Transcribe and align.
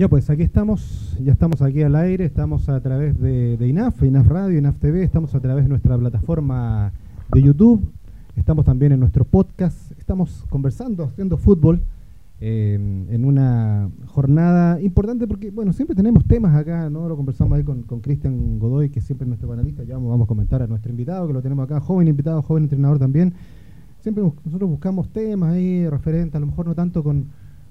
Ya 0.00 0.08
pues 0.08 0.30
aquí 0.30 0.42
estamos, 0.42 1.14
ya 1.22 1.32
estamos 1.32 1.60
aquí 1.60 1.82
al 1.82 1.94
aire, 1.94 2.24
estamos 2.24 2.70
a 2.70 2.80
través 2.80 3.20
de, 3.20 3.58
INAF, 3.68 4.02
INAF 4.02 4.28
Radio, 4.28 4.58
INAF 4.58 4.78
TV, 4.78 5.02
estamos 5.02 5.34
a 5.34 5.40
través 5.40 5.64
de 5.64 5.68
nuestra 5.68 5.98
plataforma 5.98 6.90
de 7.30 7.42
YouTube, 7.42 7.86
estamos 8.34 8.64
también 8.64 8.92
en 8.92 9.00
nuestro 9.00 9.26
podcast, 9.26 9.92
estamos 9.98 10.46
conversando, 10.48 11.04
haciendo 11.04 11.36
fútbol 11.36 11.82
eh, 12.40 12.78
en 13.10 13.24
una 13.26 13.90
jornada 14.06 14.80
importante 14.80 15.26
porque, 15.26 15.50
bueno, 15.50 15.74
siempre 15.74 15.94
tenemos 15.94 16.24
temas 16.24 16.56
acá, 16.56 16.88
¿no? 16.88 17.06
Lo 17.06 17.14
conversamos 17.14 17.58
ahí 17.58 17.62
con 17.62 18.00
Cristian 18.00 18.58
Godoy, 18.58 18.88
que 18.88 19.02
siempre 19.02 19.26
es 19.26 19.28
nuestro 19.28 19.50
panelista, 19.50 19.84
ya 19.84 19.98
vamos 19.98 20.22
a 20.22 20.26
comentar 20.26 20.62
a 20.62 20.66
nuestro 20.66 20.90
invitado, 20.90 21.26
que 21.26 21.34
lo 21.34 21.42
tenemos 21.42 21.64
acá, 21.64 21.78
joven 21.78 22.08
invitado, 22.08 22.40
joven 22.40 22.62
entrenador 22.62 22.98
también. 22.98 23.34
Siempre 24.00 24.24
nosotros 24.24 24.70
buscamos 24.70 25.10
temas 25.10 25.52
ahí 25.52 25.86
referentes, 25.90 26.36
a 26.36 26.40
lo 26.40 26.46
mejor 26.46 26.66
no 26.66 26.74
tanto 26.74 27.04
con 27.04 27.26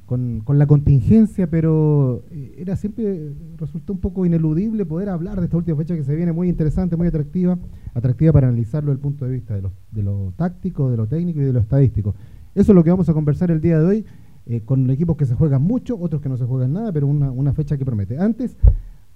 con, 0.10 0.58
la 0.58 0.66
contingencia, 0.66 1.48
pero 1.52 2.24
eh, 2.32 2.56
era 2.58 2.76
siempre, 2.76 3.32
resultó 3.58 3.94
un 3.94 4.00
poco 4.00 4.26
ineludible 4.26 4.84
poder 4.84 5.08
hablar 5.08 5.40
de 5.40 5.46
esta 5.46 5.58
última 5.58 5.78
fecha 5.78 5.96
que 5.96 6.04
se 6.04 6.16
viene 6.16 6.32
muy 6.32 6.50
interesante, 6.50 6.96
muy 6.96 7.06
atractiva, 7.08 7.60
atractiva 7.94 8.34
para 8.34 8.48
analizarlo 8.48 8.90
desde 8.90 8.98
el 8.98 9.02
punto 9.02 9.26
de 9.26 9.32
vista 9.32 9.54
de 9.54 9.62
lo, 9.62 9.72
de 9.92 10.02
lo 10.02 10.34
táctico, 10.36 10.90
de 10.90 10.98
lo 10.98 11.06
técnico 11.06 11.42
y 11.42 11.44
de 11.44 11.54
lo 11.54 11.60
estadístico. 11.60 12.16
Eso 12.56 12.72
es 12.72 12.76
lo 12.76 12.84
que 12.84 12.90
vamos 12.90 13.08
a 13.08 13.14
conversar 13.14 13.52
el 13.52 13.62
día 13.62 13.78
de 13.78 13.86
hoy, 13.86 14.06
eh, 14.48 14.62
con 14.66 14.90
equipos 14.90 15.16
que 15.16 15.28
se 15.28 15.36
juegan 15.36 15.62
mucho, 15.62 15.96
otros 16.00 16.24
que 16.24 16.30
no 16.30 16.38
se 16.38 16.46
juegan 16.46 16.74
nada, 16.74 16.92
pero 16.92 17.06
una, 17.06 17.30
una 17.30 17.54
fecha 17.54 17.78
que 17.78 17.86
promete. 17.86 18.18
Antes, 18.18 18.58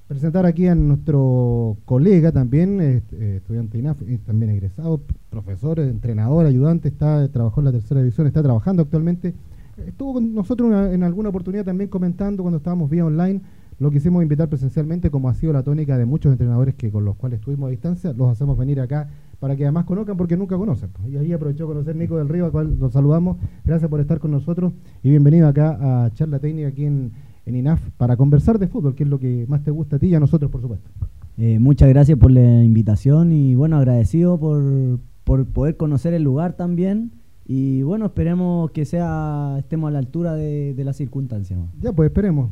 presentar 0.07 0.45
aquí 0.45 0.67
a 0.67 0.75
nuestro 0.75 1.75
colega 1.85 2.31
también, 2.31 2.79
eh, 2.79 3.37
estudiante 3.37 3.79
INAF, 3.79 3.99
también 4.27 4.51
egresado, 4.51 5.01
profesor, 5.31 5.79
entrenador, 5.79 6.45
ayudante, 6.45 6.89
está 6.89 7.27
trabajó 7.29 7.61
en 7.61 7.65
la 7.65 7.71
tercera 7.71 8.01
división, 8.01 8.27
está 8.27 8.43
trabajando 8.43 8.83
actualmente 8.83 9.33
estuvo 9.77 10.13
con 10.13 10.33
nosotros 10.33 10.93
en 10.93 11.03
alguna 11.03 11.29
oportunidad 11.29 11.65
también 11.65 11.89
comentando 11.89 12.43
cuando 12.43 12.57
estábamos 12.57 12.89
vía 12.89 13.05
online. 13.05 13.41
Lo 13.79 13.89
quisimos 13.91 14.21
invitar 14.21 14.49
presencialmente, 14.49 15.09
como 15.09 15.29
ha 15.29 15.33
sido 15.33 15.51
la 15.51 15.63
tónica 15.63 15.97
de 15.97 16.05
muchos 16.05 16.31
entrenadores 16.31 16.75
que 16.75 16.91
con 16.91 17.05
los 17.05 17.15
cuales 17.15 17.39
estuvimos 17.39 17.67
a 17.67 17.71
distancia, 17.71 18.13
los 18.13 18.29
hacemos 18.29 18.57
venir 18.57 18.79
acá 18.79 19.09
para 19.39 19.55
que 19.55 19.63
además 19.63 19.85
conozcan 19.85 20.15
porque 20.15 20.37
nunca 20.37 20.57
conocen. 20.57 20.89
Y 21.09 21.17
ahí 21.17 21.33
aprovechó 21.33 21.67
conocer 21.67 21.95
Nico 21.95 22.17
del 22.17 22.29
Río, 22.29 22.45
al 22.45 22.51
cual 22.51 22.77
los 22.79 22.93
saludamos. 22.93 23.37
Gracias 23.65 23.89
por 23.89 23.99
estar 23.99 24.19
con 24.19 24.31
nosotros 24.31 24.73
y 25.01 25.09
bienvenido 25.09 25.47
acá 25.47 26.05
a 26.05 26.11
Charla 26.11 26.39
Técnica 26.39 26.69
aquí 26.69 26.85
en, 26.85 27.11
INAF 27.45 27.81
para 27.97 28.15
conversar 28.15 28.57
de 28.57 28.67
fútbol, 28.67 28.95
que 28.95 29.03
es 29.03 29.09
lo 29.09 29.19
que 29.19 29.45
más 29.49 29.63
te 29.63 29.71
gusta 29.71 29.97
a 29.97 29.99
ti 29.99 30.07
y 30.07 30.15
a 30.15 30.19
nosotros, 30.19 30.49
por 30.49 30.61
supuesto. 30.61 30.89
Eh, 31.37 31.59
muchas 31.59 31.89
gracias 31.89 32.17
por 32.17 32.31
la 32.31 32.63
invitación 32.63 33.33
y 33.33 33.53
bueno, 33.55 33.75
agradecido 33.77 34.39
por, 34.39 34.99
por 35.25 35.45
poder 35.47 35.75
conocer 35.75 36.13
el 36.13 36.23
lugar 36.23 36.53
también 36.53 37.11
y 37.45 37.81
bueno, 37.83 38.05
esperemos 38.05 38.71
que 38.71 38.85
sea 38.85 39.55
estemos 39.59 39.89
a 39.89 39.91
la 39.91 39.99
altura 39.99 40.33
de, 40.33 40.73
de 40.73 40.83
las 40.83 40.97
circunstancias. 40.97 41.59
Ya, 41.79 41.91
pues 41.91 42.07
esperemos. 42.09 42.51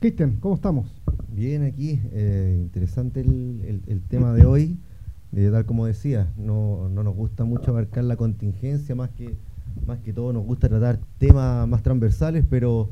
Cristian, 0.00 0.36
¿cómo 0.40 0.54
estamos? 0.54 0.86
Bien, 1.32 1.62
aquí. 1.62 2.00
Eh, 2.12 2.58
interesante 2.60 3.20
el, 3.20 3.82
el, 3.86 4.02
tema 4.02 4.32
de 4.32 4.44
hoy. 4.46 4.78
De 5.32 5.50
tal 5.50 5.66
como 5.66 5.86
decía, 5.86 6.32
no, 6.36 6.88
no 6.88 7.02
nos 7.02 7.14
gusta 7.14 7.44
mucho 7.44 7.72
abarcar 7.72 8.04
la 8.04 8.16
contingencia, 8.16 8.94
más 8.94 9.10
que, 9.10 9.34
más 9.86 9.98
que 9.98 10.12
todo 10.12 10.32
nos 10.32 10.44
gusta 10.44 10.68
tratar 10.68 11.00
temas 11.18 11.66
más 11.66 11.82
transversales, 11.82 12.44
pero 12.48 12.90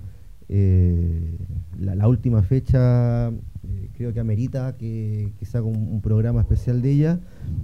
eh, 0.49 1.39
la, 1.79 2.09
última 2.09 2.43
fecha 2.43 3.31
eh, 3.75 3.89
creo 3.97 4.13
que 4.13 4.21
amerita 4.21 4.77
que, 4.77 5.33
que 5.39 5.47
se 5.47 5.59
haga 5.59 5.67
un, 5.67 6.01
programa 6.01 6.41
especial 6.41 6.83
de 6.83 6.91
ella, 6.91 7.21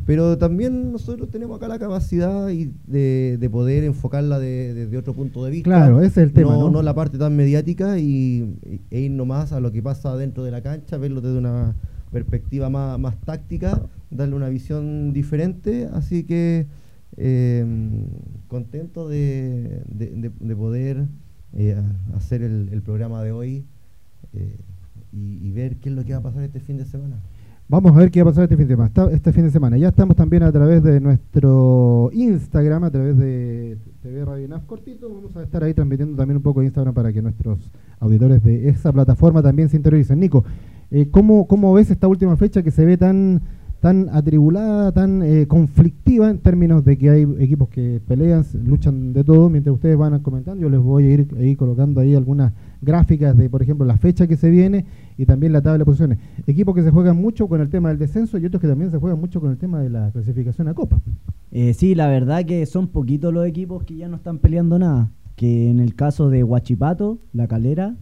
pero 0.07 0.39
también 0.39 0.93
nosotros 0.93 1.31
tenemos 1.31 1.57
acá 1.57 1.69
la 1.69 1.79
capacidad 1.79 2.47
de, 2.47 3.49
poder 3.51 3.85
enfocarla 3.85 4.39
desde 4.39 4.97
otro 4.97 5.15
punto 5.15 5.45
de 5.45 5.51
vista. 5.51 5.71
Claro, 5.71 6.01
ese 6.01 6.21
es 6.21 6.29
el 6.29 6.33
tema. 6.33 6.57
No, 6.57 6.83
la 6.83 6.95
parte 6.95 7.19
tan 7.19 7.37
mediática 7.37 7.99
y, 7.99 8.57
e 8.91 9.01
ir 9.01 9.11
nomás 9.11 9.53
a 9.53 9.61
lo 9.61 9.73
que 9.73 9.83
pasa 9.83 10.17
dentro 10.17 10.45
de 10.45 10.51
la 10.51 10.63
cancha, 10.63 10.97
verlo 10.97 11.21
desde 11.21 11.39
una 11.39 11.75
perspectiva 12.13 12.71
más, 12.71 13.21
táctica, 13.21 13.83
darle 14.11 14.35
una 14.35 14.49
visión 14.49 15.13
diferente, 15.13 15.89
así 15.93 16.25
que 16.25 16.67
eh, 17.17 17.67
contento 18.49 19.09
de, 19.09 19.83
de 19.87 20.57
poder 20.57 21.09
eh, 21.57 21.81
hacer 22.15 22.43
el, 22.43 22.83
programa 22.83 23.23
de 23.23 23.33
hoy 23.33 23.65
eh, 24.35 24.59
y, 25.13 25.51
ver 25.53 25.77
qué 25.77 25.89
es 25.89 25.95
lo 25.95 26.05
que 26.05 26.13
va 26.13 26.19
a 26.19 26.23
pasar 26.23 26.43
este 26.43 26.61
fin 26.61 26.77
de 26.77 26.85
semana. 26.85 27.21
Vamos 27.69 27.93
a 27.95 27.99
ver 27.99 28.11
qué 28.11 28.23
va 28.23 28.31
a 28.31 28.33
pasar 28.33 28.45
este 28.45 28.57
fin 28.57 28.67
de 28.67 28.75
semana. 28.75 28.93
este 29.13 29.33
fin 29.33 29.45
de 29.45 29.51
semana. 29.51 29.77
Ya 29.77 29.89
estamos 29.89 30.17
también 30.17 30.43
a 30.43 30.53
través 30.53 30.83
de 30.83 31.01
nuestro 31.01 32.11
Instagram, 32.13 32.85
a 32.85 32.91
través 32.91 33.19
de 33.19 33.79
TV 34.03 34.25
Radio 34.25 34.49
NAF 34.49 34.65
cortito. 34.65 35.13
Vamos 35.13 35.37
a 35.37 35.43
estar 35.43 35.63
ahí 35.63 35.75
transmitiendo 35.75 36.17
también 36.17 36.39
un 36.39 36.43
poco 36.43 36.61
de 36.61 36.67
Instagram 36.67 36.95
para 36.95 37.13
que 37.13 37.21
nuestros 37.21 37.71
auditores 38.01 38.43
de 38.43 38.69
esa 38.69 38.93
plataforma 38.93 39.43
también 39.43 39.69
se 39.69 39.77
interioricen. 39.77 40.19
Nico, 40.19 40.45
eh, 40.91 41.09
¿cómo, 41.11 41.47
¿cómo 41.47 41.75
ves 41.75 41.91
esta 41.91 42.09
última 42.09 42.37
fecha 42.37 42.63
que 42.63 42.71
se 42.71 42.87
ve 42.87 42.97
tan 42.97 43.43
tan 43.81 44.09
atribulada, 44.11 44.91
tan 44.93 45.23
eh, 45.23 45.47
conflictiva 45.47 46.31
en 46.31 46.39
términos 46.39 46.85
de 46.85 46.99
que 46.99 47.11
hay 47.11 47.23
equipos 47.39 47.69
que 47.69 48.01
pelean, 48.07 48.45
luchan 48.65 49.13
de 49.13 49.23
todo, 49.23 49.49
mientras 49.49 49.75
ustedes 49.75 49.97
van 49.97 50.19
comentando, 50.21 50.63
yo 50.63 50.69
les 50.69 50.81
voy 50.81 51.05
a 51.05 51.11
ir 51.11 51.29
ahí 51.39 51.55
colocando 51.55 52.01
ahí 52.01 52.15
algunas 52.15 52.53
gráficas 52.81 53.37
de, 53.37 53.49
por 53.49 53.63
ejemplo, 53.63 53.87
la 53.87 53.97
fecha 53.97 54.27
que 54.27 54.37
se 54.37 54.51
viene 54.51 54.85
y 55.17 55.27
también 55.27 55.53
la 55.53 55.63
tabla 55.63 55.79
de 55.79 55.85
posiciones. 55.85 56.19
Equipos 56.47 56.75
que 56.75 56.83
se 56.83 56.91
juegan 56.91 57.17
mucho 57.17 57.47
con 57.49 57.61
el 57.61 57.69
tema 57.69 57.91
del 57.91 57.99
descenso 57.99 58.39
y 58.39 58.47
otros 58.47 58.61
que 58.61 58.69
también 58.69 58.91
se 58.91 58.99
juegan 58.99 59.21
mucho 59.21 59.41
con 59.41 59.51
el 59.51 59.59
tema 59.59 59.81
de 59.81 59.91
la 59.91 60.11
clasificación 60.11 60.69
a 60.69 60.75
Copa. 60.75 61.01
Eh, 61.53 61.73
sí, 61.75 61.95
la 61.95 62.09
verdad 62.09 62.45
que 62.45 62.67
son 62.67 62.89
poquitos 62.89 63.33
los 63.33 63.47
equipos 63.47 63.85
que 63.85 63.97
ya 63.97 64.09
no 64.09 64.17
están 64.17 64.39
peleando 64.39 64.79
nada. 64.79 65.11
Que 65.37 65.71
en 65.71 65.79
el 65.79 65.95
caso 65.95 66.31
de 66.31 66.43
Huachipato, 66.43 67.21
La 67.33 67.47
Calera, 67.47 67.95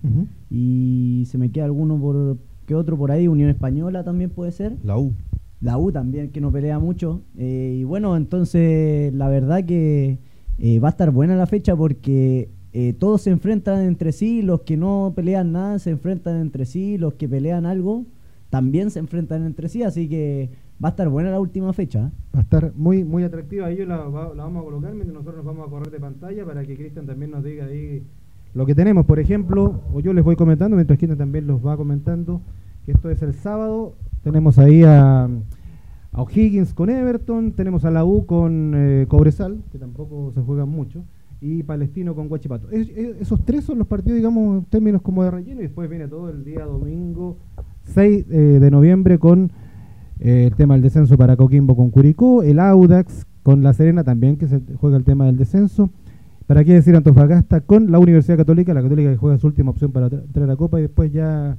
y 0.51 1.25
se 1.27 1.37
me 1.37 1.51
queda 1.51 1.67
alguno 1.67 1.99
por 2.01 2.39
que 2.65 2.75
otro 2.75 2.97
por 2.97 3.11
ahí, 3.11 3.29
Unión 3.29 3.51
Española 3.51 4.05
también 4.05 4.31
puede 4.31 4.53
ser. 4.53 4.79
La 4.83 4.99
U 4.99 5.13
la 5.61 5.79
U 5.79 5.93
también 5.93 6.31
que 6.31 6.41
no 6.41 6.53
pelea 6.53 6.79
mucho. 6.79 7.23
Eh, 7.37 7.77
y 7.81 7.85
bueno, 7.85 8.17
entonces 8.17 9.13
la 9.15 9.29
verdad 9.29 9.65
que 9.65 10.19
eh, 10.59 10.79
va 10.79 10.89
a 10.89 10.91
estar 10.91 11.11
buena 11.11 11.37
la 11.37 11.47
fecha 11.47 11.77
porque 11.77 12.51
eh, 12.73 12.93
todos 12.93 13.23
se 13.23 13.31
enfrentan 13.31 13.83
entre 13.83 14.13
sí, 14.13 14.43
los 14.43 14.63
que 14.63 14.77
no 14.77 15.13
pelean 15.15 15.53
nada 15.53 15.79
se 15.79 15.91
enfrentan 15.91 16.41
entre 16.41 16.67
sí, 16.67 16.99
los 16.99 17.15
que 17.15 17.29
pelean 17.29 17.67
algo 17.67 18.05
también 18.51 18.91
se 18.91 19.01
enfrentan 19.01 19.45
entre 19.45 19.69
sí, 19.69 19.83
así 19.83 20.09
que 20.09 20.51
va 20.83 20.89
a 20.89 20.91
estar 20.91 21.09
buena 21.09 21.31
la 21.31 21.41
última 21.41 21.73
fecha. 21.73 22.13
Va 22.35 22.41
a 22.41 22.43
estar 22.43 22.73
muy 22.77 23.05
muy 23.05 23.25
atractiva, 23.25 23.67
ahí 23.67 23.79
la, 23.79 23.97
la 23.97 24.45
vamos 24.45 24.63
a 24.63 24.65
colocar 24.65 24.93
mientras 24.93 25.15
nosotros 25.15 25.37
nos 25.37 25.47
vamos 25.47 25.67
a 25.67 25.71
correr 25.71 25.91
de 25.91 26.01
pantalla 26.01 26.45
para 26.45 26.65
que 26.65 26.77
Cristian 26.77 27.07
también 27.07 27.33
nos 27.33 27.43
diga 27.43 27.67
ahí 27.67 28.03
lo 28.55 28.65
que 28.65 28.75
tenemos, 28.75 29.05
por 29.05 29.21
ejemplo, 29.21 29.83
o 29.93 30.01
yo 30.01 30.15
les 30.15 30.25
voy 30.25 30.35
comentando 30.35 30.77
mientras 30.77 30.99
Cristian 30.99 31.19
también 31.19 31.47
los 31.47 31.65
va 31.65 31.77
comentando, 31.77 32.41
que 32.87 32.93
esto 32.93 33.11
es 33.11 33.21
el 33.21 33.35
sábado 33.35 33.95
tenemos 34.27 34.59
ahí 34.59 34.83
a, 34.83 35.29
O'Higgins 36.11 36.75
con 36.75 36.91
Everton, 36.91 37.53
tenemos 37.53 37.85
a 37.85 37.93
la 37.93 38.05
U 38.05 38.27
con 38.27 38.73
eh, 38.75 39.07
Cobresal, 39.07 39.63
que 39.71 39.79
tampoco 39.79 40.33
se 40.35 40.41
juegan 40.41 40.69
mucho, 40.69 41.05
y 41.41 41.63
Palestino 41.63 42.17
con 42.17 42.27
Guachipato. 42.27 42.69
esos 42.71 43.45
tres 43.45 43.63
son 43.63 43.79
los 43.79 43.87
partidos, 43.87 44.17
digamos, 44.17 44.67
términos 44.67 45.01
como 45.01 45.23
de 45.23 45.31
relleno, 45.31 45.61
y 45.61 45.65
después 45.65 45.89
viene 45.89 46.09
todo 46.09 46.29
el 46.29 46.43
día 46.43 46.65
domingo 46.65 47.37
6 47.85 48.27
eh, 48.29 48.37
de 48.61 48.69
noviembre 48.69 49.21
con 49.21 49.53
eh, 50.19 50.49
el 50.49 50.57
tema 50.57 50.75
del 50.75 50.83
descenso 50.83 51.17
para 51.17 51.37
Coquimbo 51.37 51.77
con 51.77 51.91
Curicó, 51.91 52.43
el 52.43 52.59
Audax 52.59 53.27
con 53.45 53.63
La 53.63 53.75
Serena 53.75 54.03
también, 54.03 54.39
que 54.39 54.49
se 54.49 54.61
juega 54.81 54.97
el 54.97 55.05
tema 55.05 55.27
del 55.27 55.37
descenso. 55.37 55.89
¿Para 56.49 56.65
qué 56.65 56.75
decir 56.75 56.97
Antofagasta 56.97 57.61
con 57.61 57.93
la 57.93 58.01
Universidad 58.01 58.39
Católica? 58.39 58.75
La 58.75 58.83
Católica 58.83 59.09
que 59.09 59.19
juega 59.19 59.39
su 59.39 59.47
última 59.47 59.71
opción 59.71 59.93
para 59.93 60.11
traer 60.11 60.49
la 60.49 60.57
Copa 60.57 60.81
y 60.81 60.83
después 60.83 61.13
ya 61.13 61.57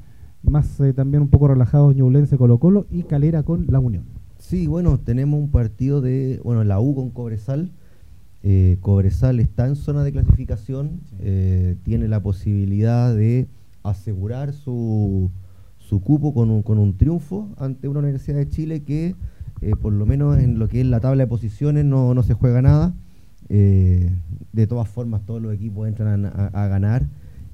más 0.49 0.79
eh, 0.79 0.93
también 0.93 1.23
un 1.23 1.29
poco 1.29 1.47
relajados 1.47 1.95
Ñublense 1.95 2.37
Colo 2.37 2.57
Colo 2.57 2.85
y 2.89 3.03
Calera 3.03 3.43
con 3.43 3.65
la 3.69 3.79
Unión. 3.79 4.03
Sí, 4.39 4.67
bueno, 4.67 4.99
tenemos 4.99 5.39
un 5.39 5.49
partido 5.49 6.01
de, 6.01 6.39
bueno, 6.43 6.63
la 6.63 6.79
U 6.79 6.95
con 6.95 7.09
Cobresal. 7.09 7.71
Eh, 8.43 8.77
Cobresal 8.81 9.39
está 9.39 9.67
en 9.67 9.75
zona 9.75 10.03
de 10.03 10.11
clasificación, 10.11 11.01
eh, 11.19 11.75
tiene 11.83 12.07
la 12.07 12.21
posibilidad 12.21 13.13
de 13.13 13.47
asegurar 13.83 14.53
su, 14.53 15.31
su 15.79 16.01
cupo 16.01 16.33
con 16.33 16.49
un, 16.49 16.61
con 16.61 16.77
un 16.77 16.95
triunfo 16.95 17.49
ante 17.57 17.87
una 17.87 17.99
Universidad 17.99 18.37
de 18.37 18.49
Chile 18.49 18.83
que, 18.83 19.15
por 19.81 19.91
lo 19.91 20.05
menos 20.05 20.37
en 20.37 20.59
lo 20.59 20.67
que 20.67 20.81
es 20.81 20.87
la 20.87 20.99
tabla 20.99 21.23
de 21.23 21.27
posiciones, 21.27 21.83
no, 21.83 22.13
no 22.13 22.21
se 22.21 22.35
juega 22.35 22.61
nada. 22.61 22.93
de 23.49 24.67
todas 24.67 24.87
formas, 24.87 25.25
todos 25.25 25.41
los 25.41 25.53
equipos 25.53 25.87
entran 25.87 26.25
a 26.25 26.67
ganar. 26.67 27.07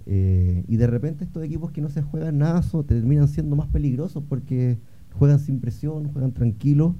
Eh, 0.05 0.65
y 0.67 0.77
de 0.77 0.87
repente 0.87 1.23
estos 1.23 1.43
equipos 1.43 1.71
que 1.71 1.81
no 1.81 1.89
se 1.89 2.01
juegan 2.01 2.37
nada 2.37 2.61
terminan 2.85 3.27
siendo 3.27 3.55
más 3.55 3.67
peligrosos 3.67 4.23
porque 4.27 4.77
juegan 5.13 5.39
sin 5.39 5.59
presión, 5.59 6.11
juegan 6.11 6.33
tranquilos, 6.33 6.95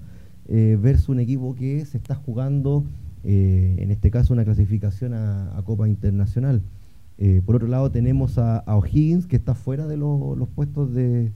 eh, 0.48 0.78
versus 0.82 1.10
un 1.10 1.20
equipo 1.20 1.56
que 1.56 1.86
se 1.86 1.98
está 1.98 2.16
jugando, 2.16 2.86
eh, 3.24 3.76
en 3.80 3.92
este 3.92 4.12
caso, 4.12 4.34
una 4.34 4.46
clasificación 4.46 5.14
a, 5.14 5.62
Copa 5.66 5.88
Internacional. 5.88 6.62
por 7.46 7.56
otro 7.56 7.68
lado, 7.68 7.90
tenemos 7.90 8.38
a, 8.38 8.64
O'Higgins, 8.68 9.28
que 9.28 9.38
está 9.38 9.56
fuera 9.56 9.88
de 9.88 9.98
los 9.98 10.50
puestos 10.50 10.94
de, 10.94 11.32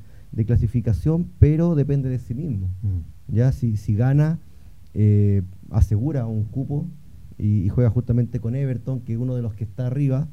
clasificación, 0.46 1.28
pero 1.40 1.75
depende 1.75 2.10
de 2.10 2.19
sí 2.19 2.36
mismo. 2.36 2.68
Mm. 2.84 3.36
Ya 3.36 3.52
si, 3.52 3.78
si 3.78 3.96
gana, 3.96 4.40
asegura 5.72 6.28
un 6.28 6.44
cupo 6.44 6.86
y, 7.38 7.64
y, 7.64 7.69
juega 7.69 7.90
justamente 7.90 8.40
con 8.40 8.56
Everton, 8.56 9.02
que 9.02 9.14
es 9.14 9.19
uno 9.19 9.36
de 9.36 9.42
los 9.42 9.54
que 9.54 9.64
está 9.64 9.88
arriba 9.88 10.28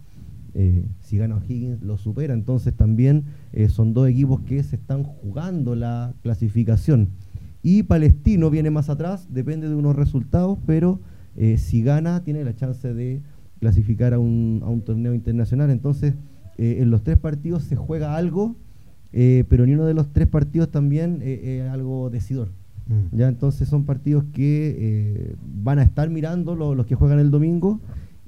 eh, 0.56 0.86
si 1.00 1.18
gana 1.18 1.36
O'Higgins 1.36 1.82
lo 1.82 1.98
supera. 1.98 2.32
Entonces 2.32 2.74
también 2.74 3.24
eh, 3.52 3.68
son 3.68 3.92
dos 3.92 4.08
equipos 4.08 4.40
que 4.42 4.62
se 4.62 4.76
están 4.76 5.02
jugando 5.02 5.74
la 5.74 6.14
clasificación. 6.22 7.08
Y 7.62 7.82
Palestino 7.82 8.50
viene 8.50 8.70
más 8.70 8.88
atrás, 8.88 9.26
depende 9.30 9.68
de 9.68 9.74
unos 9.74 9.96
resultados, 9.96 10.58
pero 10.64 11.00
eh, 11.36 11.56
si 11.56 11.82
gana 11.82 12.22
tiene 12.22 12.44
la 12.44 12.54
chance 12.54 12.94
de 12.94 13.20
clasificar 13.58 14.14
a 14.14 14.18
un, 14.20 14.60
a 14.64 14.68
un 14.68 14.82
torneo 14.82 15.14
internacional. 15.14 15.70
Entonces 15.70 16.14
en 16.56 16.88
los 16.88 17.02
tres 17.02 17.18
partidos 17.18 17.64
se 17.64 17.74
juega 17.74 18.16
algo, 18.16 18.54
pero 19.10 19.66
ni 19.66 19.72
uno 19.72 19.86
de 19.86 19.94
los 19.94 20.12
tres 20.12 20.28
partidos 20.28 20.70
también 20.70 21.20
es 21.20 21.68
algo 21.68 22.10
decidor. 22.10 22.50
Mm. 22.86 23.16
Ya 23.16 23.26
entonces 23.26 23.68
son 23.68 23.86
partidos 23.86 24.22
que 24.32 25.34
van 25.60 25.80
a 25.80 25.82
estar 25.82 26.10
mirando 26.10 26.54
los 26.54 26.86
que 26.86 26.94
juegan 26.94 27.18
el 27.18 27.32
domingo 27.32 27.80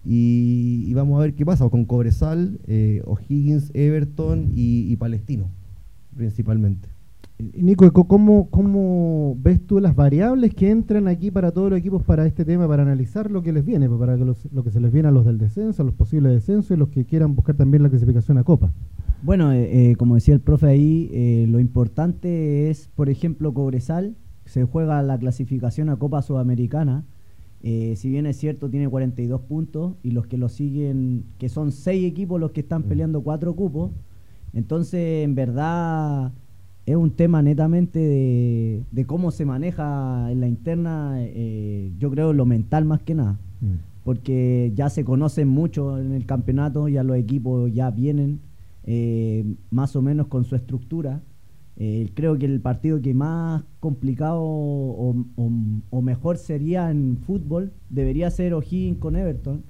y, 0.08 0.92
vamos 0.94 1.18
a 1.18 1.22
ver 1.22 1.34
qué 1.34 1.44
pasa 1.44 1.68
con 1.68 1.84
Cobresal, 1.84 2.60
eh, 2.68 3.02
O'Higgins, 3.06 3.72
Everton 3.74 4.52
y, 4.54 4.94
Palestino, 4.96 5.48
principalmente. 6.16 6.88
Nico, 7.38 7.92
¿cómo, 7.92 8.48
¿cómo 8.48 9.36
ves 9.38 9.60
tú 9.66 9.78
las 9.80 9.94
variables 9.94 10.54
que 10.54 10.70
entran 10.70 11.06
aquí 11.08 11.30
para 11.30 11.50
todos 11.50 11.70
los 11.70 11.78
equipos 11.78 12.02
para 12.02 12.24
este 12.24 12.44
tema, 12.44 12.66
para 12.66 12.82
analizar 12.82 13.30
lo 13.30 13.42
que 13.42 13.52
les 13.52 13.64
viene, 13.64 13.90
para 13.90 14.16
que 14.16 14.24
lo 14.24 14.64
que 14.64 14.70
se 14.70 14.80
les 14.80 14.92
viene 14.92 15.08
a 15.08 15.10
los 15.10 15.26
del 15.26 15.38
descenso, 15.38 15.82
a 15.82 15.84
los 15.84 15.94
posibles 15.94 16.32
descensos 16.32 16.70
y 16.70 16.78
los 16.78 16.88
que 16.88 17.04
quieran 17.04 17.34
buscar 17.34 17.56
también 17.56 17.82
la 17.82 17.90
clasificación 17.90 18.38
a 18.38 18.44
Copa? 18.44 18.72
Bueno, 19.22 19.52
eh, 19.52 19.90
eh, 19.90 19.96
como 19.96 20.14
decía 20.14 20.34
el 20.34 20.40
profe 20.40 20.66
ahí, 20.66 21.46
lo 21.48 21.58
importante 21.58 22.70
es, 22.70 22.88
por 22.94 23.10
ejemplo, 23.10 23.52
Cobresal, 23.52 24.14
se 24.44 24.64
juega 24.64 25.02
la 25.02 25.18
clasificación 25.18 25.90
a 25.90 25.96
Copa 25.96 26.22
Sudamericana, 26.22 27.04
eh, 27.68 27.96
si 27.96 28.08
bien 28.08 28.26
es 28.26 28.36
cierto, 28.36 28.70
tiene 28.70 28.88
42 28.88 29.40
puntos 29.40 29.96
y 30.04 30.12
los 30.12 30.28
que 30.28 30.38
lo 30.38 30.48
siguen, 30.48 31.24
que 31.36 31.48
son 31.48 31.72
seis 31.72 32.06
equipos 32.06 32.40
los 32.40 32.52
que 32.52 32.60
están 32.60 32.82
mm. 32.82 32.84
peleando 32.84 33.22
cuatro 33.22 33.56
cupos. 33.56 33.90
Entonces, 34.52 35.24
en 35.24 35.34
verdad, 35.34 36.32
es 36.86 36.94
un 36.94 37.10
tema 37.10 37.42
netamente 37.42 37.98
de, 37.98 39.04
cómo 39.06 39.32
se 39.32 39.44
maneja 39.44 40.30
en 40.30 40.38
la 40.42 40.46
interna, 40.46 41.16
eh, 41.18 41.90
yo 41.98 42.08
creo 42.12 42.32
lo 42.32 42.46
mental 42.46 42.84
más 42.84 43.02
que 43.02 43.16
nada. 43.16 43.36
Mm. 43.60 43.74
Porque 44.04 44.70
ya 44.76 44.88
se 44.88 45.04
conocen 45.04 45.48
mucho 45.48 45.98
en 45.98 46.12
el 46.12 46.24
campeonato, 46.24 46.86
ya 46.86 47.02
los 47.02 47.16
equipos 47.16 47.74
ya 47.74 47.90
vienen 47.90 48.38
eh, 48.84 49.56
más 49.72 49.96
o 49.96 50.02
menos 50.02 50.28
con 50.28 50.44
su 50.44 50.54
estructura. 50.54 51.20
Eh, 51.78 52.10
creo 52.14 52.38
que 52.38 52.46
el 52.46 52.60
partido 52.60 53.02
que 53.02 53.12
más 53.12 53.62
complicado 53.80 54.42
o, 54.42 56.00
mejor 56.02 56.38
sería 56.38 56.90
en 56.90 57.18
fútbol 57.18 57.72
debería 57.90 58.30
ser 58.30 58.54
O'Higgins 58.54 58.98
con 58.98 59.16
Everton, 59.16 59.62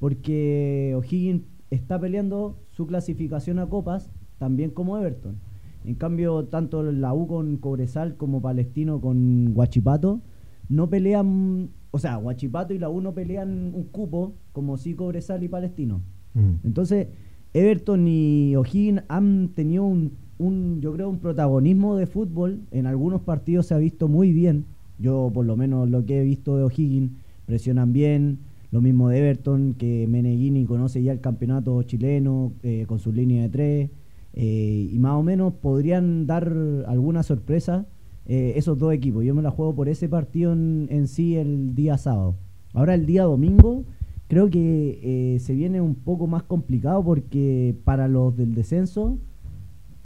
porque 0.00 0.94
O'Higgins 0.96 1.42
está 1.70 2.00
peleando 2.00 2.58
su 2.70 2.86
clasificación 2.86 3.58
a 3.58 3.66
copas 3.68 4.10
también 4.38 4.70
como 4.70 4.98
Everton. 4.98 5.36
En 5.84 5.94
cambio, 5.94 6.46
tanto 6.46 6.82
la 6.82 7.12
U 7.12 7.26
con 7.26 7.58
Cobresal 7.58 8.16
como 8.16 8.40
Palestino 8.40 9.00
con 9.00 9.52
Guachipato 9.52 10.22
no 10.68 10.88
pelean, 10.88 11.70
o 11.90 11.98
sea, 11.98 12.16
Guachipato 12.16 12.72
y 12.74 12.78
la 12.78 12.88
U 12.88 13.00
no 13.00 13.14
pelean 13.14 13.72
un 13.74 13.84
cupo 13.84 14.34
como 14.52 14.76
sí 14.76 14.94
Cobresal 14.94 15.42
y 15.42 15.48
Palestino. 15.48 16.00
Mm. 16.32 16.54
Entonces, 16.64 17.08
Everton 17.52 18.08
y 18.08 18.56
O'Higgins 18.56 19.02
han 19.08 19.50
tenido 19.50 19.84
un 19.84 20.23
un, 20.38 20.80
yo 20.80 20.92
creo, 20.92 21.08
un 21.08 21.18
protagonismo 21.18 21.96
de 21.96 22.06
fútbol. 22.06 22.60
En 22.70 22.86
algunos 22.86 23.22
partidos 23.22 23.66
se 23.66 23.74
ha 23.74 23.78
visto 23.78 24.08
muy 24.08 24.32
bien. 24.32 24.64
Yo, 24.98 25.30
por 25.32 25.44
lo 25.46 25.56
menos, 25.56 25.88
lo 25.90 26.04
que 26.04 26.20
he 26.20 26.24
visto 26.24 26.56
de 26.56 26.64
O'Higgins, 26.64 27.12
presionan 27.46 27.92
bien. 27.92 28.38
Lo 28.70 28.80
mismo 28.80 29.08
de 29.08 29.18
Everton, 29.18 29.74
que 29.74 30.06
Meneghini 30.08 30.64
conoce 30.64 31.00
ya 31.02 31.12
el 31.12 31.20
campeonato 31.20 31.80
chileno 31.84 32.52
eh, 32.64 32.86
con 32.88 32.98
su 32.98 33.12
línea 33.12 33.42
de 33.42 33.48
tres. 33.48 33.90
Eh, 34.32 34.90
y 34.92 34.98
más 34.98 35.12
o 35.12 35.22
menos 35.22 35.52
podrían 35.54 36.26
dar 36.26 36.52
alguna 36.88 37.22
sorpresa 37.22 37.86
eh, 38.26 38.54
esos 38.56 38.76
dos 38.76 38.92
equipos. 38.92 39.24
Yo 39.24 39.32
me 39.32 39.42
la 39.42 39.52
juego 39.52 39.76
por 39.76 39.88
ese 39.88 40.08
partido 40.08 40.52
en, 40.52 40.88
en 40.90 41.06
sí 41.06 41.36
el 41.36 41.76
día 41.76 41.98
sábado. 41.98 42.34
Ahora 42.72 42.94
el 42.94 43.06
día 43.06 43.22
domingo 43.22 43.84
creo 44.26 44.50
que 44.50 45.36
se 45.38 45.54
viene 45.54 45.80
un 45.80 45.94
poco 45.94 46.26
más 46.26 46.42
complicado 46.42 47.04
porque 47.04 47.76
para 47.84 48.08
los 48.08 48.36
del 48.36 48.56
descenso 48.56 49.18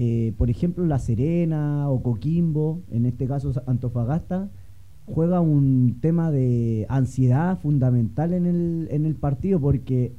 eh, 0.00 0.32
por 0.38 0.48
ejemplo, 0.48 0.86
La 0.86 1.00
Serena 1.00 1.90
o 1.90 2.04
Coquimbo, 2.04 2.82
en 2.92 3.04
este 3.04 3.26
caso 3.26 3.52
Antofagasta, 3.66 4.48
juega 5.06 5.40
un 5.40 5.98
tema 6.00 6.30
de 6.30 6.86
ansiedad 6.88 7.58
fundamental 7.58 8.32
en 8.32 8.46
el, 8.46 8.88
en 8.92 9.06
el 9.06 9.16
partido 9.16 9.60
porque 9.60 10.14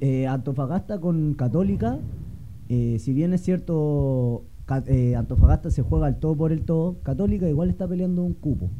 eh, 0.00 0.28
Antofagasta 0.28 1.00
con 1.00 1.34
Católica, 1.34 1.98
eh, 2.68 2.98
si 3.00 3.12
bien 3.12 3.32
es 3.32 3.42
cierto, 3.42 4.44
Antofagasta 5.16 5.72
se 5.72 5.82
juega 5.82 6.06
al 6.06 6.20
todo 6.20 6.36
por 6.36 6.52
el 6.52 6.62
todo, 6.62 6.98
Católica 7.02 7.48
igual 7.48 7.70
está 7.70 7.88
peleando 7.88 8.22
un 8.22 8.34
cupo. 8.34 8.70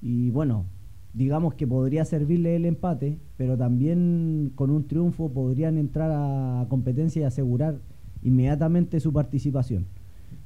Y 0.00 0.30
bueno, 0.30 0.66
digamos 1.14 1.54
que 1.54 1.66
podría 1.66 2.04
servirle 2.04 2.54
el 2.54 2.64
empate, 2.64 3.18
pero 3.36 3.56
también 3.56 4.52
con 4.54 4.70
un 4.70 4.86
triunfo 4.86 5.32
podrían 5.32 5.78
entrar 5.78 6.12
a 6.12 6.66
competencia 6.68 7.22
y 7.22 7.24
asegurar 7.24 7.80
inmediatamente 8.22 9.00
su 9.00 9.12
participación. 9.12 9.86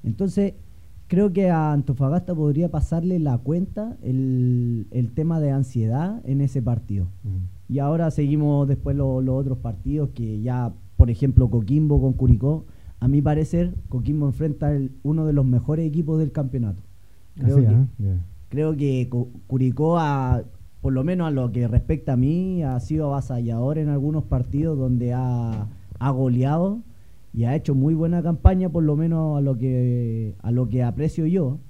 Entonces, 0.02 0.54
creo 1.10 1.32
que 1.32 1.50
a 1.50 1.72
Antofagasta 1.72 2.36
podría 2.36 2.70
pasarle 2.70 3.18
la 3.18 3.36
cuenta 3.38 3.96
el, 4.00 4.86
tema 5.14 5.40
de 5.40 5.50
ansiedad 5.50 6.20
en 6.24 6.40
ese 6.40 6.62
partido. 6.62 7.06
Mm. 7.24 7.72
Y 7.74 7.78
ahora 7.80 8.12
seguimos 8.12 8.68
después 8.68 8.96
los 8.96 9.28
otros 9.28 9.58
partidos 9.58 10.10
que 10.14 10.40
ya, 10.40 10.72
por 10.96 11.10
ejemplo, 11.10 11.50
Coquimbo 11.50 12.00
con 12.00 12.12
Curicó. 12.12 12.64
A 13.00 13.08
mi 13.08 13.20
parecer, 13.22 13.74
Coquimbo 13.88 14.26
enfrenta 14.26 14.72
uno 15.02 15.26
de 15.26 15.32
los 15.32 15.44
mejores 15.44 15.86
equipos 15.86 16.18
del 16.20 16.30
campeonato. 16.30 16.82
Creo, 17.34 17.56
que, 17.56 17.62
¿eh? 17.64 18.18
creo 18.48 18.76
que 18.76 19.10
Curicó, 19.48 19.98
por 20.80 20.92
lo 20.92 21.02
menos 21.02 21.26
a 21.26 21.30
lo 21.32 21.50
que 21.50 21.66
respecta 21.66 22.12
a 22.12 22.16
mí, 22.16 22.62
ha 22.62 22.78
sido 22.78 23.06
avasallador 23.06 23.78
en 23.78 23.88
algunos 23.88 24.24
partidos 24.24 24.78
donde 24.78 25.12
ha, 25.12 25.66
ha 25.98 26.10
goleado 26.10 26.82
y 27.32 27.44
ha 27.44 27.54
hecho 27.54 27.74
muy 27.74 27.94
buena 27.94 28.22
campaña, 28.22 28.68
por 28.68 28.82
lo 28.82 28.96
menos 28.96 29.38
a 29.38 29.40
lo 29.40 29.56
que, 29.56 30.34
a 30.42 30.50
lo 30.50 30.68
que 30.68 30.82
aprecio 30.82 31.26
yo. 31.26 31.60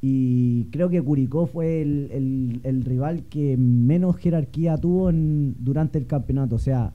Y 0.00 0.66
creo 0.66 0.90
que 0.90 1.00
Curicó 1.00 1.46
fue 1.46 1.80
el, 1.80 2.60
el, 2.62 2.84
rival 2.84 3.24
que 3.24 3.56
menos 3.56 4.16
jerarquía 4.16 4.76
tuvo 4.76 5.10
durante 5.12 5.98
el 5.98 6.06
campeonato. 6.06 6.56
O 6.56 6.58
sea, 6.58 6.92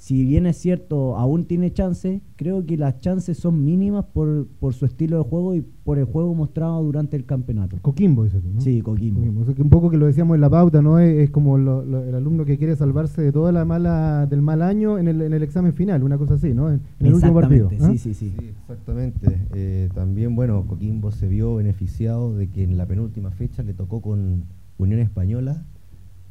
si 0.00 0.24
bien 0.24 0.46
es 0.46 0.56
cierto, 0.56 1.14
aún 1.18 1.44
tiene 1.44 1.74
chances, 1.74 2.22
creo 2.36 2.64
que 2.64 2.78
las 2.78 3.00
chances 3.00 3.36
son 3.36 3.62
mínimas 3.62 4.06
por, 4.06 4.46
por 4.58 4.72
su 4.72 4.86
estilo 4.86 5.18
de 5.18 5.24
juego 5.24 5.54
y 5.54 5.60
por 5.60 5.98
el 5.98 6.06
juego 6.06 6.34
mostrado 6.34 6.82
durante 6.82 7.18
el 7.18 7.26
campeonato. 7.26 7.76
Coquimbo, 7.82 8.24
dices 8.24 8.40
tú, 8.40 8.48
¿no? 8.48 8.62
Sí, 8.62 8.80
Coquimbo. 8.80 9.20
un 9.20 9.68
poco 9.68 9.90
que 9.90 9.98
lo 9.98 10.06
decíamos 10.06 10.36
en 10.36 10.40
la 10.40 10.48
pauta, 10.48 10.80
¿no? 10.80 10.98
Es, 10.98 11.28
como 11.28 11.58
el 11.58 12.14
alumno 12.14 12.46
que 12.46 12.56
quiere 12.56 12.76
salvarse 12.76 13.20
de 13.20 13.30
toda 13.30 13.52
la 13.52 13.66
mala 13.66 14.24
del 14.24 14.40
mal 14.40 14.62
año 14.62 14.96
en 14.96 15.06
el, 15.06 15.20
en 15.20 15.34
el 15.34 15.42
examen 15.42 15.74
final, 15.74 16.02
una 16.02 16.16
cosa 16.16 16.32
así, 16.32 16.54
¿no? 16.54 16.72
En, 16.72 16.80
el 16.98 17.12
último 17.12 17.34
partido. 17.34 17.68
¿ah? 17.70 17.90
Sí, 17.90 17.98
sí, 17.98 18.14
sí, 18.14 18.32
sí. 18.38 18.46
exactamente. 18.58 19.46
Eh, 19.52 19.90
también, 19.94 20.34
bueno, 20.34 20.64
Coquimbo 20.66 21.10
se 21.10 21.28
vio 21.28 21.56
beneficiado 21.56 22.34
de 22.34 22.48
que 22.48 22.64
en 22.64 22.78
la 22.78 22.86
penúltima 22.86 23.32
fecha 23.32 23.62
le 23.62 23.74
tocó 23.74 24.00
con 24.00 24.44
Unión 24.78 25.00
Española 25.00 25.62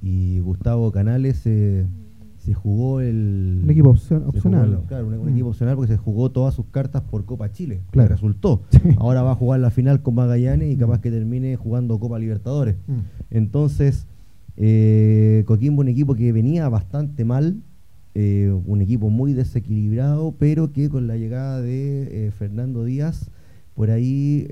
y 0.01 0.39
Gustavo 0.39 0.91
Canales... 0.91 1.43
Eh, 1.45 1.85
se 2.49 2.55
jugó 2.55 2.99
el. 2.99 3.61
Un 3.63 3.69
equipo 3.69 3.89
opcional. 3.89 4.81
claro, 4.87 5.07
un, 5.07 5.23
mm. 5.23 5.29
equipo 5.29 5.49
opcional 5.49 5.75
porque 5.75 5.91
se 5.91 5.97
jugó 5.97 6.31
todas 6.31 6.55
sus 6.55 6.65
cartas 6.65 7.03
por 7.03 7.23
Copa 7.25 7.51
Chile. 7.51 7.81
Claro. 7.91 8.09
resultó. 8.09 8.63
Ahora 8.97 9.21
va 9.21 9.33
a 9.33 9.35
jugar 9.35 9.59
la 9.59 9.69
final 9.69 10.01
con 10.01 10.15
Magallanes 10.15 10.73
y 10.73 10.75
capaz 10.75 10.97
mm. 10.97 11.01
que 11.01 11.11
termine 11.11 11.55
jugando 11.57 11.99
Copa 11.99 12.17
Libertadores. 12.17 12.75
Mm. 12.87 12.97
Entonces, 13.29 14.07
eh, 14.57 15.43
Coquimbo, 15.45 15.81
un 15.81 15.89
equipo 15.89 16.15
que 16.15 16.31
venía 16.31 16.67
bastante 16.69 17.23
mal, 17.23 17.61
eh, 18.15 18.51
un 18.65 18.81
equipo 18.81 19.11
muy 19.11 19.33
desequilibrado, 19.33 20.33
pero 20.39 20.71
que 20.71 20.89
con 20.89 21.05
la 21.05 21.17
llegada 21.17 21.61
de 21.61 22.27
eh, 22.27 22.31
Fernando 22.31 22.83
Díaz, 22.83 23.29
por 23.75 23.91
ahí 23.91 24.47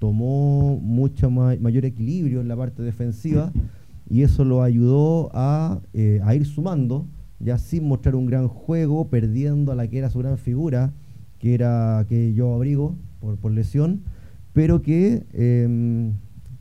tomó 0.00 0.80
mucho 0.82 1.30
mayor 1.30 1.84
equilibrio 1.84 2.40
en 2.40 2.48
la 2.48 2.56
parte 2.56 2.82
defensiva 2.82 3.52
y 4.08 4.22
eso 4.22 4.44
lo 4.44 4.62
ayudó 4.62 5.30
eh, 5.92 6.20
a, 6.22 6.34
ir 6.34 6.46
sumando, 6.46 7.06
ya 7.40 7.58
sin 7.58 7.88
mostrar 7.88 8.14
un 8.14 8.26
gran 8.26 8.48
juego, 8.48 9.08
perdiendo 9.08 9.72
a 9.72 9.74
la 9.74 9.88
que 9.88 9.98
era 9.98 10.10
su 10.10 10.20
gran 10.20 10.38
figura, 10.38 10.92
que 11.38 11.54
era 11.54 12.06
que 12.08 12.32
yo 12.34 12.54
abrigo 12.54 12.96
por, 13.40 13.50
lesión, 13.52 14.02
pero 14.52 14.82
que 14.82 15.26
em, 15.32 16.12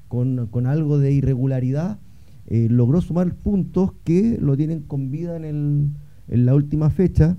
con, 0.08 0.66
algo 0.66 0.98
de 0.98 1.12
irregularidad 1.12 2.00
eh, 2.48 2.68
logró 2.70 3.02
sumar 3.02 3.34
puntos 3.36 3.94
que 4.04 4.38
lo 4.42 4.58
tienen 4.58 4.82
con 4.82 5.12
vida 5.12 5.36
en, 5.38 5.96
en 6.28 6.46
la 6.46 6.56
última 6.56 6.90
fecha. 6.90 7.38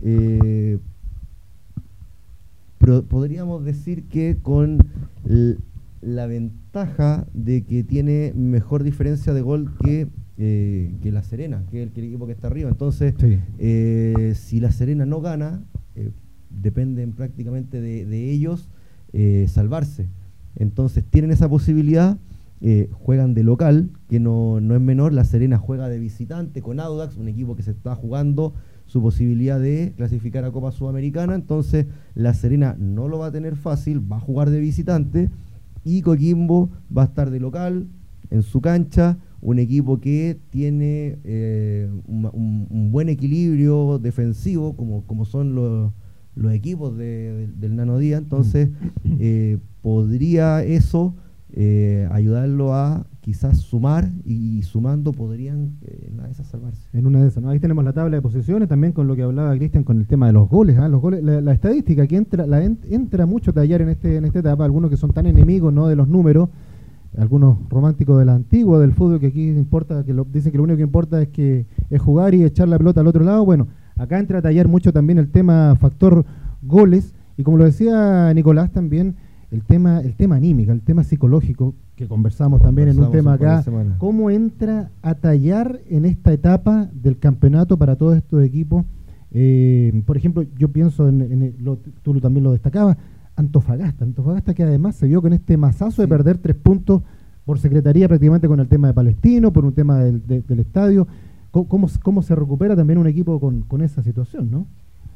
Eh, 0.00 0.78
pero 2.78 3.04
podríamos 3.04 3.64
decir 3.64 4.04
que 4.04 4.38
con 4.40 4.78
la 6.00 6.26
ventaja 6.26 6.59
de 7.34 7.64
que 7.64 7.82
tiene 7.82 8.32
mejor 8.36 8.84
diferencia 8.84 9.34
de 9.34 9.40
gol 9.42 9.72
que, 9.82 10.06
eh, 10.38 10.92
que 11.02 11.10
La 11.10 11.22
Serena, 11.22 11.64
que 11.70 11.82
es 11.82 11.88
el, 11.88 11.92
que 11.92 12.00
el 12.00 12.06
equipo 12.06 12.26
que 12.26 12.32
está 12.32 12.46
arriba. 12.46 12.70
Entonces, 12.70 13.14
Sí. 13.18 13.38
eh, 13.58 14.34
si 14.36 14.60
La 14.60 14.70
Serena 14.70 15.04
no 15.04 15.20
gana, 15.20 15.62
eh, 15.96 16.10
dependen 16.50 17.12
prácticamente 17.12 17.80
de, 17.80 18.04
de 18.06 18.30
ellos 18.30 18.68
salvarse. 19.48 20.06
Entonces, 20.56 21.02
tienen 21.04 21.30
esa 21.32 21.48
posibilidad. 21.48 22.16
juegan 22.92 23.32
de 23.34 23.42
local, 23.42 23.88
que 24.08 24.20
no, 24.20 24.60
no 24.60 24.74
es 24.74 24.80
menor. 24.82 25.12
La 25.14 25.24
Serena 25.24 25.56
juega 25.58 25.88
de 25.88 25.98
visitante 25.98 26.60
con 26.60 26.78
Audax, 26.78 27.16
un 27.16 27.26
equipo 27.28 27.56
que 27.56 27.62
se 27.62 27.70
está 27.70 27.94
jugando 27.96 28.52
su 28.84 29.00
posibilidad 29.00 29.58
de 29.58 29.94
clasificar 29.96 30.44
a 30.44 30.50
Copa 30.52 30.70
Sudamericana. 30.70 31.34
Entonces, 31.34 31.86
La 32.14 32.34
Serena 32.34 32.76
no 32.78 33.08
lo 33.08 33.18
va 33.18 33.26
a 33.28 33.32
tener 33.32 33.56
fácil, 33.56 34.00
va 34.12 34.18
a 34.18 34.20
jugar 34.20 34.50
de 34.50 34.60
visitante. 34.60 35.30
Y 35.84 36.02
Coquimbo 36.02 36.70
va 36.96 37.02
a 37.02 37.06
estar 37.06 37.30
de 37.30 37.40
local, 37.40 37.86
en 38.30 38.42
su 38.42 38.60
cancha. 38.60 39.18
Un 39.42 39.58
equipo 39.58 40.00
que 40.00 40.38
tiene 40.50 41.18
eh, 41.24 41.88
un, 42.06 42.26
un- 42.32 42.66
un 42.68 42.92
buen 42.92 43.08
equilibrio 43.08 43.98
defensivo, 43.98 44.76
como, 44.76 45.02
como 45.06 45.24
son 45.24 45.54
los, 45.54 45.92
los 46.34 46.52
equipos 46.52 46.96
de- 46.96 47.32
del- 47.32 47.60
del 47.60 47.76
Nano 47.76 47.96
Día. 47.98 48.18
Entonces, 48.18 48.68
eh, 49.18 49.56
podría 49.82 50.62
eso 50.62 51.14
eh, 51.52 52.06
ayudarlo 52.12 52.74
a 52.74 53.06
quizás 53.20 53.58
sumar 53.58 54.10
y, 54.24 54.62
sumando 54.62 55.12
podrían 55.12 55.76
eh, 55.82 56.06
en 56.08 56.14
una 56.14 56.24
de 56.24 56.32
esas 56.32 56.46
salvarse. 56.46 56.88
En 56.92 57.06
una 57.06 57.20
de 57.20 57.28
esas, 57.28 57.42
¿no? 57.42 57.50
Ahí 57.50 57.60
tenemos 57.60 57.84
la 57.84 57.92
tabla 57.92 58.16
de 58.16 58.22
posiciones, 58.22 58.68
también 58.68 58.92
con 58.92 59.06
lo 59.06 59.14
que 59.14 59.22
hablaba 59.22 59.54
Cristian 59.56 59.84
con 59.84 59.98
el 59.98 60.06
tema 60.06 60.26
de 60.26 60.32
los 60.32 60.48
goles, 60.48 60.78
¿ah? 60.78 60.88
los 60.88 61.00
goles, 61.00 61.22
la, 61.22 61.52
estadística 61.52 62.06
que 62.06 62.16
entra, 62.16 62.46
la 62.46 62.64
en- 62.64 62.78
entra 62.88 63.26
mucho 63.26 63.50
a 63.50 63.54
tallar 63.54 63.82
en 63.82 63.90
este, 63.90 64.16
en 64.16 64.24
esta 64.24 64.38
etapa, 64.38 64.64
algunos 64.64 64.90
que 64.90 64.96
son 64.96 65.12
tan 65.12 65.26
enemigos 65.26 65.72
¿no? 65.72 65.86
de 65.86 65.96
los 65.96 66.08
números, 66.08 66.48
algunos 67.18 67.58
románticos 67.68 68.18
de 68.18 68.24
la 68.24 68.34
antigua 68.34 68.78
del 68.78 68.92
fútbol 68.92 69.20
que 69.20 69.26
aquí 69.26 69.48
importa, 69.50 70.04
que 70.04 70.14
lo, 70.14 70.24
dicen 70.24 70.52
que 70.52 70.58
lo 70.58 70.64
único 70.64 70.78
que 70.78 70.82
importa 70.82 71.20
es 71.20 71.28
que 71.28 71.66
es 71.90 72.00
jugar 72.00 72.34
y 72.34 72.44
echar 72.44 72.68
la 72.68 72.78
pelota 72.78 73.00
al 73.00 73.06
otro 73.06 73.24
lado. 73.24 73.44
Bueno, 73.44 73.68
acá 73.96 74.18
entra 74.18 74.38
a 74.38 74.42
tallar 74.42 74.68
mucho 74.68 74.92
también 74.92 75.18
el 75.18 75.28
tema 75.28 75.76
factor 75.76 76.24
goles, 76.62 77.14
y 77.36 77.42
como 77.42 77.56
lo 77.56 77.64
decía 77.64 78.32
Nicolás 78.34 78.70
también, 78.70 79.16
el 79.50 79.64
tema, 79.64 80.00
el 80.00 80.14
tema 80.14 80.36
anímica, 80.36 80.72
el 80.72 80.82
tema 80.82 81.02
psicológico, 81.02 81.74
que 82.00 82.08
conversamos 82.08 82.62
también 82.62 82.88
en 82.88 82.98
un 82.98 83.12
tema 83.12 83.34
acá. 83.34 83.62
¿Cómo 83.98 84.30
entra 84.30 84.90
a 85.02 85.14
tallar 85.16 85.80
en 85.90 86.06
esta 86.06 86.32
etapa 86.32 86.88
del 86.94 87.18
campeonato 87.18 87.76
para 87.76 87.94
todos 87.96 88.16
estos 88.16 88.42
equipos? 88.42 88.86
Eh, 89.32 90.02
por 90.06 90.16
ejemplo, 90.16 90.42
yo 90.58 90.68
pienso 90.68 91.08
en, 91.10 91.20
en 91.20 91.42
el- 91.42 91.54
lo- 91.62 91.76
tú 92.02 92.18
también 92.20 92.42
lo 92.44 92.52
destacabas, 92.52 92.96
Antofagasta. 93.36 94.04
Antofagasta 94.06 94.54
que 94.54 94.62
además 94.62 94.96
se 94.96 95.06
vio 95.08 95.20
con 95.20 95.34
este 95.34 95.58
masazo 95.58 96.00
de 96.00 96.08
perder 96.08 96.38
tres 96.38 96.56
puntos 96.56 97.02
por 97.44 97.58
secretaría 97.58 98.08
prácticamente 98.08 98.48
con 98.48 98.60
el 98.60 98.68
tema 98.68 98.88
de 98.88 98.94
Palestino, 98.94 99.52
por 99.52 99.66
un 99.66 99.72
tema 99.74 99.98
del, 100.02 100.26
de- 100.26 100.40
del 100.40 100.60
estadio. 100.60 101.06
¿Cómo, 101.50 101.68
cómo, 101.68 101.86
se- 101.88 102.00
cómo 102.00 102.22
se 102.22 102.34
recupera 102.34 102.74
también 102.76 102.98
un 102.98 103.08
equipo 103.08 103.38
con, 103.40 103.60
con 103.60 103.82
esa 103.82 104.02
situación, 104.02 104.50
no? 104.50 104.66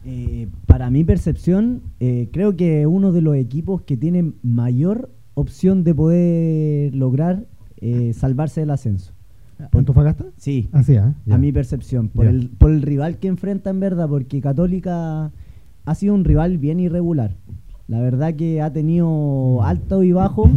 Eh, 0.04 0.48
para 0.66 0.90
mi 0.90 1.02
percepción, 1.02 1.80
eh, 1.98 2.28
creo 2.30 2.56
que 2.56 2.86
uno 2.86 3.10
de 3.10 3.22
los 3.22 3.36
equipos 3.36 3.80
que 3.80 3.96
tiene 3.96 4.32
mayor 4.42 5.08
opción 5.34 5.84
de 5.84 5.94
poder 5.94 6.94
lograr 6.94 7.46
eh, 7.78 8.12
salvarse 8.12 8.60
del 8.60 8.70
ascenso. 8.70 9.12
¿Antofagasta? 9.72 10.24
Sí, 10.36 10.68
Así, 10.72 10.96
¿ah? 10.96 11.14
A 11.30 11.38
mi 11.38 11.52
percepción, 11.52 12.08
por 12.08 12.26
el, 12.26 12.50
por 12.50 12.70
el 12.70 12.82
rival 12.82 13.18
que 13.18 13.28
enfrenta 13.28 13.70
en 13.70 13.80
verdad, 13.80 14.08
porque 14.08 14.40
Católica 14.40 15.30
ha 15.84 15.94
sido 15.94 16.14
un 16.14 16.24
rival 16.24 16.58
bien 16.58 16.80
irregular. 16.80 17.36
La 17.86 18.00
verdad 18.00 18.34
que 18.34 18.60
ha 18.62 18.72
tenido 18.72 19.62
alto 19.62 20.02
y 20.02 20.12
bajo, 20.12 20.50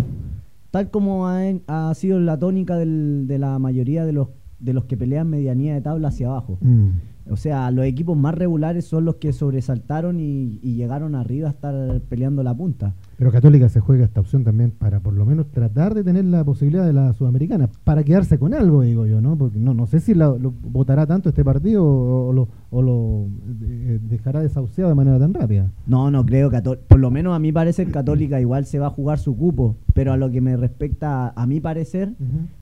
tal 0.72 0.90
como 0.90 1.28
ha, 1.28 1.42
ha 1.68 1.94
sido 1.94 2.20
la 2.20 2.40
tónica 2.40 2.76
del- 2.78 3.26
de 3.28 3.38
la 3.38 3.60
mayoría 3.60 4.06
de 4.06 4.14
los, 4.14 4.30
de 4.60 4.74
los 4.74 4.86
que 4.86 4.98
pelean 4.98 5.30
medianía 5.30 5.74
de 5.76 5.82
tabla 5.82 6.08
hacia 6.08 6.28
abajo. 6.28 6.58
Mm. 6.62 6.88
O 7.30 7.36
sea, 7.36 7.70
los 7.72 7.86
equipos 7.86 8.18
más 8.18 8.34
regulares 8.36 8.86
son 8.86 9.06
los 9.06 9.16
que 9.16 9.34
sobresaltaron 9.34 10.20
y, 10.20 10.60
y 10.64 10.76
llegaron 10.76 11.14
arriba 11.14 11.50
a 11.50 11.52
estar 11.52 12.00
peleando 12.10 12.42
la 12.42 12.56
punta. 12.56 12.96
Pero 13.18 13.32
Católica 13.32 13.68
se 13.68 13.80
juega 13.80 14.06
esta 14.06 14.22
opción 14.22 14.44
también 14.44 14.70
para 14.70 15.00
por 15.00 15.14
lo 15.14 15.26
menos 15.26 15.48
tratar 15.52 15.96
de 15.96 16.04
tener 16.04 16.24
la 16.26 16.44
posibilidad 16.44 16.86
de 16.86 16.94
la 16.94 17.14
Sudamericana, 17.14 17.68
para 17.84 18.04
quedarse 18.04 18.38
con 18.38 18.54
algo, 18.54 18.84
digo 18.84 19.08
yo, 19.08 19.22
¿no? 19.22 19.36
Porque 19.36 19.58
no, 19.60 19.74
no 19.74 19.88
sé 19.88 20.00
si 20.00 20.14
la- 20.14 20.36
lo 20.40 20.52
votará 20.52 21.08
tanto 21.08 21.30
este 21.30 21.44
partido 21.44 21.84
o, 21.84 22.28
o 22.30 22.34
lo, 22.34 22.48
o 22.70 22.82
lo, 22.84 23.26
eh, 23.64 24.00
dejará 24.04 24.42
desahuciado 24.42 24.90
de 24.90 24.96
manera 24.96 25.18
tan 25.18 25.34
rápida. 25.34 25.72
No, 25.88 26.12
no 26.12 26.24
creo. 26.28 26.52
Cató- 26.52 26.78
Por 26.88 27.00
lo 27.00 27.10
menos 27.10 27.36
a 27.36 27.40
mi 27.40 27.52
parecer, 27.52 27.90
Católica 27.90 28.40
igual 28.40 28.66
se 28.68 28.78
va 28.78 28.86
a 28.88 28.92
jugar 28.92 29.18
su 29.18 29.36
cupo. 29.36 29.76
Pero 29.96 30.14
a 30.14 30.18
lo 30.18 30.30
que 30.30 30.40
me 30.42 30.56
respecta, 30.56 31.30
a 31.30 31.48
mi 31.48 31.60
parecer, 31.60 32.14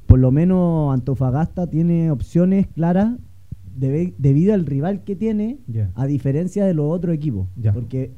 por 0.05 0.19
lo 0.19 0.31
menos 0.31 0.93
Antofagasta 0.93 1.67
tiene 1.67 2.11
opciones 2.11 2.67
claras 2.67 3.15
debido 3.77 4.53
al 4.53 4.65
rival 4.65 5.03
que 5.03 5.17
tiene, 5.17 5.57
a 5.95 6.05
diferencia 6.05 6.65
de 6.65 6.73
los 6.73 6.85
otros 6.89 7.13
equipos. 7.13 7.47
Porque, 7.73 8.11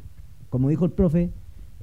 como 0.51 0.70
dijo 0.70 0.86
el 0.86 0.91
profe, 0.91 1.32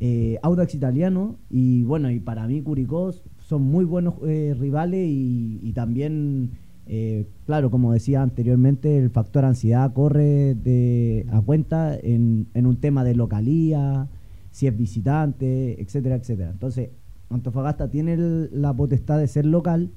eh, 0.01 0.39
Audax 0.43 0.75
Italiano 0.75 1.37
y 1.51 1.83
bueno, 1.85 2.11
y 2.11 2.21
para 2.21 2.47
mí 2.47 2.61
Curicó 2.63 3.13
son 3.39 3.63
muy 3.63 3.85
buenos 3.85 4.15
eh, 4.27 4.55
rivales 4.59 5.07
y, 5.09 5.61
y 5.63 5.73
también, 5.73 6.51
eh, 6.87 7.27
claro, 7.47 7.71
como 7.71 7.93
decía 7.93 8.23
anteriormente, 8.23 8.99
el 8.99 9.11
factor 9.11 9.45
ansiedad 9.45 9.93
corre 9.93 10.55
de, 10.55 11.27
a 11.31 11.41
cuenta 11.41 11.97
en, 11.97 12.47
en 12.55 12.67
un 12.67 12.77
tema 12.77 13.05
de 13.05 13.15
localía, 13.15 14.09
si 14.51 14.67
es 14.67 14.77
visitante, 14.77 15.81
etcétera, 15.81 16.17
etcétera. 16.17 16.51
Entonces, 16.51 16.91
Antofagasta 17.31 17.89
tiene 17.91 18.13
el- 18.15 18.51
la 18.53 18.73
potestad 18.75 19.19
de 19.19 19.27
ser 19.29 19.45
local, 19.47 19.91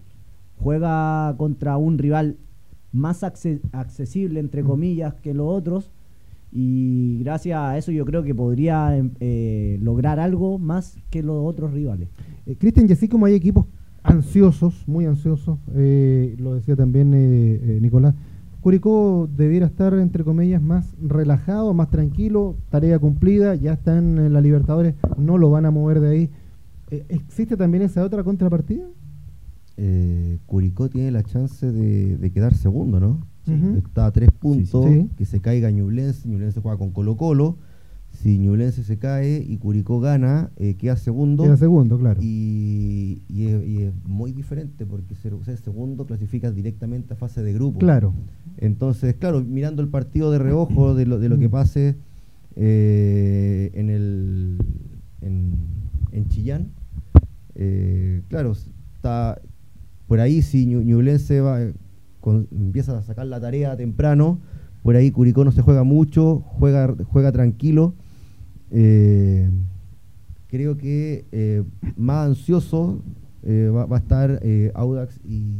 juega 0.59 1.35
contra 1.37 1.77
un 1.77 1.97
rival 1.97 2.37
más 2.91 3.21
acce- 3.23 3.59
accesible, 3.71 4.39
entre 4.39 4.63
Mm. 4.63 4.67
comillas, 4.67 5.13
que 5.15 5.33
los 5.33 5.47
otros. 5.47 5.91
Y 6.51 7.19
gracias 7.23 7.57
a 7.59 7.77
eso 7.77 7.91
yo 7.91 8.05
creo 8.05 8.23
que 8.23 8.33
podría 8.33 8.97
eh, 9.19 9.77
lograr 9.81 10.19
algo 10.19 10.57
más 10.57 10.97
que 11.09 11.21
los 11.21 11.45
otros 11.45 11.73
rivales. 11.73 12.09
Eh, 12.45 12.55
Cristian, 12.57 12.87
y 12.89 12.93
así 12.93 13.07
como 13.07 13.25
hay 13.25 13.35
equipos 13.35 13.65
ansiosos, 14.03 14.87
muy 14.87 15.05
ansiosos, 15.05 15.59
eh, 15.75 16.35
lo 16.39 16.53
decía 16.53 16.75
también 16.75 17.13
eh, 17.13 17.59
eh, 17.61 17.79
Nicolás, 17.81 18.15
Curicó 18.61 19.29
debiera 19.33 19.65
estar, 19.65 19.93
entre 19.93 20.23
comillas, 20.23 20.61
más 20.61 20.93
relajado, 21.01 21.73
más 21.73 21.89
tranquilo, 21.89 22.55
tarea 22.69 22.99
cumplida, 22.99 23.55
ya 23.55 23.73
están 23.73 24.17
en 24.17 24.33
la 24.33 24.41
Libertadores, 24.41 24.95
no 25.17 25.37
lo 25.37 25.49
van 25.51 25.65
a 25.65 25.71
mover 25.71 25.99
de 25.99 26.09
ahí. 26.09 26.29
Eh, 26.89 27.05
¿Existe 27.09 27.55
también 27.55 27.83
esa 27.83 28.03
otra 28.03 28.23
contrapartida? 28.23 28.85
Eh, 29.77 30.39
Curicó 30.47 30.89
tiene 30.89 31.11
la 31.11 31.23
chance 31.23 31.71
de, 31.71 32.17
de 32.17 32.31
quedar 32.31 32.55
segundo, 32.55 32.99
¿no? 32.99 33.19
Sí. 33.51 33.77
Está 33.77 34.05
a 34.07 34.11
tres 34.11 34.29
puntos, 34.31 34.85
sí. 34.91 35.09
que 35.17 35.25
se 35.25 35.39
caiga 35.39 35.69
Ñublense, 35.71 36.27
Ñublense 36.27 36.59
juega 36.61 36.77
con 36.77 36.91
Colo 36.91 37.15
Colo, 37.17 37.57
si 38.11 38.39
Ñublense 38.39 38.83
se 38.83 38.97
cae 38.97 39.45
y 39.47 39.57
Curicó 39.57 39.99
gana, 39.99 40.49
eh, 40.57 40.73
queda 40.75 40.95
segundo. 40.97 41.43
Queda 41.43 41.57
segundo, 41.57 41.99
claro. 41.99 42.19
Y, 42.23 43.21
y 43.29 43.45
es, 43.47 43.67
y 43.67 43.83
es 43.83 43.93
muy 44.05 44.31
diferente 44.31 44.85
porque 44.85 45.13
ser, 45.15 45.33
ser 45.45 45.57
segundo 45.57 46.05
clasifica 46.07 46.51
directamente 46.51 47.13
a 47.13 47.15
fase 47.15 47.43
de 47.43 47.53
grupo. 47.53 47.77
Claro. 47.79 48.13
Entonces, 48.57 49.15
claro, 49.19 49.43
mirando 49.43 49.81
el 49.83 49.89
partido 49.89 50.31
de 50.31 50.39
reojo 50.39 50.95
de 50.95 51.05
lo, 51.05 51.19
de 51.19 51.29
lo 51.29 51.37
que 51.37 51.47
pase 51.49 51.95
eh, 52.55 53.71
en, 53.75 53.89
el, 53.91 54.57
en, 55.21 55.51
en 56.11 56.27
Chillán, 56.29 56.69
eh, 57.55 58.23
claro, 58.29 58.53
está 58.95 59.39
por 60.07 60.19
ahí 60.19 60.41
si 60.41 60.65
Ñu- 60.65 60.83
Ñublense 60.83 61.39
va, 61.41 61.59
con- 62.21 62.47
empieza 62.51 62.97
a 62.97 63.01
sacar 63.01 63.25
la 63.27 63.39
tarea 63.39 63.75
temprano, 63.77 64.39
por 64.83 64.95
ahí 64.95 65.11
Curicó 65.11 65.43
no 65.45 65.51
se 65.51 65.61
juega 65.61 65.83
mucho, 65.83 66.39
juega, 66.45 66.93
juega 67.11 67.31
tranquilo. 67.31 67.93
eh, 68.71 69.49
creo 70.47 70.77
que 70.77 71.25
eh, 71.31 71.63
más 71.97 72.27
ansioso 72.27 73.01
eh, 73.43 73.69
va, 73.73 73.85
va 73.85 73.97
a 73.97 73.99
estar 73.99 74.41
Audax 74.75 75.19
y, 75.25 75.55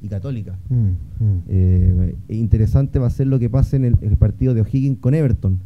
y 0.00 0.08
Católica. 0.08 0.58
Mm, 0.68 1.24
mm. 1.24 1.42
E 2.28 2.36
interesante 2.36 2.98
va 2.98 3.06
a 3.08 3.10
ser 3.10 3.26
lo 3.26 3.38
que 3.38 3.50
pase 3.50 3.76
en 3.76 3.84
el, 3.84 3.96
el 4.02 4.16
partido 4.16 4.54
de 4.54 4.60
O'Higgins 4.62 4.98
con 5.00 5.14
Everton. 5.14 5.58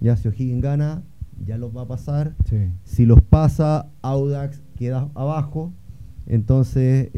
Ya 0.00 0.16
si 0.16 0.28
O'Higgins 0.28 0.62
gana, 0.62 1.02
ya 1.46 1.58
los 1.58 1.76
va 1.76 1.82
a 1.82 1.86
pasar. 1.88 2.34
Sí. 2.48 2.56
Si 2.84 3.06
los 3.06 3.20
pasa, 3.22 3.88
Audax 4.02 4.60
queda 4.76 5.08
abajo. 5.14 5.72
Entonces, 6.26 7.08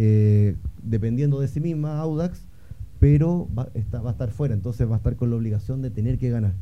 dependiendo 0.82 1.40
de 1.40 1.48
sí 1.48 1.60
misma, 1.60 1.98
Audax, 1.98 2.46
pero 3.00 3.48
va, 3.58 3.68
a 3.74 4.10
estar 4.10 4.30
fuera. 4.30 4.54
Entonces 4.54 4.88
va 4.88 4.94
a 4.94 4.98
estar 4.98 5.16
con 5.16 5.30
la 5.30 5.36
obligación 5.36 5.82
de 5.82 5.90
tener 5.90 6.18
que 6.18 6.30
ganar. 6.30 6.52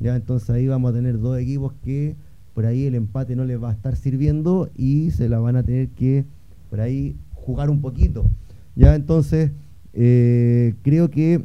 Ya, 0.00 0.16
entonces 0.16 0.50
ahí 0.50 0.66
vamos 0.66 0.90
a 0.90 0.94
tener 0.94 1.20
dos 1.20 1.38
equipos 1.38 1.72
que 1.84 2.16
por 2.54 2.66
ahí 2.66 2.86
el 2.86 2.94
empate 2.94 3.36
no 3.36 3.44
les 3.44 3.62
va 3.62 3.70
a 3.70 3.72
estar 3.72 3.94
sirviendo 3.96 4.70
y 4.74 5.10
se 5.10 5.28
la 5.28 5.38
van 5.38 5.56
a 5.56 5.62
tener 5.62 5.90
que 5.90 6.24
por 6.70 6.80
ahí 6.80 7.16
jugar 7.34 7.70
un 7.70 7.82
poquito. 7.82 8.26
Ya, 8.74 8.94
entonces 8.94 9.52
eh, 9.92 10.74
creo 10.82 11.10
que 11.10 11.44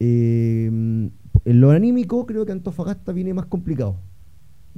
eh, 0.00 0.66
en 0.66 1.60
lo 1.60 1.70
anímico 1.70 2.26
creo 2.26 2.44
que 2.46 2.52
Antofagasta 2.52 3.12
viene 3.12 3.34
más 3.34 3.46
complicado. 3.46 3.96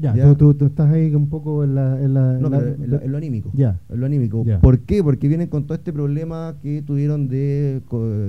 Ya, 0.00 0.14
Tú, 0.14 0.34
tú, 0.36 0.54
tú, 0.54 0.66
estás 0.66 0.90
ahí 0.92 1.12
un 1.14 1.28
poco 1.28 1.64
en 1.64 1.74
la... 1.74 2.00
En 2.00 2.14
la, 2.14 2.38
no, 2.38 2.48
la, 2.48 2.58
en, 2.60 2.88
lo, 2.90 3.00
en 3.02 3.10
lo 3.10 3.18
anímico. 3.18 3.50
Ya. 3.52 3.80
En 3.88 3.98
lo 4.00 4.06
anímico. 4.06 4.44
Ya. 4.44 4.60
¿Por 4.60 4.78
qué? 4.80 5.02
Porque 5.02 5.26
vienen 5.26 5.48
con 5.48 5.64
todo 5.66 5.74
este 5.74 5.92
problema 5.92 6.56
que 6.62 6.82
tuvieron 6.82 7.26
de, 7.28 7.82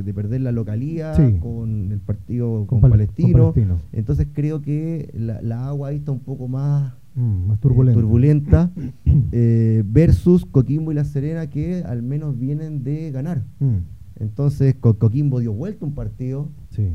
de 0.04 0.14
perder 0.14 0.42
la 0.42 0.52
localía 0.52 1.14
Sí. 1.14 1.38
con 1.40 1.92
el 1.92 2.00
partido 2.00 2.66
Con 2.66 2.80
con, 2.80 2.82
Pal- 2.82 2.92
Palestino. 2.92 3.32
con 3.46 3.54
Palestino. 3.54 3.80
Entonces 3.94 4.28
creo 4.34 4.62
que 4.62 5.12
la, 5.14 5.42
la 5.44 5.68
agua 5.68 5.90
ahí 5.90 5.98
está 5.98 6.12
un 6.12 6.20
poco 6.22 6.48
más 6.48 6.94
Mm, 7.16 7.48
más 7.48 7.58
eh, 7.58 7.62
turbulento. 7.62 8.00
turbulenta, 8.00 8.72
eh, 9.32 9.84
versus 9.86 10.46
Coquimbo 10.46 10.92
y 10.92 10.96
La 10.96 11.04
Serena 11.04 11.48
que 11.50 11.84
al 11.84 12.04
menos 12.04 12.38
vienen 12.40 12.84
de 12.84 13.12
ganar. 13.12 13.44
Mm, 13.60 13.78
Entonces 14.20 14.76
Co- 14.80 14.94
Coquimbo 14.98 15.40
dio 15.40 15.52
vuelta 15.52 15.86
un 15.86 15.94
partido, 15.96 16.50
sí. 16.70 16.90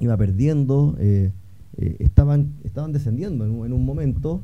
iba 0.00 0.16
perdiendo, 0.16 0.96
eh, 0.98 1.30
eh, 1.78 1.96
estaban, 2.00 2.52
estaban 2.64 2.92
descendiendo 2.92 3.44
en 3.44 3.50
un, 3.52 3.66
en 3.66 3.72
un 3.72 3.84
momento 3.84 4.42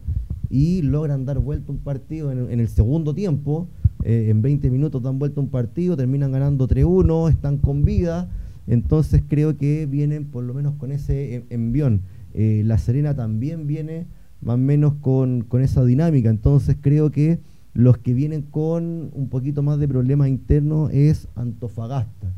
y 0.51 0.83
logran 0.83 1.25
dar 1.27 1.39
vuelta 1.39 1.73
un 1.73 1.79
partido 1.79 2.33
en, 2.33 2.51
en 2.51 2.61
el 2.61 2.69
segundo 2.69 3.15
tiempo. 3.15 3.69
eh, 4.05 4.29
en 4.31 4.41
20 4.43 4.71
minutos 4.71 5.03
dan 5.03 5.19
vuelta 5.19 5.41
un 5.41 5.49
partido, 5.49 5.97
terminan 5.97 6.33
ganando 6.33 6.69
3-1, 6.69 7.29
están 7.31 7.59
con 7.59 7.85
vida. 7.85 8.29
Entonces 8.67 9.23
creo 9.29 9.57
que 9.57 9.87
vienen 9.87 10.25
por 10.27 10.45
lo 10.45 10.55
menos 10.55 10.75
con 10.75 10.93
ese 10.93 11.35
en- 11.35 11.45
envión. 11.51 12.01
Eh, 12.35 12.63
La 12.65 12.79
Serena 12.79 13.15
también 13.15 13.67
viene 13.67 14.07
más 14.41 14.55
o 14.55 14.59
menos 14.59 14.95
con, 15.01 15.43
con 15.43 15.63
esa 15.63 15.85
dinámica. 15.85 16.31
Entonces 16.31 16.77
creo 16.81 17.11
que 17.11 17.41
los 17.75 17.99
que 17.99 18.15
vienen 18.15 18.43
con 18.43 19.11
un 19.13 19.29
poquito 19.29 19.63
más 19.63 19.79
de 19.79 19.89
problemas 19.89 20.29
internos 20.29 20.91
es 20.93 21.29
Antofagasta. 21.35 22.33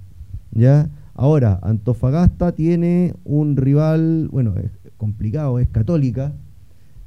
¿ya? 0.52 0.88
Ahora, 1.14 1.58
Antofagasta 1.62 2.52
tiene 2.52 3.14
un 3.24 3.56
rival, 3.56 4.28
bueno, 4.32 4.54
complicado, 5.00 5.58
es 5.58 5.68
católica, 5.68 6.34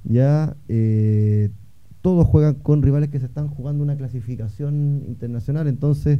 ya 0.03 0.57
eh, 0.67 1.51
todos 2.01 2.25
juegan 2.25 2.55
con 2.55 2.81
rivales 2.81 3.09
que 3.09 3.19
se 3.19 3.27
están 3.27 3.47
jugando 3.47 3.83
una 3.83 3.95
clasificación 3.95 5.03
internacional, 5.07 5.67
entonces 5.67 6.19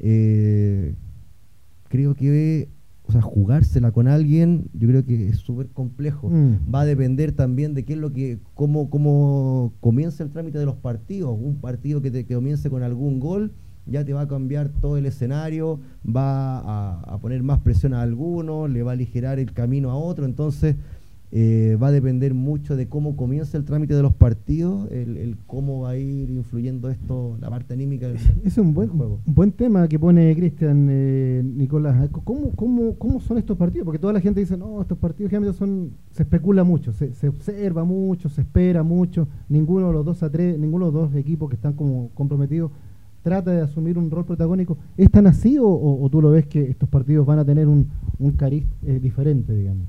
eh, 0.00 0.96
creo 1.88 2.16
que, 2.16 2.68
o 3.04 3.12
sea, 3.12 3.22
jugársela 3.22 3.92
con 3.92 4.08
alguien, 4.08 4.68
yo 4.74 4.88
creo 4.88 5.04
que 5.04 5.28
es 5.28 5.36
súper 5.36 5.68
complejo. 5.68 6.30
Mm. 6.30 6.74
Va 6.74 6.80
a 6.80 6.84
depender 6.84 7.30
también 7.30 7.74
de 7.74 7.84
qué 7.84 7.92
es 7.92 7.98
lo 8.00 8.12
que, 8.12 8.40
cómo, 8.54 8.90
cómo 8.90 9.72
comienza 9.78 10.24
el 10.24 10.30
trámite 10.30 10.58
de 10.58 10.66
los 10.66 10.76
partidos. 10.76 11.38
Un 11.40 11.60
partido 11.60 12.02
que, 12.02 12.10
te, 12.10 12.26
que 12.26 12.34
comience 12.34 12.68
con 12.70 12.82
algún 12.82 13.20
gol 13.20 13.52
ya 13.86 14.04
te 14.04 14.14
va 14.14 14.22
a 14.22 14.28
cambiar 14.28 14.70
todo 14.80 14.96
el 14.96 15.06
escenario, 15.06 15.78
va 16.04 16.58
a, 16.58 17.00
a 17.02 17.18
poner 17.18 17.42
más 17.42 17.60
presión 17.60 17.94
a 17.94 18.02
alguno, 18.02 18.66
le 18.66 18.82
va 18.82 18.92
a 18.92 18.94
aligerar 18.94 19.38
el 19.38 19.52
camino 19.52 19.90
a 19.90 19.96
otro, 19.96 20.24
entonces 20.24 20.76
eh, 21.36 21.76
va 21.82 21.88
a 21.88 21.90
depender 21.90 22.32
mucho 22.32 22.76
de 22.76 22.86
cómo 22.88 23.16
comienza 23.16 23.56
el 23.58 23.64
trámite 23.64 23.92
de 23.94 24.02
los 24.02 24.14
partidos, 24.14 24.88
el, 24.92 25.16
el 25.16 25.36
cómo 25.48 25.80
va 25.80 25.90
a 25.90 25.96
ir 25.96 26.30
influyendo 26.30 26.88
esto, 26.88 27.36
la 27.40 27.50
parte 27.50 27.74
anímica 27.74 28.06
del, 28.06 28.18
Es 28.44 28.56
un 28.56 28.72
buen, 28.72 28.88
juego. 28.88 29.18
un 29.26 29.34
buen 29.34 29.50
tema 29.50 29.88
que 29.88 29.98
pone 29.98 30.32
Cristian 30.36 30.86
eh, 30.88 31.42
Nicolás. 31.44 32.08
¿Cómo, 32.22 32.50
cómo, 32.54 32.94
¿Cómo 32.98 33.18
son 33.18 33.38
estos 33.38 33.56
partidos? 33.58 33.84
Porque 33.84 33.98
toda 33.98 34.12
la 34.12 34.20
gente 34.20 34.38
dice, 34.38 34.56
no, 34.56 34.80
estos 34.80 34.96
partidos 34.96 35.30
generalmente 35.30 35.58
son, 35.58 35.90
se 36.12 36.22
especula 36.22 36.62
mucho, 36.62 36.92
se, 36.92 37.12
se 37.14 37.28
observa 37.28 37.82
mucho, 37.84 38.28
se 38.28 38.42
espera 38.42 38.84
mucho. 38.84 39.26
Ninguno 39.48 39.88
de 39.88 39.92
los 39.92 40.04
dos 40.04 40.22
atre- 40.22 40.56
ninguno 40.56 40.86
de 40.86 40.92
los 40.92 41.10
dos 41.10 41.16
equipos 41.18 41.48
que 41.50 41.56
están 41.56 41.72
como 41.72 42.10
comprometidos 42.14 42.70
trata 43.24 43.50
de 43.50 43.60
asumir 43.62 43.98
un 43.98 44.08
rol 44.08 44.24
protagónico. 44.24 44.78
¿Es 44.96 45.10
tan 45.10 45.26
así 45.26 45.58
o, 45.58 45.66
o- 45.66 46.04
o 46.04 46.08
tú 46.10 46.22
lo 46.22 46.30
ves 46.30 46.46
que 46.46 46.62
estos 46.70 46.88
partidos 46.88 47.26
van 47.26 47.40
a 47.40 47.44
tener 47.44 47.66
un, 47.66 47.88
un 48.20 48.30
cariz 48.32 48.66
eh, 48.86 49.00
diferente, 49.02 49.52
digamos? 49.52 49.88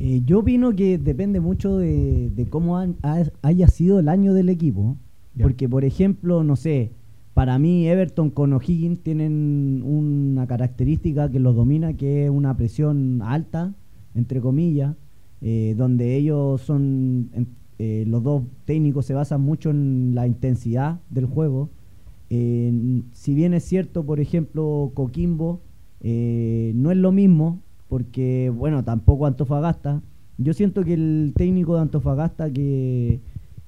Eh, 0.00 0.22
yo 0.24 0.38
opino 0.40 0.74
que 0.74 0.96
depende 0.98 1.40
mucho 1.40 1.76
de, 1.76 2.30
de 2.34 2.46
cómo 2.46 2.78
han- 2.78 2.96
ha- 3.02 3.24
haya 3.42 3.68
sido 3.68 3.98
el 3.98 4.08
año 4.08 4.32
del 4.34 4.48
equipo. 4.48 4.96
Porque, 5.40 5.68
por 5.68 5.84
ejemplo, 5.84 6.42
no 6.42 6.56
sé, 6.56 6.90
para 7.34 7.58
mí 7.58 7.86
Everton 7.86 8.30
con 8.30 8.52
O'Higgins 8.52 9.00
tienen 9.02 9.82
una 9.84 10.46
característica 10.46 11.30
que 11.30 11.38
los 11.38 11.54
domina, 11.54 11.92
que 11.94 12.24
es 12.24 12.30
una 12.30 12.56
presión 12.56 13.20
alta, 13.22 13.72
entre 14.14 14.40
comillas, 14.40 14.96
eh, 15.40 15.74
donde 15.78 16.16
ellos 16.16 16.60
son, 16.62 17.30
eh, 17.78 18.04
los 18.06 18.22
dos 18.22 18.42
técnicos 18.64 19.06
se 19.06 19.14
basan 19.14 19.40
mucho 19.40 19.70
en 19.70 20.14
la 20.14 20.26
intensidad 20.26 20.98
del 21.10 21.26
juego. 21.26 21.70
Eh, 22.28 23.02
si 23.12 23.34
bien 23.34 23.54
es 23.54 23.64
cierto, 23.64 24.04
por 24.04 24.18
ejemplo, 24.20 24.90
Coquimbo 24.94 25.60
eh, 26.02 26.72
no 26.74 26.90
es 26.90 26.96
lo 26.98 27.12
mismo, 27.12 27.60
porque, 27.90 28.50
bueno, 28.56 28.84
tampoco 28.84 29.26
Antofagasta. 29.26 30.00
Yo 30.38 30.54
siento 30.54 30.84
que 30.84 30.94
el 30.94 31.32
técnico 31.36 31.74
de 31.74 31.82
Antofagasta 31.82 32.50
que 32.50 33.20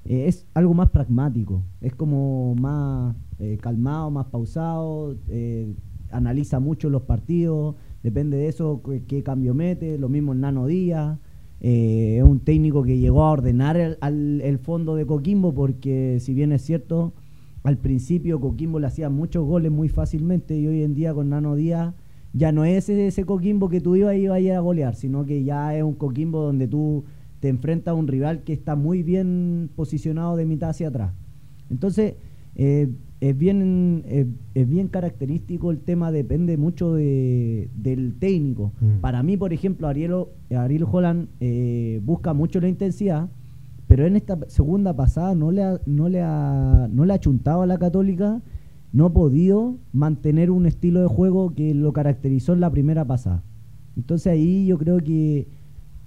eh, 0.07 0.27
es 0.29 0.47
algo 0.55 0.73
más 0.73 0.89
pragmático, 0.91 1.63
es 1.83 1.95
como 1.95 2.55
más 2.55 3.15
eh, 3.41 3.59
calmado, 3.61 4.11
más 4.11 4.27
pausado, 4.27 5.17
eh, 5.29 5.75
analiza 6.13 6.61
mucho 6.61 6.89
los 6.89 7.03
partidos, 7.03 7.75
depende 8.03 8.37
de 8.37 8.47
eso 8.49 8.81
qué, 9.07 9.23
cambio 9.23 9.55
mete, 9.55 9.99
lo 9.99 10.09
mismo 10.09 10.35
Nano 10.35 10.67
Díaz. 10.67 11.19
es 11.61 12.23
un 12.23 12.39
técnico 12.41 12.85
que 12.85 12.99
llegó 12.99 13.23
a 13.25 13.33
ordenar 13.33 13.99
al- 14.01 14.41
el 14.41 14.59
fondo 14.59 14.95
de 14.95 15.05
Coquimbo 15.05 15.53
porque 15.55 16.19
si 16.21 16.33
bien 16.33 16.53
es 16.53 16.63
cierto, 16.63 17.13
al 17.65 17.77
principio 17.77 18.41
Coquimbo 18.41 18.79
le 18.81 18.87
hacía 18.87 19.11
muchos 19.11 19.45
goles 19.47 19.71
muy 19.73 19.89
fácilmente 19.89 20.57
y 20.59 20.67
hoy 20.67 20.83
en 20.83 20.95
día 20.95 21.13
con 21.13 21.29
Nano 21.31 21.55
Díaz 21.57 21.95
ya 22.33 22.53
no 22.53 22.65
es 22.65 22.89
ese, 22.89 23.25
Coquimbo 23.25 23.69
que 23.69 23.81
tú 23.81 23.95
ibas 23.97 24.17
y 24.17 24.21
ibas 24.23 24.37
a 24.37 24.41
ir 24.41 24.53
a 24.53 24.61
golear, 24.61 24.95
sino 24.95 25.25
que 25.27 25.45
ya 25.45 25.77
es 25.77 25.83
un 25.83 25.95
Coquimbo 25.95 26.41
donde 26.43 26.67
tú 26.69 27.05
te 27.41 27.49
enfrentas 27.49 27.93
a 27.93 27.95
un 27.95 28.07
rival 28.09 28.43
que 28.45 28.53
está 28.53 28.77
muy 28.77 29.03
bien 29.03 29.69
posicionado 29.77 30.37
de 30.37 30.47
mitad 30.47 30.71
hacia 30.71 30.89
atrás. 30.89 31.13
Entonces, 31.71 32.15
eh, 32.55 32.89
es, 33.21 33.37
bien, 33.39 34.03
eh, 34.07 34.27
es 34.55 34.69
bien 34.69 34.89
característico 34.89 35.71
el 35.71 35.79
tema, 35.81 36.13
depende 36.13 36.57
mucho 36.57 36.95
de- 36.95 37.69
del 37.77 38.15
técnico. 38.19 38.73
Mm. 38.81 39.01
Para 39.01 39.23
mí, 39.23 39.37
por 39.37 39.53
ejemplo, 39.53 39.89
Ariel, 39.89 40.25
Ariel 40.57 40.85
Holland 40.91 41.29
eh, 41.41 42.01
busca 42.05 42.33
mucho 42.35 42.61
la 42.61 42.69
intensidad, 42.69 43.29
pero 43.89 44.07
en 44.07 44.17
esta 44.17 44.39
segunda 44.49 44.95
pasada 44.95 45.35
no 45.35 45.51
le 45.51 45.63
ha, 45.63 45.81
no 45.87 46.09
le 46.09 46.21
ha, 46.23 46.89
no 46.91 47.05
le 47.05 47.13
ha 47.13 47.19
chuntado 47.21 47.63
a 47.63 47.67
la 47.67 47.79
Católica, 47.79 48.41
no 48.93 49.07
ha 49.07 49.13
podido 49.13 49.77
mantener 49.93 50.51
un 50.51 50.67
estilo 50.67 51.01
de 51.01 51.07
juego 51.07 51.55
que 51.55 51.75
lo 51.75 51.93
caracterizó 51.93 52.53
en 52.53 52.61
la 52.61 52.71
primera 52.71 53.05
pasada. 53.05 53.43
Entonces 53.97 54.33
ahí 54.33 54.67
yo 54.67 54.79
creo 54.79 54.99
que 54.99 55.49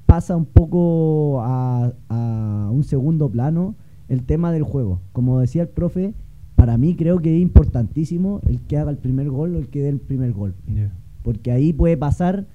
pasa 0.06 0.36
un 0.36 0.46
poco 0.46 1.42
a, 1.42 1.94
a 2.10 2.70
un 2.72 2.84
segundo 2.84 3.30
plano 3.30 3.76
el 4.08 4.24
tema 4.24 4.52
del 4.52 4.64
juego. 4.64 5.02
Como 5.14 5.40
decía 5.40 5.64
el 5.64 5.70
profe, 5.70 6.14
para 6.56 6.78
mí 6.78 6.96
creo 6.96 7.20
que 7.20 7.36
es 7.36 7.42
importantísimo 7.42 8.42
el 8.48 8.62
que 8.62 8.78
haga 8.78 8.92
el 8.92 8.98
primer 8.98 9.30
gol 9.30 9.56
o 9.56 9.60
el 9.60 9.70
que 9.70 9.82
dé 9.82 9.90
el 9.90 10.00
primer 10.00 10.34
gol 10.34 10.56
porque 11.26 11.52
ahí 11.52 11.74
puede 11.74 11.98
pasar 11.98 12.46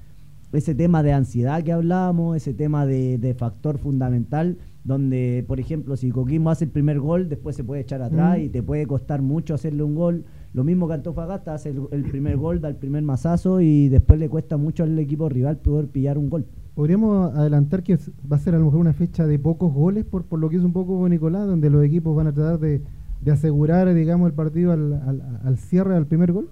ese 0.52 0.76
tema 0.76 1.02
de 1.02 1.12
ansiedad 1.12 1.64
que 1.64 1.72
hablábamos, 1.72 2.36
ese 2.36 2.54
tema 2.54 2.86
de, 2.86 3.18
de 3.18 3.34
factor 3.34 3.78
fundamental, 3.78 4.58
donde, 4.84 5.44
por 5.46 5.60
ejemplo, 5.60 5.96
si 5.96 6.10
Coquimbo 6.10 6.50
hace 6.50 6.64
el 6.64 6.70
primer 6.70 7.00
gol, 7.00 7.28
después 7.28 7.54
se 7.56 7.64
puede 7.64 7.82
echar 7.82 8.00
atrás 8.02 8.38
Mm. 8.38 8.42
y 8.42 8.48
te 8.48 8.62
puede 8.62 8.86
costar 8.86 9.20
mucho 9.22 9.54
hacerle 9.54 9.82
un 9.82 9.94
gol. 9.94 10.24
Lo 10.54 10.64
mismo 10.64 10.88
que 10.88 10.94
Antofagasta 10.94 11.54
hace 11.54 11.68
el, 11.70 11.82
el 11.92 12.04
primer 12.04 12.36
gol, 12.36 12.60
da 12.60 12.68
el 12.68 12.76
primer 12.76 13.02
mazazo 13.02 13.60
y 13.60 13.88
después 13.88 14.18
le 14.18 14.28
cuesta 14.28 14.56
mucho 14.56 14.82
al 14.82 14.98
equipo 14.98 15.28
rival 15.28 15.58
poder 15.58 15.86
pillar 15.88 16.18
un 16.18 16.28
gol. 16.30 16.46
Podríamos 16.74 17.34
adelantar 17.34 17.82
que 17.82 17.92
es- 17.94 18.10
va 18.30 18.36
a 18.36 18.40
ser 18.40 18.54
a 18.54 18.58
lo 18.58 18.64
mejor 18.66 18.80
una 18.80 18.92
fecha 18.94 19.26
de 19.26 19.38
pocos 19.38 19.72
goles, 19.72 20.04
por, 20.04 20.24
por 20.24 20.38
lo 20.38 20.48
que 20.48 20.56
hizo 20.56 20.64
un 20.66 20.72
poco 20.72 21.06
Nicolás, 21.08 21.46
donde 21.46 21.68
los 21.70 21.84
equipos 21.84 22.16
van 22.16 22.28
a 22.28 22.32
tratar 22.32 22.58
de, 22.58 22.80
de 23.20 23.30
asegurar, 23.30 23.92
digamos, 23.94 24.28
el 24.28 24.34
partido 24.34 24.72
al, 24.72 24.94
al, 24.94 25.40
al 25.44 25.58
cierre, 25.58 25.94
al 25.94 26.06
primer 26.06 26.32
gol. 26.32 26.48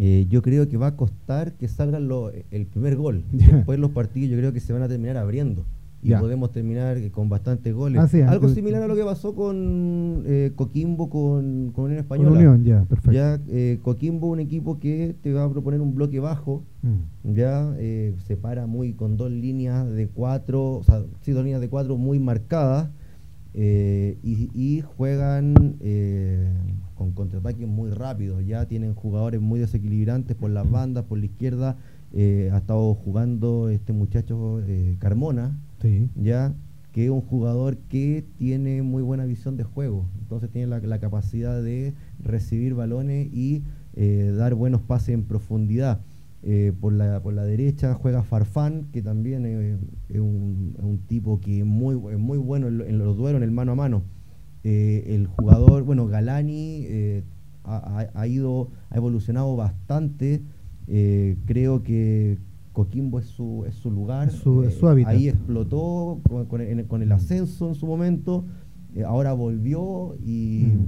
Eh, 0.00 0.26
yo 0.30 0.42
creo 0.42 0.68
que 0.68 0.76
va 0.76 0.86
a 0.88 0.96
costar 0.96 1.52
que 1.54 1.68
salga 1.68 1.98
lo- 2.00 2.30
el 2.50 2.66
primer 2.66 2.96
gol. 2.96 3.24
Después 3.32 3.78
los 3.78 3.90
partidos 3.90 4.30
yo 4.30 4.36
creo 4.38 4.52
que 4.52 4.60
se 4.60 4.72
van 4.72 4.82
a 4.82 4.88
terminar 4.88 5.16
abriendo. 5.16 5.64
Y 6.00 6.10
Ya. 6.10 6.20
podemos 6.20 6.52
terminar 6.52 6.96
eh, 6.96 7.10
con 7.10 7.28
bastantes 7.28 7.74
goles. 7.74 8.14
Algo 8.28 8.48
similar 8.50 8.82
a 8.82 8.86
lo 8.86 8.94
que 8.94 9.02
pasó 9.02 9.34
con 9.34 10.22
eh, 10.26 10.52
Coquimbo 10.54 11.10
con, 11.10 11.72
con 11.74 11.86
Unión 11.86 11.96
Con 11.96 12.18
Española. 12.18 12.30
Unión, 12.36 12.64
ya, 12.64 12.84
perfecto. 12.84 13.10
Ya 13.12 13.40
eh, 13.48 13.80
Coquimbo 13.82 14.28
un 14.28 14.38
equipo 14.38 14.78
que 14.78 15.16
te 15.22 15.32
va 15.32 15.42
a 15.44 15.50
proponer 15.50 15.80
un 15.80 15.94
bloque 15.94 16.20
bajo, 16.20 16.62
Mm. 16.82 17.32
ya 17.34 17.74
eh, 17.78 18.14
se 18.28 18.36
para 18.36 18.66
muy 18.68 18.92
con 18.92 19.16
dos 19.16 19.32
líneas 19.32 19.90
de 19.90 20.06
cuatro, 20.06 20.74
o 20.76 20.82
sea, 20.84 21.02
sí, 21.22 21.32
dos 21.32 21.42
líneas 21.42 21.60
de 21.60 21.68
cuatro 21.68 21.96
muy 21.96 22.20
marcadas 22.20 22.90
eh, 23.54 24.16
y, 24.22 24.50
y 24.54 24.82
juegan 24.82 25.54
eh, 25.80 26.46
con 26.94 27.10
contraataques 27.10 27.66
muy 27.66 27.90
rápidos, 27.90 28.46
ya 28.46 28.66
tienen 28.66 28.94
jugadores 28.94 29.40
muy 29.40 29.58
desequilibrantes 29.58 30.36
por 30.36 30.50
las 30.50 30.70
bandas, 30.70 31.04
por 31.06 31.18
la 31.18 31.24
izquierda, 31.26 31.76
ha 32.14 32.56
estado 32.56 32.94
jugando 32.94 33.68
este 33.68 33.92
muchacho 33.92 34.60
eh, 34.66 34.94
Carmona, 35.00 35.58
Ya 36.16 36.54
que 36.92 37.04
es 37.04 37.10
un 37.10 37.20
jugador 37.20 37.76
que 37.76 38.24
tiene 38.38 38.82
muy 38.82 39.02
buena 39.02 39.24
visión 39.24 39.56
de 39.56 39.64
juego, 39.64 40.06
entonces 40.20 40.50
tiene 40.50 40.66
la, 40.66 40.98
capacidad 40.98 41.62
de 41.62 41.94
recibir 42.22 42.74
balones 42.74 43.28
y 43.32 43.62
eh, 43.94 44.34
dar 44.36 44.54
buenos 44.54 44.82
pases 44.82 45.10
en 45.10 45.24
profundidad. 45.24 46.00
Eh, 46.44 46.72
por, 46.80 46.92
la, 46.92 47.20
por 47.20 47.34
la 47.34 47.44
derecha 47.44 47.94
juega 47.94 48.22
Farfán, 48.22 48.86
que 48.92 49.02
también 49.02 49.44
es, 49.44 50.20
un, 50.20 51.00
tipo 51.06 51.40
que 51.40 51.60
es 51.60 51.66
muy, 51.66 51.96
muy 51.96 52.38
bueno 52.38 52.68
en, 52.68 52.98
los 52.98 53.16
duelos, 53.16 53.40
en 53.40 53.44
el 53.44 53.50
mano 53.50 53.72
a 53.72 53.74
mano. 53.74 54.02
Eh, 54.64 55.04
el 55.08 55.26
jugador, 55.26 55.82
bueno, 55.82 56.06
Galani 56.06 56.86
ha, 57.64 58.26
ido, 58.26 58.70
ha 58.90 58.96
evolucionado 58.96 59.56
bastante. 59.56 60.42
creo 60.86 61.82
que 61.82 62.38
Coquimbo 62.78 63.18
es 63.18 63.26
su, 63.26 63.64
es 63.66 63.74
su 63.74 63.90
lugar. 63.90 64.30
su, 64.30 64.64
Ahí 65.04 65.28
explotó 65.28 66.20
con, 66.48 66.60
el, 66.60 67.10
ascenso 67.12 67.70
en 67.70 67.74
su 67.74 67.88
momento. 67.88 68.44
ahora 69.04 69.32
volvió 69.32 70.14
y, 70.24 70.66
mm. 70.66 70.86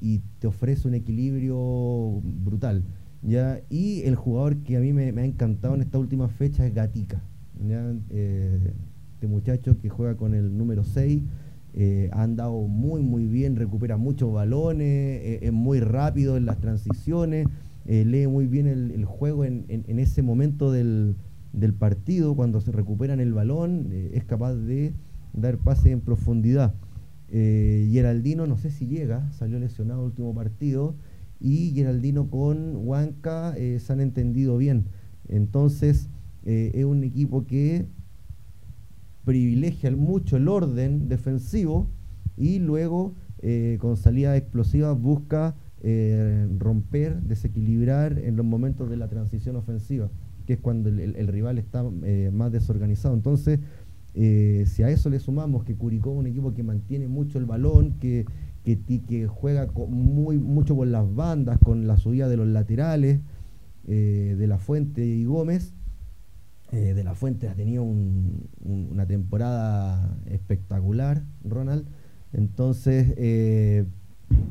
y 0.00 0.20
te 0.38 0.46
ofrece 0.46 0.86
un 0.86 0.94
equilibrio 0.94 2.20
brutal. 2.22 2.84
¿ya? 3.22 3.60
Y 3.68 4.02
el 4.02 4.14
jugador 4.14 4.58
que 4.58 4.76
a 4.76 4.80
mí 4.80 4.92
me, 4.92 5.08
ha 5.20 5.24
encantado 5.24 5.74
en 5.74 5.80
esta 5.80 5.98
última 5.98 6.28
fecha 6.28 6.64
es 6.64 6.72
Gatica. 6.72 7.20
Eh, 8.10 8.72
este 9.14 9.26
muchacho 9.26 9.80
que 9.80 9.88
juega 9.88 10.16
con 10.16 10.32
el 10.32 10.56
número 10.56 10.84
6 10.84 11.24
eh, 11.74 12.08
ha 12.12 12.22
andado 12.22 12.52
muy, 12.68 13.02
muy 13.02 13.26
bien, 13.26 13.56
recupera 13.56 13.96
muchos 13.96 14.32
balones, 14.32 14.86
eh, 14.86 15.38
es 15.42 15.52
muy 15.52 15.80
rápido 15.80 16.36
en 16.36 16.46
las 16.46 16.60
transiciones, 16.60 17.48
lee 17.86 18.26
muy 18.26 18.46
bien 18.46 18.66
el, 18.66 19.04
juego 19.04 19.44
en, 19.44 19.84
ese 19.86 20.22
momento 20.22 20.72
del, 20.72 21.16
partido, 21.78 22.34
cuando 22.34 22.60
se 22.60 22.72
recuperan 22.72 23.20
el 23.20 23.32
balón, 23.32 23.90
es 24.12 24.24
capaz 24.24 24.54
de 24.54 24.92
dar 25.32 25.58
pase 25.58 25.90
en 25.90 26.00
profundidad. 26.00 26.74
Geraldino, 27.30 28.46
no 28.46 28.56
sé 28.56 28.70
si 28.70 28.86
llega, 28.86 29.30
salió 29.32 29.58
lesionado 29.58 30.00
el 30.00 30.06
último 30.06 30.34
partido 30.34 30.94
y 31.40 31.72
Geraldino 31.74 32.30
con 32.30 32.76
Huanca 32.76 33.54
eh, 33.56 33.78
se 33.78 33.92
han 33.92 34.00
entendido 34.00 34.56
bien. 34.56 34.86
Entonces 35.28 36.08
eh, 36.44 36.72
es 36.74 36.84
un 36.84 37.04
equipo 37.04 37.46
que 37.46 37.86
privilegia 39.24 39.90
mucho 39.90 40.36
el 40.36 40.48
orden 40.48 41.08
defensivo 41.08 41.88
y 42.36 42.58
luego 42.58 43.14
eh, 43.42 43.76
con 43.80 43.96
salida 43.96 44.36
explosiva 44.36 44.92
busca 44.92 45.56
romper, 46.58 47.20
desequilibrar 47.22 48.18
en 48.18 48.36
los 48.36 48.44
momentos 48.44 48.90
de 48.90 48.96
la 48.96 49.08
transición 49.08 49.56
ofensiva, 49.56 50.10
que 50.46 50.54
es 50.54 50.60
cuando 50.60 50.88
el, 50.88 51.28
rival 51.28 51.58
está 51.58 51.84
más 52.32 52.50
desorganizado. 52.50 53.14
Entonces, 53.14 53.60
si 54.14 54.82
a 54.82 54.90
eso 54.90 55.10
le 55.10 55.20
sumamos 55.20 55.64
que 55.64 55.76
Curicó 55.76 56.12
es 56.12 56.18
un 56.18 56.26
equipo 56.26 56.54
que 56.54 56.62
mantiene 56.62 57.06
mucho 57.06 57.38
el 57.38 57.44
balón, 57.44 57.98
que 58.00 58.26
que, 58.74 59.28
juega 59.28 59.68
muy, 59.88 60.38
mucho 60.38 60.74
con 60.76 60.90
las 60.90 61.14
bandas, 61.14 61.58
con 61.58 61.86
la 61.86 61.96
subida 61.96 62.28
de 62.28 62.36
los 62.36 62.48
laterales, 62.48 63.20
eh, 63.86 64.34
de 64.36 64.46
La 64.48 64.58
Fuente 64.58 65.06
y 65.06 65.24
Gómez. 65.24 65.72
Eh, 66.72 66.94
de 66.94 67.04
La 67.04 67.14
Fuente 67.14 67.48
ha 67.48 67.54
tenido 67.54 67.84
una 67.84 69.06
temporada 69.06 70.18
espectacular, 70.26 71.22
Ronald. 71.44 71.86
Entonces, 72.32 73.14
eh, 73.16 73.84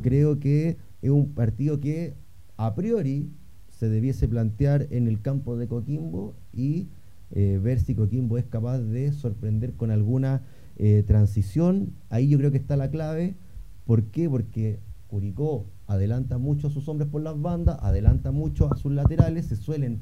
creo 0.02 0.40
que 0.40 0.78
es 1.06 1.12
un 1.12 1.34
partido 1.34 1.80
que 1.80 2.16
a 2.58 2.76
priori 2.76 3.32
se 3.70 3.90
debiese 3.90 4.28
plantear 4.28 4.88
en 4.92 5.08
el 5.08 5.22
campo 5.22 5.58
de 5.58 5.68
Coquimbo 5.68 6.36
y 6.54 6.88
ver 7.32 7.80
si 7.80 7.96
Coquimbo 7.96 8.38
es 8.38 8.46
capaz 8.46 8.80
de 8.80 9.12
sorprender 9.12 9.74
con 9.74 9.92
alguna 9.92 10.44
transición. 11.06 11.92
Ahí 12.10 12.30
yo 12.30 12.38
creo 12.38 12.52
que 12.52 12.58
está 12.58 12.78
la 12.78 12.90
clave 12.90 13.36
¿Por 13.86 14.06
qué? 14.06 14.30
Porque 14.30 14.80
Curicó 15.08 15.68
adelanta 15.88 16.38
mucho 16.40 16.68
a 16.68 16.70
sus 16.72 16.90
hombres 16.90 17.10
por 17.10 17.22
las 17.22 17.40
bandas, 17.40 17.78
adelanta 17.82 18.32
mucho 18.32 18.72
a 18.72 18.76
sus 18.76 18.92
laterales, 18.92 19.46
se 19.46 19.56
suelen 19.56 20.02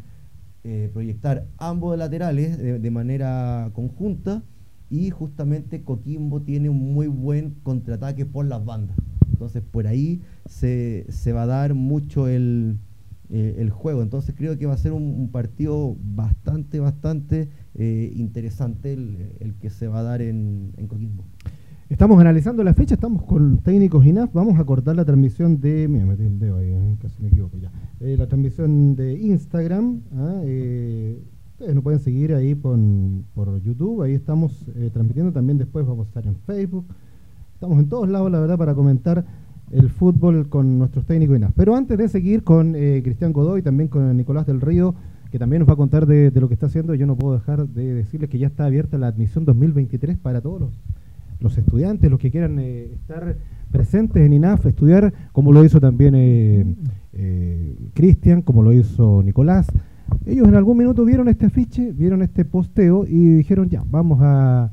eh, 0.63 0.89
proyectar 0.93 1.45
ambos 1.57 1.97
laterales 1.97 2.57
de, 2.57 2.91
manera 2.91 3.69
conjunta 3.73 4.43
y 4.89 5.09
justamente 5.09 5.83
Coquimbo 5.83 6.41
tiene 6.41 6.69
un 6.69 6.93
muy 6.93 7.07
buen 7.07 7.55
contraataque 7.63 8.25
por 8.25 8.45
las 8.45 8.63
bandas. 8.63 8.95
Entonces 9.45 9.63
por 9.69 9.87
ahí 9.87 10.21
se, 10.45 11.05
va 11.33 11.43
a 11.43 11.47
dar 11.47 11.73
mucho 11.73 12.27
el, 12.27 12.77
eh, 13.29 13.69
juego. 13.71 14.01
Entonces 14.01 14.35
creo 14.37 14.57
que 14.57 14.65
va 14.65 14.73
a 14.73 14.77
ser 14.77 14.91
un, 14.91 15.29
partido 15.31 15.95
bastante, 16.01 16.79
bastante 16.79 17.49
eh, 17.75 18.11
interesante 18.15 18.93
el, 18.93 19.55
que 19.61 19.69
se 19.69 19.87
va 19.87 19.99
a 19.99 20.03
dar 20.03 20.21
en 20.21 20.71
Coquimbo. 20.87 21.23
Estamos 21.93 22.19
analizando 22.19 22.63
la 22.63 22.73
fecha, 22.73 22.95
estamos 22.95 23.21
con 23.21 23.59
técnicos 23.59 24.03
INAF. 24.03 24.33
Vamos 24.33 24.57
a 24.59 24.63
cortar 24.63 24.95
la 24.95 25.05
transmisión 25.05 25.61
de. 25.61 25.87
Mira, 25.87 26.07
metí 26.07 26.23
el 26.23 26.39
dedo 26.39 26.57
ahí, 26.57 26.97
casi 26.99 27.21
me 27.21 27.27
equivoco 27.27 27.55
ya. 27.57 27.71
Eh, 27.99 28.15
la 28.17 28.25
transmisión 28.25 28.95
de 28.95 29.13
Instagram. 29.19 30.01
¿ah? 30.15 30.41
Eh, 30.43 31.21
ustedes 31.51 31.75
nos 31.75 31.83
pueden 31.83 31.99
seguir 31.99 32.33
ahí 32.33 32.55
por, 32.55 32.79
por 33.35 33.61
YouTube. 33.61 34.01
Ahí 34.01 34.13
estamos 34.13 34.65
transmitiendo. 34.91 35.31
También 35.33 35.59
después 35.59 35.85
vamos 35.85 36.07
a 36.07 36.07
estar 36.07 36.25
en 36.25 36.35
Facebook. 36.35 36.87
Estamos 37.63 37.81
en 37.81 37.87
todos 37.87 38.09
lados, 38.09 38.29
la 38.29 38.41
verdad, 38.41 38.57
para 38.57 38.75
comentar 38.75 39.23
el 39.71 39.89
fútbol 39.89 40.49
con 40.49 40.77
nuestros 40.77 41.05
técnicos 41.05 41.37
INAF. 41.37 41.53
Pero 41.55 41.77
antes 41.77 41.97
de 41.97 42.09
seguir 42.09 42.43
con 42.43 42.73
Cristian 42.73 43.31
Godoy, 43.31 43.61
también 43.61 43.87
con 43.87 44.17
Nicolás 44.17 44.45
del 44.45 44.59
Río, 44.59 44.93
que 45.31 45.39
también 45.39 45.61
nos 45.61 45.69
va 45.69 45.71
a 45.71 45.77
contar 45.77 46.05
de, 46.05 46.29
lo 46.35 46.49
que 46.49 46.55
está 46.55 46.65
haciendo, 46.65 46.93
yo 46.93 47.07
no 47.07 47.15
puedo 47.15 47.35
dejar 47.35 47.69
de 47.69 47.93
decirles 47.93 48.29
que 48.29 48.37
ya 48.37 48.47
está 48.47 48.65
abierta 48.65 48.97
la 48.97 49.07
admisión 49.07 49.45
2023 49.45 50.17
para 50.17 50.41
todos 50.41 50.73
los 51.39 51.57
estudiantes, 51.57 52.11
los 52.11 52.19
que 52.19 52.31
quieran 52.31 52.59
eh, 52.59 52.91
estar 52.95 53.37
presentes 53.71 54.25
en 54.25 54.33
INAF, 54.33 54.65
estudiar, 54.65 55.13
como 55.31 55.53
lo 55.53 55.63
hizo 55.63 55.79
también 55.79 56.15
eh, 56.15 56.65
eh, 57.13 57.77
Cristian, 57.93 58.41
como 58.41 58.61
lo 58.61 58.73
hizo 58.73 59.23
Nicolás. 59.23 59.67
Ellos 60.25 60.49
en 60.49 60.55
algún 60.55 60.79
minuto 60.79 61.05
vieron 61.05 61.29
este 61.29 61.45
afiche, 61.45 61.93
vieron 61.93 62.23
este 62.23 62.43
posteo 62.43 63.05
y 63.07 63.35
dijeron, 63.35 63.69
ya, 63.69 63.85
vamos 63.89 64.19
a 64.21 64.69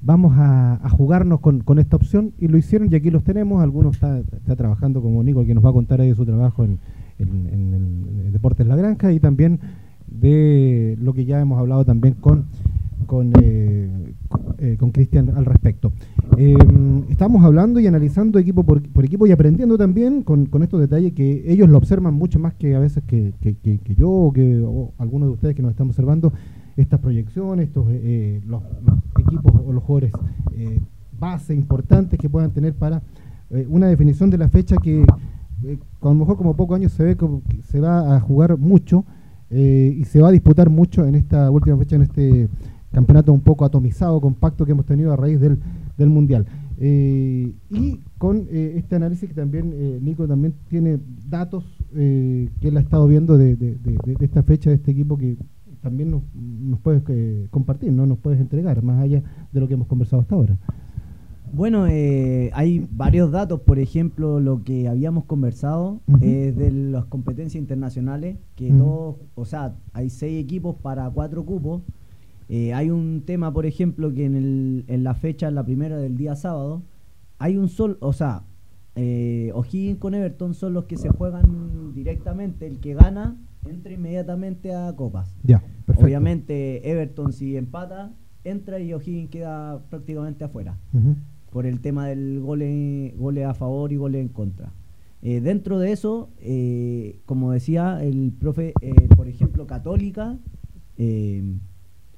vamos 0.00 0.34
a, 0.36 0.80
jugarnos 0.90 1.40
con, 1.40 1.78
esta 1.78 1.96
opción 1.96 2.32
y 2.38 2.48
lo 2.48 2.58
hicieron 2.58 2.92
y 2.92 2.96
aquí 2.96 3.10
los 3.10 3.24
tenemos. 3.24 3.62
Algunos 3.62 3.94
está, 3.94 4.22
trabajando 4.56 5.02
como 5.02 5.22
Nico, 5.22 5.44
que 5.44 5.54
nos 5.54 5.64
va 5.64 5.70
a 5.70 5.72
contar 5.72 6.00
ahí 6.00 6.08
de 6.08 6.14
su 6.14 6.24
trabajo 6.24 6.64
en, 6.64 6.78
el 7.18 8.32
Deportes 8.32 8.66
La 8.66 8.76
Granja 8.76 9.12
y 9.12 9.18
también 9.18 9.58
de 10.06 10.96
lo 11.00 11.12
que 11.12 11.24
ya 11.24 11.40
hemos 11.40 11.58
hablado 11.58 11.84
también 11.84 12.14
con 12.14 12.44
con, 13.08 13.32
eh, 13.40 13.88
eh, 14.58 14.76
con 14.78 14.90
Cristian 14.90 15.30
al 15.34 15.44
respecto. 15.44 15.92
Em, 16.36 17.04
estamos 17.08 17.42
hablando 17.44 17.80
y 17.80 17.86
analizando 17.86 18.38
equipo 18.38 18.62
por, 18.62 18.82
equipo 19.04 19.26
y 19.26 19.32
aprendiendo 19.32 19.76
también 19.78 20.22
con, 20.22 20.46
con, 20.46 20.62
estos 20.62 20.80
detalles 20.80 21.12
que 21.14 21.44
ellos 21.50 21.68
lo 21.68 21.78
observan 21.78 22.14
mucho 22.14 22.38
más 22.38 22.54
que 22.54 22.74
a 22.74 22.78
veces 22.78 23.02
que, 23.04 23.32
yo 23.96 24.10
o 24.10 24.32
que 24.32 24.62
algunos 24.98 25.28
de 25.28 25.32
ustedes 25.32 25.54
que 25.56 25.62
nos 25.62 25.72
están 25.72 25.88
observando 25.88 26.32
estas 26.80 27.00
proyecciones, 27.00 27.68
estos 27.68 27.86
eh, 27.90 28.40
los, 28.46 28.62
equipos 29.18 29.52
o 29.66 29.72
los 29.72 29.82
jugadores 29.82 30.12
base 31.18 31.54
importantes 31.54 32.18
que 32.18 32.28
puedan 32.28 32.52
tener 32.52 32.74
para 32.74 33.02
una 33.68 33.88
definición 33.88 34.30
de 34.30 34.38
la 34.38 34.48
fecha 34.48 34.76
que 34.76 35.04
a 35.04 36.04
lo 36.04 36.14
mejor 36.14 36.36
como 36.36 36.54
pocos 36.54 36.76
años 36.76 36.92
se 36.92 37.02
ve 37.02 37.16
que 37.16 37.62
se 37.62 37.80
va 37.80 38.16
a 38.16 38.20
jugar 38.20 38.56
mucho 38.56 39.04
y 39.50 40.04
se 40.04 40.20
va 40.20 40.28
a 40.28 40.32
disputar 40.32 40.70
mucho 40.70 41.04
en 41.06 41.16
esta 41.16 41.50
última 41.50 41.76
fecha 41.76 41.96
en 41.96 42.02
este 42.02 42.48
campeonato 42.92 43.32
un 43.32 43.40
poco 43.40 43.64
atomizado, 43.64 44.20
compacto 44.20 44.64
que 44.64 44.72
hemos 44.72 44.86
tenido 44.86 45.12
a 45.12 45.16
raíz 45.16 45.40
del, 45.40 45.58
del 45.96 46.08
Mundial. 46.08 46.46
Eh, 46.80 47.52
y 47.70 48.00
con 48.18 48.46
eh, 48.50 48.74
este 48.76 48.96
análisis 48.96 49.28
que 49.28 49.34
también 49.34 49.72
eh, 49.74 49.98
Nico 50.00 50.28
también 50.28 50.54
tiene 50.68 51.00
datos 51.28 51.64
que 51.90 52.68
él 52.68 52.76
ha 52.76 52.80
estado 52.80 53.08
viendo 53.08 53.38
de, 53.38 53.56
de, 53.56 53.78
esta 54.20 54.42
fecha 54.42 54.68
de 54.68 54.76
este 54.76 54.90
equipo 54.90 55.16
que 55.16 55.38
también 55.80 56.10
nos, 56.10 56.22
nos 56.34 56.80
puedes 56.80 57.02
compartir, 57.50 57.92
no 57.92 58.06
nos 58.06 58.18
puedes 58.18 58.40
entregar, 58.40 58.82
más 58.82 59.00
allá 59.00 59.22
de 59.52 59.60
lo 59.60 59.68
que 59.68 59.74
hemos 59.74 59.86
conversado 59.86 60.22
hasta 60.22 60.34
ahora. 60.34 60.56
Bueno, 61.52 61.84
hay 61.84 62.86
varios 62.90 63.30
datos, 63.30 63.60
por 63.60 63.78
ejemplo, 63.78 64.38
lo 64.38 64.64
que 64.64 64.86
habíamos 64.86 65.24
conversado 65.24 66.00
de 66.06 66.70
las 66.70 67.06
competencias 67.06 67.60
internacionales, 67.60 68.36
que 68.54 68.70
todos, 68.70 69.16
o 69.34 69.44
sea, 69.46 69.74
hay 69.94 70.10
seis 70.10 70.42
equipos 70.44 70.76
para 70.76 71.08
cuatro 71.08 71.46
cupos, 71.46 71.82
eh, 72.48 72.72
hay 72.72 72.90
un 72.90 73.22
tema, 73.26 73.52
por 73.52 73.66
ejemplo, 73.66 74.12
que 74.12 74.24
en, 74.24 74.34
el, 74.34 74.84
en 74.88 75.04
la 75.04 75.14
fecha, 75.14 75.50
la 75.50 75.64
primera 75.64 75.98
del 75.98 76.16
día 76.16 76.34
sábado, 76.34 76.82
hay 77.38 77.58
un 77.58 77.68
sol, 77.68 77.98
o 78.00 78.12
sea, 78.12 78.44
eh, 78.96 79.52
O'Higgins 79.54 79.98
con 79.98 80.14
Everton 80.14 80.54
son 80.54 80.72
los 80.72 80.84
que 80.86 80.96
se 80.96 81.10
juegan 81.10 81.92
directamente. 81.94 82.66
El 82.66 82.78
que 82.78 82.94
gana 82.94 83.36
entra 83.66 83.92
inmediatamente 83.92 84.74
a 84.74 84.94
Copas. 84.94 85.34
Ya, 85.42 85.62
Obviamente, 85.96 86.90
Everton 86.90 87.32
si 87.32 87.56
empata, 87.56 88.12
entra 88.44 88.78
y 88.78 88.92
O'Higgins 88.92 89.30
queda 89.30 89.82
prácticamente 89.88 90.44
afuera. 90.44 90.78
Por 91.50 91.66
el 91.66 91.80
tema 91.80 92.06
del 92.08 92.40
gole, 92.40 93.14
gole 93.16 93.44
a 93.44 93.54
favor 93.54 93.92
y 93.92 93.96
gole 93.96 94.20
en 94.20 94.28
contra. 94.28 94.72
Eh, 95.22 95.40
dentro 95.40 95.78
de 95.78 95.92
eso, 95.92 96.30
eh, 96.38 97.20
como 97.26 97.52
decía 97.52 98.02
el 98.02 98.32
profe, 98.38 98.72
por 99.16 99.28
ejemplo, 99.28 99.66
Católica, 99.66 100.38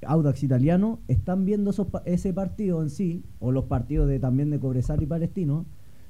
Audax 0.07 0.43
Italiano 0.43 1.01
están 1.09 1.45
viendo 1.45 1.73
ese 2.05 2.33
partido 2.33 2.83
en 2.83 2.91
sí, 2.91 3.25
o 3.39 3.53
los 3.53 3.65
partidos 3.65 4.09
de 4.09 4.19
también 4.19 4.51
de 4.51 4.59
Cobresal 4.59 5.03
y 5.03 5.07
Palestino, 5.07 5.67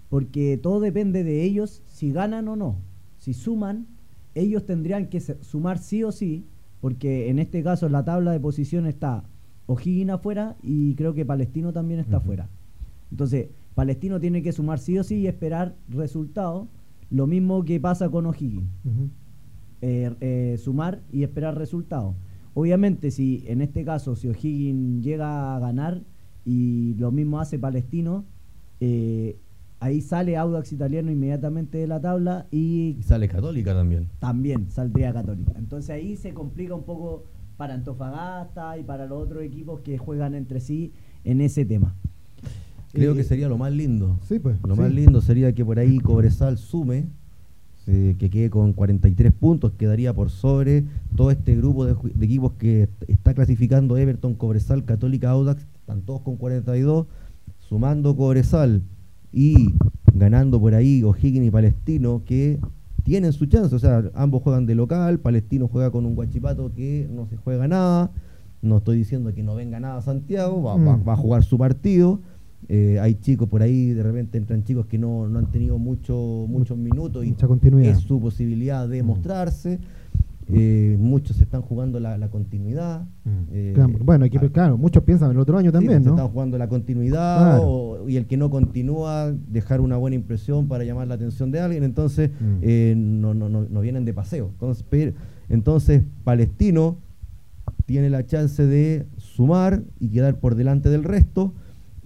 porque 0.09 0.59
todo 0.59 0.81
depende 0.81 1.25
de 1.25 1.43
ellos 1.45 1.83
si 1.87 2.13
ganan 2.13 2.49
o 2.49 2.57
no. 2.57 2.79
Si 3.19 3.35
suman, 3.35 3.87
ellos 4.35 4.67
tendrían 4.67 5.09
que 5.09 5.21
sumar 5.21 5.79
sí 5.79 6.03
o 6.03 6.13
sí, 6.13 6.47
porque 6.81 7.29
en 7.29 7.39
este 7.39 7.63
caso 7.63 7.89
la 7.89 8.05
tabla 8.05 8.33
de 8.33 8.41
posición 8.41 8.87
está 8.87 9.25
O'Higgins 9.67 10.11
afuera 10.11 10.57
y 10.63 10.95
creo 10.95 11.15
que 11.15 11.25
Palestino 11.25 11.73
también 11.73 12.01
está 12.01 12.19
afuera. 12.19 12.49
Entonces, 13.11 13.49
Palestino 13.75 14.21
tiene 14.21 14.43
que 14.43 14.53
sumar 14.53 14.79
sí 14.79 14.99
o 14.99 15.05
sí 15.05 15.17
y 15.17 15.27
esperar 15.27 15.77
resultados, 15.89 16.69
lo 17.11 17.27
mismo 17.27 17.65
que 17.65 17.81
pasa 17.81 18.09
con 18.09 18.27
O'Higgins. 18.27 18.69
Eh, 19.83 20.15
eh, 20.21 20.57
sumar 20.59 21.03
y 21.11 21.23
esperar 21.23 21.57
resultados. 21.57 22.15
Obviamente, 22.55 23.11
si 23.11 23.45
en 23.47 23.63
este 23.63 23.85
caso, 23.85 24.17
si 24.17 24.29
O'Higgins 24.29 25.05
llega 25.05 25.57
a 25.57 25.59
ganar 25.61 26.03
y 26.45 26.95
lo 26.95 27.11
mismo 27.13 27.41
hace 27.41 27.59
Palestino, 27.59 28.25
eh, 28.81 29.39
ahí 29.81 30.01
sale 30.01 30.37
Audax 30.37 30.73
Italiano 30.73 31.11
inmediatamente 31.11 31.79
de 31.79 31.87
la 31.87 32.01
tabla 32.01 32.47
y, 32.51 32.97
y, 32.99 33.03
sale 33.03 33.29
Católica 33.29 33.75
también. 33.75 34.09
También 34.21 34.71
saldría 34.71 35.13
Católica. 35.13 35.53
Entonces 35.57 35.91
ahí 35.91 36.17
se 36.17 36.33
complica 36.33 36.75
un 36.75 36.85
poco 36.85 37.25
para 37.57 37.75
Antofagasta 37.75 38.79
y 38.79 38.85
para 38.85 39.07
los 39.07 39.23
otros 39.23 39.43
equipos 39.43 39.81
que 39.81 39.99
juegan 39.99 40.35
entre 40.35 40.61
sí 40.61 40.93
en 41.25 41.41
ese 41.41 41.65
tema. 41.65 41.95
Creo 42.93 43.15
que 43.15 43.25
sería 43.25 43.49
lo 43.49 43.59
más 43.59 43.73
lindo. 43.73 44.19
Sí, 44.27 44.39
pues. 44.39 44.57
Lo 44.67 44.77
más 44.77 44.93
lindo 44.93 45.21
sería 45.21 45.53
que 45.53 45.65
por 45.65 45.79
ahí 45.79 45.99
Cobresal 45.99 46.59
sume 46.59 47.07
que 47.85 48.31
quede 48.31 48.51
con 48.51 48.73
43 48.73 49.33
puntos, 49.33 49.73
quedaría 49.73 50.15
por 50.15 50.31
sobre 50.31 50.85
todo 51.17 51.31
este 51.31 51.57
grupo 51.57 51.87
de, 51.87 51.97
equipos 52.25 52.53
que 52.53 52.89
está 53.09 53.35
clasificando 53.35 53.97
Everton, 53.97 54.35
Cobresal, 54.35 54.85
Católica, 54.85 55.31
Audax, 55.31 55.67
están 55.75 56.03
todos 56.03 56.21
con 56.21 56.37
42, 56.37 57.07
sumando 57.59 58.15
Cobresal 58.15 58.83
y 59.33 59.75
ganando 60.13 60.61
por 60.61 60.75
ahí 60.75 61.03
O'Higgins 61.03 61.47
y 61.47 61.51
Palestino, 61.51 62.23
que 62.25 62.59
tienen 63.05 63.33
su 63.33 63.47
chance, 63.47 63.75
o 63.75 63.79
sea, 63.79 64.03
ambos 64.15 64.43
juegan 64.43 64.67
de 64.67 64.75
local, 64.75 65.21
Palestino 65.21 65.69
juega 65.69 65.91
con 65.91 66.05
un 66.05 66.15
guachipato 66.15 66.73
que 66.75 67.09
no 67.11 67.27
se 67.27 67.37
juega 67.37 67.67
nada, 67.69 68.11
no 68.63 68.79
estoy 68.79 68.99
diciendo 68.99 69.33
que 69.35 69.43
no 69.43 69.55
venga 69.55 69.81
nada 69.81 69.99
a 69.99 70.03
Santiago, 70.03 70.63
va 70.63 70.77
mm. 70.77 71.09
a 71.09 71.17
jugar 71.17 71.43
su 71.43 71.57
partido, 71.57 72.21
eh, 72.69 72.99
hay 73.01 73.15
chicos 73.15 73.49
por 73.49 73.63
ahí, 73.63 73.93
de 73.93 74.03
repente 74.03 74.39
entran 74.39 74.65
chicos 74.65 74.87
que 74.87 74.99
no, 74.99 75.25
han 75.25 75.51
tenido 75.51 75.79
mucho, 75.79 76.47
muchos 76.49 76.77
minutos 76.77 77.25
y 77.25 77.33
continuidad. 77.33 77.93
es 77.93 78.01
su 78.01 78.21
posibilidad 78.21 78.89
de 78.89 79.03
mm. 79.03 79.07
mostrarse. 79.07 79.81
Eh, 80.53 80.97
muchos 80.99 81.37
se 81.37 81.45
están 81.45 81.63
jugando 81.63 82.01
la, 82.01 82.29
continuidad. 82.29 83.07
Mm. 83.25 83.31
Eh, 83.53 83.87
bueno, 84.03 84.25
hay 84.25 84.31
que, 84.31 84.39
claro, 84.51 84.77
muchos 84.77 85.03
piensan 85.05 85.31
el 85.31 85.39
otro 85.39 85.59
año 85.59 85.73
también, 85.73 86.03
¿no? 86.03 86.11
Se 86.11 86.11
están 86.11 86.29
jugando 86.29 86.59
la 86.59 86.69
continuidad 86.69 87.61
y 88.07 88.17
el 88.17 88.27
que 88.27 88.37
no 88.37 88.51
continúa, 88.51 89.33
dejar 89.49 89.81
una 89.81 89.97
buena 89.97 90.17
impresión 90.17 90.69
para 90.69 90.85
llamar 90.85 91.09
la 91.09 91.15
atención 91.15 91.51
de 91.51 91.61
alguien. 91.61 91.85
Entonces, 91.85 92.31
mm. 92.41 93.21
no, 93.21 93.35
no, 93.35 93.49
no, 93.49 93.81
vienen 93.81 94.05
de 94.05 94.15
paseo. 94.15 94.51
Entonces, 94.53 95.15
entonces, 95.49 96.03
Palestino 96.25 96.99
tiene 97.87 98.11
la 98.11 98.25
chance 98.25 98.67
de 98.67 99.07
sumar 99.17 99.83
y 99.99 100.09
quedar 100.09 100.39
por 100.39 100.55
delante 100.55 100.89
del 100.89 101.05
resto 101.05 101.55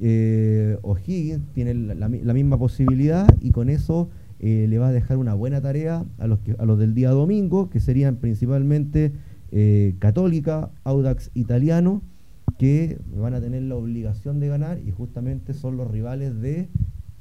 eh, 0.00 0.76
O'Higgins 0.82 1.40
tiene 1.52 1.74
la, 1.74 2.08
misma 2.08 2.58
posibilidad 2.58 3.26
y 3.40 3.52
con 3.52 3.68
eso 3.68 4.08
eh, 4.46 4.66
le 4.68 4.76
va 4.76 4.88
a 4.88 4.92
dejar 4.92 5.16
una 5.16 5.32
buena 5.32 5.62
tarea 5.62 6.04
a 6.18 6.26
los, 6.26 6.38
a 6.58 6.66
los 6.66 6.78
del 6.78 6.94
día 6.94 7.08
domingo, 7.12 7.70
que 7.70 7.80
serían 7.80 8.16
principalmente 8.16 9.10
eh, 9.52 9.94
Católica, 10.00 10.70
Audax 10.84 11.30
Italiano, 11.32 12.02
que 12.58 12.98
van 13.16 13.32
a 13.32 13.40
tener 13.40 13.62
la 13.62 13.76
obligación 13.76 14.40
de 14.40 14.48
ganar 14.48 14.80
y 14.86 14.90
justamente 14.90 15.54
son 15.54 15.78
los 15.78 15.90
rivales 15.90 16.38
de 16.42 16.68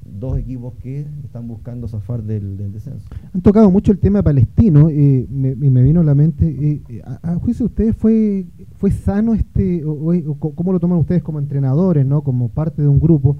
dos 0.04 0.36
equipos 0.36 0.74
que 0.82 1.06
están 1.24 1.48
buscando 1.48 1.88
zafar 1.88 2.22
del, 2.24 2.58
descenso. 2.70 3.08
Han 3.32 3.40
tocado 3.40 3.70
mucho 3.70 3.90
el 3.90 4.00
tema 4.00 4.22
palestino 4.22 4.90
y 4.90 5.26
me, 5.30 5.82
vino 5.82 6.02
a 6.02 6.04
la 6.04 6.14
mente, 6.14 6.82
a, 7.22 7.36
juicio 7.36 7.64
de 7.64 7.70
ustedes 7.70 7.96
fue, 7.96 8.44
fue 8.76 8.90
sano 8.90 9.32
este, 9.32 9.82
o, 9.82 10.34
cómo 10.38 10.74
lo 10.74 10.78
toman 10.78 10.98
ustedes 10.98 11.22
como 11.22 11.38
entrenadores, 11.38 12.04
no 12.04 12.20
como 12.20 12.50
parte 12.50 12.82
de 12.82 12.88
un 12.88 13.00
grupo, 13.00 13.38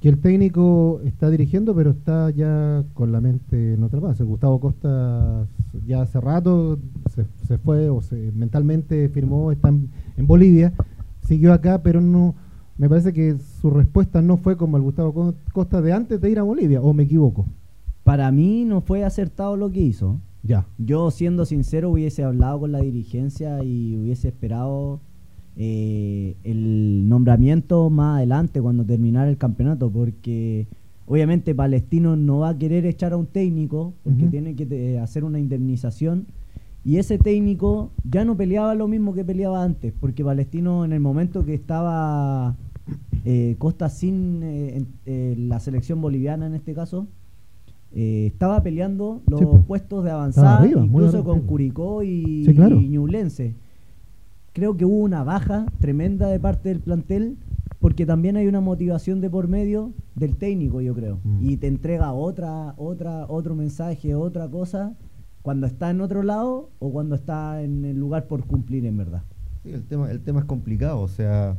que 0.00 0.08
el 0.08 0.18
técnico 0.18 1.00
está 1.04 1.28
dirigiendo 1.28 1.74
pero 1.74 1.90
está 1.90 2.30
ya 2.30 2.84
con 2.94 3.12
la 3.12 3.20
mente 3.20 3.74
en 3.74 3.82
otra 3.82 4.00
base. 4.00 4.24
Gustavo 4.24 4.60
Costa 4.60 5.46
ya 5.86 6.02
hace 6.02 6.20
rato 6.20 6.78
se, 7.46 7.58
fue 7.58 7.90
o 7.90 8.00
se 8.00 8.32
mentalmente 8.32 9.08
firmó, 9.08 9.52
está 9.52 9.68
en 9.68 10.26
Bolivia, 10.26 10.72
siguió 11.22 11.52
acá 11.52 11.82
pero 11.82 12.00
no 12.00 12.34
me 12.78 12.88
parece 12.88 13.12
que 13.12 13.36
su 13.60 13.70
respuesta 13.70 14.22
no 14.22 14.36
fue 14.36 14.56
como 14.56 14.76
el 14.76 14.84
Gustavo 14.84 15.34
Costa 15.52 15.82
de 15.82 15.92
antes 15.92 16.20
de 16.20 16.30
ir 16.30 16.38
a 16.38 16.44
Bolivia, 16.44 16.80
o 16.80 16.94
me 16.94 17.02
equivoco. 17.02 17.44
Para 18.04 18.30
mí 18.30 18.64
no 18.64 18.80
fue 18.80 19.04
acertado 19.04 19.56
lo 19.56 19.70
que 19.70 19.80
hizo. 19.80 20.20
Ya. 20.44 20.64
Yo, 20.78 21.10
siendo 21.10 21.44
sincero, 21.44 21.90
hubiese 21.90 22.22
hablado 22.22 22.60
con 22.60 22.72
la 22.72 22.78
dirigencia 22.78 23.64
y 23.64 23.96
hubiese 23.96 24.28
esperado 24.28 25.00
eh, 25.58 26.36
el 26.44 27.08
nombramiento 27.08 27.90
más 27.90 28.16
adelante, 28.16 28.62
cuando 28.62 28.84
terminara 28.84 29.28
el 29.28 29.36
campeonato, 29.36 29.90
porque 29.90 30.66
obviamente 31.06 31.54
Palestino 31.54 32.16
no 32.16 32.38
va 32.38 32.50
a 32.50 32.58
querer 32.58 32.86
echar 32.86 33.12
a 33.12 33.18
un 33.18 33.26
técnico, 33.26 33.92
porque 34.02 34.26
tiene 34.28 34.54
que 34.54 34.66
eh, 34.70 34.98
hacer 34.98 35.24
una 35.24 35.38
indemnización. 35.38 36.26
Y 36.84 36.96
ese 36.96 37.18
técnico 37.18 37.90
ya 38.08 38.24
no 38.24 38.36
peleaba 38.36 38.74
lo 38.74 38.88
mismo 38.88 39.12
que 39.12 39.24
peleaba 39.24 39.62
antes, 39.62 39.92
porque 40.00 40.24
Palestino 40.24 40.86
en 40.86 40.92
el 40.92 41.00
momento 41.00 41.44
que 41.44 41.52
estaba 41.52 42.56
eh, 43.24 43.56
Costa 43.58 43.88
sin 43.88 44.42
eh, 44.42 44.84
eh, 45.04 45.34
la 45.38 45.60
selección 45.60 46.00
boliviana 46.00 46.46
en 46.46 46.54
este 46.54 46.74
caso, 46.74 47.06
estaba 47.90 48.62
peleando 48.62 49.22
los 49.26 49.40
pues. 49.42 49.64
puestos 49.64 50.04
de 50.04 50.10
avanzada, 50.10 50.66
incluso 50.66 51.24
con 51.24 51.40
Curicó 51.40 52.02
y, 52.02 52.46
Ñublense. 52.90 53.54
Creo 54.58 54.76
que 54.76 54.84
hubo 54.84 54.98
una 55.04 55.22
baja 55.22 55.66
tremenda 55.78 56.26
de 56.26 56.40
parte 56.40 56.70
del 56.70 56.80
plantel, 56.80 57.38
porque 57.78 58.04
también 58.04 58.36
hay 58.36 58.48
una 58.48 58.60
motivación 58.60 59.20
de 59.20 59.30
por 59.30 59.46
medio 59.46 59.92
del 60.16 60.36
técnico, 60.36 60.80
yo 60.80 60.96
creo. 60.96 61.20
Mm. 61.22 61.48
Y 61.48 61.58
te 61.58 61.68
entrega 61.68 62.12
otra, 62.12 62.74
otra, 62.76 63.26
otro 63.28 63.54
mensaje, 63.54 64.16
otra 64.16 64.48
cosa, 64.48 64.96
cuando 65.42 65.68
está 65.68 65.90
en 65.90 66.00
otro 66.00 66.24
lado 66.24 66.70
o 66.80 66.90
cuando 66.90 67.14
está 67.14 67.62
en 67.62 67.84
el 67.84 68.00
lugar 68.00 68.26
por 68.26 68.46
cumplir 68.46 68.84
en 68.84 68.96
verdad. 68.96 69.22
Sí, 69.62 69.70
el 69.70 69.84
tema, 69.84 70.10
el 70.10 70.22
tema 70.22 70.40
es 70.40 70.46
complicado, 70.46 71.02
o 71.02 71.06
sea, 71.06 71.56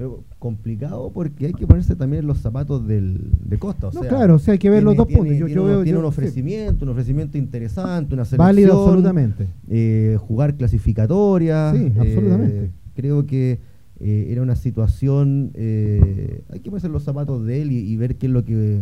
pero 0.00 0.24
complicado 0.38 1.10
porque 1.12 1.44
hay 1.44 1.52
que 1.52 1.66
ponerse 1.66 1.94
también 1.94 2.26
los 2.26 2.38
zapatos 2.38 2.86
del, 2.86 3.20
de 3.44 3.58
Costa. 3.58 3.90
no, 3.92 4.00
claro, 4.00 4.36
o 4.36 4.38
sea, 4.38 4.52
hay 4.52 4.58
que 4.58 4.70
ver 4.70 4.82
los 4.82 4.96
dos 4.96 5.06
puntos. 5.06 5.36
Yo, 5.36 5.44
tiene, 5.84 5.98
un 5.98 6.06
ofrecimiento, 6.06 6.86
un 6.86 6.92
ofrecimiento 6.92 7.36
interesante, 7.36 8.14
una 8.14 8.24
selección. 8.24 8.46
Válido 8.46 8.82
absolutamente. 8.82 9.48
Eh, 9.68 10.16
jugar 10.18 10.56
clasificatoria. 10.56 11.74
Sí, 11.74 11.92
absolutamente. 11.98 12.64
Eh, 12.64 12.70
creo 12.94 13.26
que 13.26 13.60
eh, 14.00 14.28
era 14.30 14.40
una 14.40 14.56
situación. 14.56 15.52
hay 15.54 16.60
que 16.60 16.70
ponerse 16.70 16.88
los 16.88 17.02
zapatos 17.02 17.44
de 17.44 17.60
él 17.60 17.70
y, 17.70 17.94
ver 17.98 18.16
qué 18.16 18.24
es 18.24 18.32
lo 18.32 18.42
que. 18.42 18.80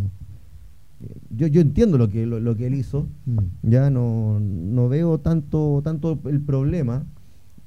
Yo, 1.31 1.48
yo 1.48 1.61
entiendo 1.61 1.98
lo 1.98 2.11
que, 2.11 2.26
lo, 2.26 2.57
que 2.57 2.68
él 2.68 2.74
hizo. 2.74 3.09
Mm. 3.26 3.38
Ya 3.68 3.90
no, 3.90 4.38
no 4.38 4.88
veo 4.88 5.18
tanto, 5.18 5.81
tanto 5.83 6.20
el 6.26 6.40
problema. 6.42 7.07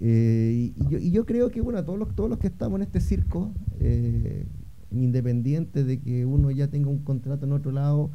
Eh, 0.04 0.74
y, 0.76 1.12
yo, 1.12 1.26
creo 1.26 1.52
que, 1.52 1.62
bueno, 1.62 1.84
todos 1.86 2.00
los, 2.00 2.16
todos 2.16 2.30
los 2.30 2.40
que 2.40 2.48
estamos 2.48 2.78
en 2.78 2.84
este 2.84 3.00
circo, 3.00 3.54
eh, 3.80 4.48
independiente 4.92 5.84
de 5.84 6.00
que 6.00 6.26
uno 6.26 6.50
ya 6.50 6.68
tenga 6.68 6.90
un 6.90 7.00
contrato 7.00 7.46
en 7.46 7.52
otro 7.52 7.72
lado, 7.72 8.10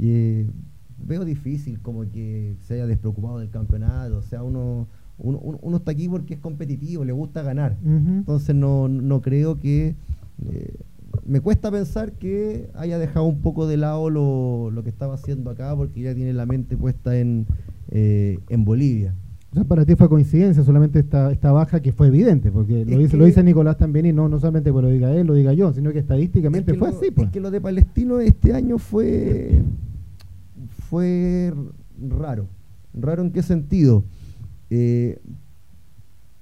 eh, 0.00 0.48
veo 1.04 1.24
difícil 1.24 1.80
como 1.80 2.08
que 2.08 2.56
se 2.62 2.74
haya 2.74 2.86
despreocupado 2.86 3.40
del 3.40 3.50
campeonato. 3.50 4.18
O 4.18 4.22
sea, 4.22 4.44
uno, 4.44 4.86
uno, 5.18 5.76
está 5.76 5.90
aquí 5.90 6.08
porque 6.08 6.34
es 6.34 6.40
competitivo, 6.40 7.04
le 7.04 7.12
gusta 7.12 7.42
ganar. 7.42 7.76
Entonces 7.84 8.54
no, 8.54 8.88
no 8.88 9.20
creo 9.20 9.58
que... 9.58 9.96
me 11.26 11.40
cuesta 11.40 11.70
pensar 11.72 12.12
que 12.12 12.70
haya 12.74 12.98
dejado 12.98 13.26
un 13.26 13.40
poco 13.40 13.66
de 13.66 13.76
lado 13.76 14.10
lo, 14.10 14.70
lo 14.70 14.82
que 14.84 14.90
estaba 14.90 15.14
haciendo 15.14 15.50
acá 15.50 15.76
porque 15.76 16.00
ya 16.00 16.14
tiene 16.14 16.32
la 16.32 16.46
mente 16.46 16.76
puesta 16.76 17.18
en, 17.18 17.46
en 17.90 18.64
Bolivia. 18.64 19.12
O 19.52 19.54
sea, 19.54 19.64
para 19.64 19.84
ti 19.84 19.96
fue 19.96 20.08
coincidencia 20.08 20.64
solamente 20.64 21.00
esta, 21.00 21.30
esta 21.30 21.52
baja 21.52 21.80
que 21.80 21.92
fue 21.92 22.06
evidente, 22.06 22.50
porque 22.50 22.86
lo 22.86 22.96
dice, 22.96 23.18
lo 23.18 23.26
dice 23.26 23.42
Nicolás 23.42 23.76
también 23.76 24.06
y 24.06 24.12
no, 24.12 24.26
no 24.26 24.40
solamente 24.40 24.72
que 24.72 24.80
lo 24.80 24.88
diga 24.88 25.12
él, 25.12 25.26
lo 25.26 25.34
diga 25.34 25.52
yo, 25.52 25.74
sino 25.74 25.92
que 25.92 25.98
estadísticamente 25.98 26.72
fue 26.72 26.88
así. 26.88 27.10
Pues. 27.10 27.26
Es 27.26 27.32
que 27.34 27.40
lo 27.40 27.50
de 27.50 27.60
Palestino 27.60 28.18
este 28.20 28.54
año 28.54 28.78
fue, 28.78 29.62
fue 30.88 31.52
raro. 32.00 32.46
¿Raro 32.94 33.22
en 33.22 33.30
qué 33.30 33.42
sentido? 33.42 34.04
Eh, 34.70 35.18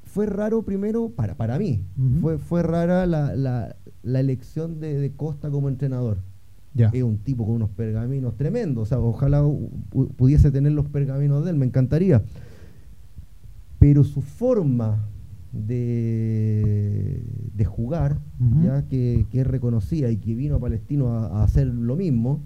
fue 0.05 0.27
raro 0.27 0.63
primero 0.63 1.09
para, 1.09 1.35
para 1.35 1.59
mí, 1.59 1.83
fue, 2.21 2.39
fue 2.39 2.63
rara 2.63 3.07
la, 3.07 3.35
la, 3.35 3.75
la 4.05 4.21
elección 4.21 4.79
de, 4.79 5.13
Costa 5.17 5.51
como 5.51 5.69
entrenador. 5.69 6.19
Ya. 6.75 6.91
Es 6.93 7.03
un 7.03 7.19
tipo 7.19 7.45
con 7.45 7.57
unos 7.57 7.71
pergaminos 7.71 8.37
tremendos, 8.37 8.85
o 8.85 8.87
sea, 8.87 9.01
ojalá 9.01 9.43
pudiese 10.17 10.53
tener 10.53 10.71
los 10.71 10.87
pergaminos 10.87 11.45
de 11.45 11.51
él, 11.51 11.57
me 11.57 11.67
encantaría 11.67 12.23
pero 13.81 14.05
su 14.05 14.21
forma 14.21 15.09
de, 15.53 17.25
de 17.55 17.65
jugar, 17.65 18.21
ya 18.63 18.87
que, 18.87 19.27
es 19.33 19.47
reconocida 19.47 20.11
y 20.11 20.19
que 20.19 20.35
vino 20.35 20.57
a 20.57 20.61
Palestino 20.61 21.09
a, 21.09 21.43
hacer 21.43 21.67
lo 21.67 21.97
mismo, 21.97 22.43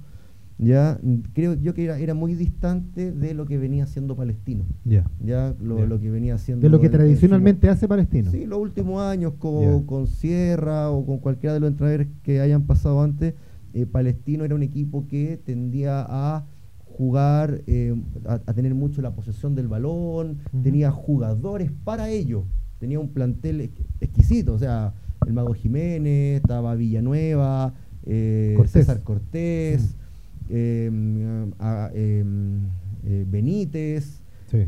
ya 0.58 0.98
creo 1.32 1.54
yo 1.54 1.74
que 1.74 1.84
era, 1.84 1.98
era 1.98 2.14
muy 2.14 2.34
distante 2.34 3.10
de 3.10 3.34
lo 3.34 3.46
que 3.46 3.58
venía 3.58 3.82
haciendo 3.82 4.14
Palestino. 4.14 4.64
Ya. 4.84 5.10
Ya 5.22 5.54
lo, 5.60 5.84
lo 5.84 6.00
que 6.00 6.08
venía 6.08 6.36
haciendo. 6.36 6.62
De 6.62 6.70
lo 6.70 6.80
que 6.80 6.88
tradicionalmente 6.88 7.68
hace 7.68 7.88
Palestino. 7.88 8.30
Sí, 8.30 8.46
los 8.46 8.60
últimos 8.60 9.02
años 9.02 9.32
con, 9.36 9.84
con 9.86 10.06
Sierra 10.06 10.90
o 10.90 11.04
con 11.04 11.18
cualquiera 11.18 11.54
de 11.54 11.60
los 11.60 11.70
entrenadores 11.70 12.06
que 12.22 12.40
hayan 12.40 12.62
pasado 12.62 13.02
antes, 13.02 13.34
eh, 13.72 13.86
Palestino 13.86 14.44
era 14.44 14.54
un 14.54 14.62
equipo 14.62 15.08
que 15.08 15.36
tendía 15.44 16.06
a 16.08 16.46
jugar, 16.96 17.62
eh, 17.66 17.94
a, 18.24 18.34
a 18.46 18.52
tener 18.54 18.74
mucho 18.74 19.02
la 19.02 19.10
posesión 19.14 19.54
del 19.56 19.66
balón, 19.68 20.38
tenía 20.62 20.90
jugadores 20.92 21.70
para 21.84 22.08
ello, 22.08 22.44
tenía 22.78 23.00
un 23.00 23.08
plantel 23.08 23.60
ex- 23.62 23.82
exquisito, 24.00 24.54
o 24.54 24.58
sea, 24.58 24.94
el 25.26 25.32
Mago 25.32 25.54
Jiménez, 25.54 26.36
estaba 26.40 26.74
Villanueva, 26.76 27.74
eh, 28.06 28.54
Cortés. 28.56 28.72
César 28.72 29.02
Cortés, 29.02 29.96
eh, 30.50 30.90
a- 31.58 31.90
eh, 31.94 32.24
Benítez, 33.28 34.20
Sí. 34.50 34.58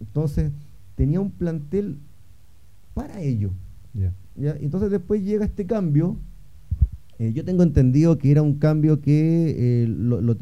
entonces, 0.00 0.50
tenía 0.94 1.20
un 1.20 1.30
plantel 1.30 1.98
para 2.94 3.20
ello. 3.20 3.50
Entonces, 4.36 4.90
después 4.90 5.22
llega 5.22 5.44
este 5.44 5.66
cambio. 5.66 6.16
Eh, 7.20 7.32
yo 7.34 7.44
tengo 7.44 7.62
entendido 7.62 8.16
que 8.16 8.30
era 8.30 8.40
un 8.40 8.54
cambio 8.54 9.02
que 9.02 9.82
eh, 9.82 9.86
lo, 9.86 10.22
lo 10.22 10.36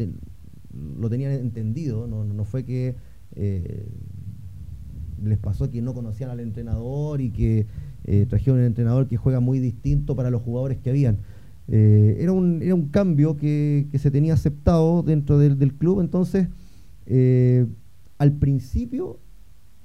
lo 1.01 1.11
tenían 1.11 1.33
entendido. 1.33 2.07
No, 2.07 2.23
no 2.25 2.45
fue 2.45 2.65
que 2.65 2.95
eh, 3.35 3.89
les 5.25 5.39
pasó 5.39 5.69
que 5.71 5.83
no 5.83 5.93
conocían 5.93 6.31
al 6.31 6.39
entrenador 6.39 7.21
y 7.21 7.31
que 7.31 7.67
trajeron 8.29 8.61
un 8.61 8.65
entrenador 8.65 9.09
que 9.09 9.17
juega 9.19 9.41
muy 9.41 9.59
distinto 9.59 10.15
para 10.15 10.31
los 10.31 10.41
jugadores 10.41 10.79
que 10.79 10.89
habían. 10.89 11.19
Era, 11.67 12.33
un, 12.33 12.63
era 12.63 12.75
un 12.75 12.89
cambio 12.89 13.37
que, 13.37 13.89
que 13.91 13.99
se 13.99 14.11
tenía 14.11 14.33
aceptado 14.35 15.03
dentro 15.03 15.37
del, 15.39 15.59
del 15.59 15.75
club. 15.75 16.01
Entonces, 16.01 16.47
al 18.19 18.33
principio, 18.39 19.19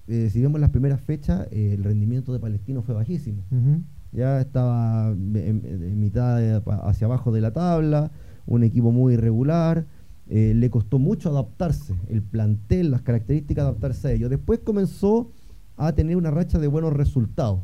si 0.07 0.41
vemos 0.41 0.61
las 0.61 0.69
primeras 0.69 1.01
fechas, 1.01 1.47
el 1.51 1.83
rendimiento 1.83 2.31
de 2.31 2.39
Palestino 2.39 2.81
fue 2.83 2.95
bajísimo. 2.95 3.43
Ya 4.13 4.39
estaba 4.39 5.09
en, 5.11 5.61
en 5.65 5.92
mitad 6.03 6.37
de- 6.37 6.61
hacia 6.83 7.05
abajo 7.07 7.31
de 7.31 7.41
la 7.41 7.51
tabla, 7.51 8.11
un 8.45 8.63
equipo 8.63 8.91
muy 8.91 9.13
irregular. 9.15 9.85
eh, 10.29 10.53
le 10.55 10.69
costó 10.69 10.99
mucho 10.99 11.29
adaptarse, 11.29 11.93
el 12.09 12.21
plantel, 12.21 12.91
las 12.91 13.01
características, 13.01 13.63
adaptarse 13.63 14.07
a 14.07 14.11
ello. 14.13 14.29
Después 14.29 14.59
comenzó 14.59 15.31
a 15.75 15.91
tener 15.91 16.15
una 16.15 16.31
racha 16.31 16.59
de 16.59 16.67
buenos 16.67 16.93
resultados. 16.93 17.59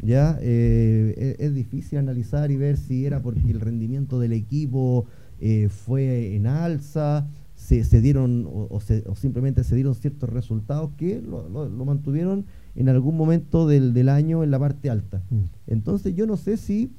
Ya 0.00 0.38
Eh, 0.40 1.34
es, 1.38 1.46
es 1.48 1.54
difícil 1.54 1.98
analizar 1.98 2.50
y 2.52 2.56
ver 2.56 2.76
si 2.76 3.06
era 3.06 3.20
porque 3.22 3.50
el 3.50 3.60
rendimiento 3.60 4.20
del 4.20 4.32
equipo 4.34 5.06
eh, 5.40 5.68
fue 5.68 6.36
en 6.36 6.46
alza, 6.46 7.26
se, 7.56 7.82
se 7.82 8.00
dieron 8.00 8.46
o, 8.46 8.68
o 8.70 8.80
se- 8.80 9.02
o 9.08 9.16
simplemente 9.16 9.64
se 9.64 9.74
dieron 9.74 9.94
ciertos 9.96 10.30
resultados 10.30 10.92
que 10.96 11.20
lo, 11.20 11.48
lo- 11.48 11.68
lo 11.68 11.84
mantuvieron 11.84 12.44
en 12.76 12.88
algún 12.88 13.16
momento 13.16 13.66
del, 13.66 13.92
del 13.94 14.08
año 14.10 14.44
en 14.44 14.50
la 14.52 14.58
parte 14.60 14.90
alta. 14.90 15.22
Mm. 15.30 15.44
Entonces 15.66 16.14
yo 16.14 16.24
no 16.26 16.36
sé 16.36 16.56
si 16.56 16.92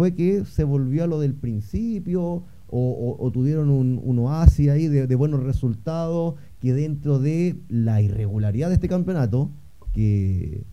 fue 0.00 0.14
que 0.14 0.46
se 0.46 0.64
volvió 0.64 1.04
a 1.04 1.06
lo 1.06 1.20
del 1.20 1.34
principio 1.34 2.22
o, 2.22 2.42
o- 2.70 3.16
o 3.22 3.30
tuvieron 3.30 3.68
un, 3.68 4.00
un 4.02 4.18
oasis 4.20 4.70
ahí 4.70 4.88
de, 4.88 5.06
de 5.06 5.14
buenos 5.14 5.42
resultados 5.42 6.36
que 6.58 6.72
dentro 6.72 7.18
de 7.18 7.56
la 7.68 8.00
irregularidad 8.00 8.68
de 8.68 8.76
este 8.76 8.88
campeonato, 8.88 9.50
que, 9.92 10.64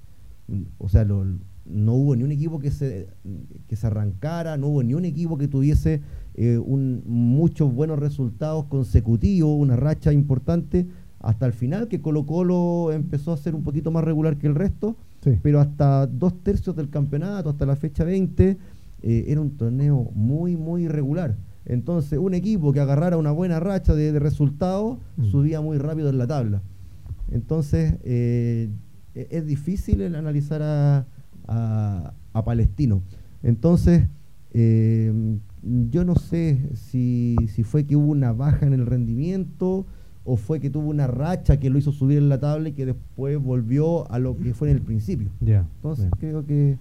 mm, 0.48 0.62
o 0.78 0.88
sea, 0.88 1.04
lo- 1.04 1.26
no 1.66 1.94
hubo 1.96 2.16
ni 2.16 2.24
un 2.24 2.32
equipo 2.32 2.60
que 2.60 2.72
se, 2.72 3.08
que 3.68 3.76
se 3.76 3.86
arrancara, 3.88 4.56
no 4.56 4.68
hubo 4.68 4.82
ni 4.82 4.94
un 4.94 5.04
equipo 5.04 5.38
que 5.38 5.50
tuviese 5.50 6.00
eh, 6.36 6.58
un, 6.58 7.04
muchos 7.06 7.74
buenos 7.74 8.00
resultados 8.00 8.64
consecutivos, 8.68 9.58
una 9.60 9.76
racha 9.76 10.14
importante, 10.14 10.88
hasta 11.20 11.46
el 11.48 11.52
final 11.52 11.90
que 11.90 12.00
Colo 12.00 12.26
Colo 12.26 12.94
empezó 12.94 13.34
a 13.34 13.38
ser 13.38 13.56
un 13.56 13.64
poquito 13.64 13.92
más 13.92 14.06
regular 14.06 14.38
que 14.38 14.48
el 14.48 14.56
resto, 14.56 14.96
Sí. 15.24 15.32
pero 15.42 15.60
hasta 15.60 16.06
dos 16.06 16.42
tercios 16.44 16.76
del 16.76 16.90
campeonato, 16.90 17.50
hasta 17.50 17.66
la 17.66 17.76
fecha 17.76 18.04
20, 18.04 18.56
eh, 19.02 19.26
era 19.28 19.42
un 19.42 19.52
torneo 19.58 20.12
muy, 20.16 20.56
muy 20.58 20.84
irregular. 20.86 21.36
Entonces, 21.66 22.18
un 22.20 22.34
equipo 22.34 22.72
que 22.72 22.80
agarrara 22.80 23.18
una 23.18 23.32
buena 23.32 23.60
racha 23.60 23.94
de, 23.94 24.12
de 24.12 24.20
resultados 24.20 24.98
Mm. 25.18 25.26
subía 25.26 25.62
muy 25.62 25.78
rápido 25.78 26.10
en 26.10 26.18
la 26.18 26.28
tabla. 26.28 26.62
Entonces, 27.32 27.96
eh, 28.04 28.70
e- 29.16 29.28
es 29.32 29.46
difícil 29.46 30.02
el 30.02 30.16
analizar 30.16 30.62
a, 30.62 31.06
a- 31.48 32.14
a 32.34 32.44
Palestino. 32.46 33.02
Entonces, 33.44 34.08
eh, 34.54 35.12
yo 35.92 36.06
no 36.06 36.16
sé 36.16 36.70
si, 36.76 37.36
si 37.54 37.64
fue 37.64 37.86
que 37.86 37.96
hubo 37.96 38.12
una 38.12 38.32
baja 38.32 38.66
en 38.66 38.74
el 38.74 38.86
rendimiento 38.86 39.86
o 40.24 40.38
fue 40.38 40.60
que 40.60 40.70
tuvo 40.70 40.90
una 40.90 41.08
racha 41.08 41.58
que 41.60 41.70
lo 41.70 41.78
hizo 41.78 41.92
subir 41.92 42.18
en 42.18 42.30
la 42.30 42.40
tabla 42.40 42.70
y 42.70 42.74
que 42.74 42.86
después 42.86 43.38
volvió 43.42 44.10
a 44.12 44.20
lo 44.20 44.38
que 44.38 44.54
fue 44.54 44.70
en 44.70 44.78
el 44.78 44.82
principio. 44.84 45.30
Ya. 45.42 45.66
Entonces 45.78 46.10
creo 46.20 46.46
que 46.46 46.78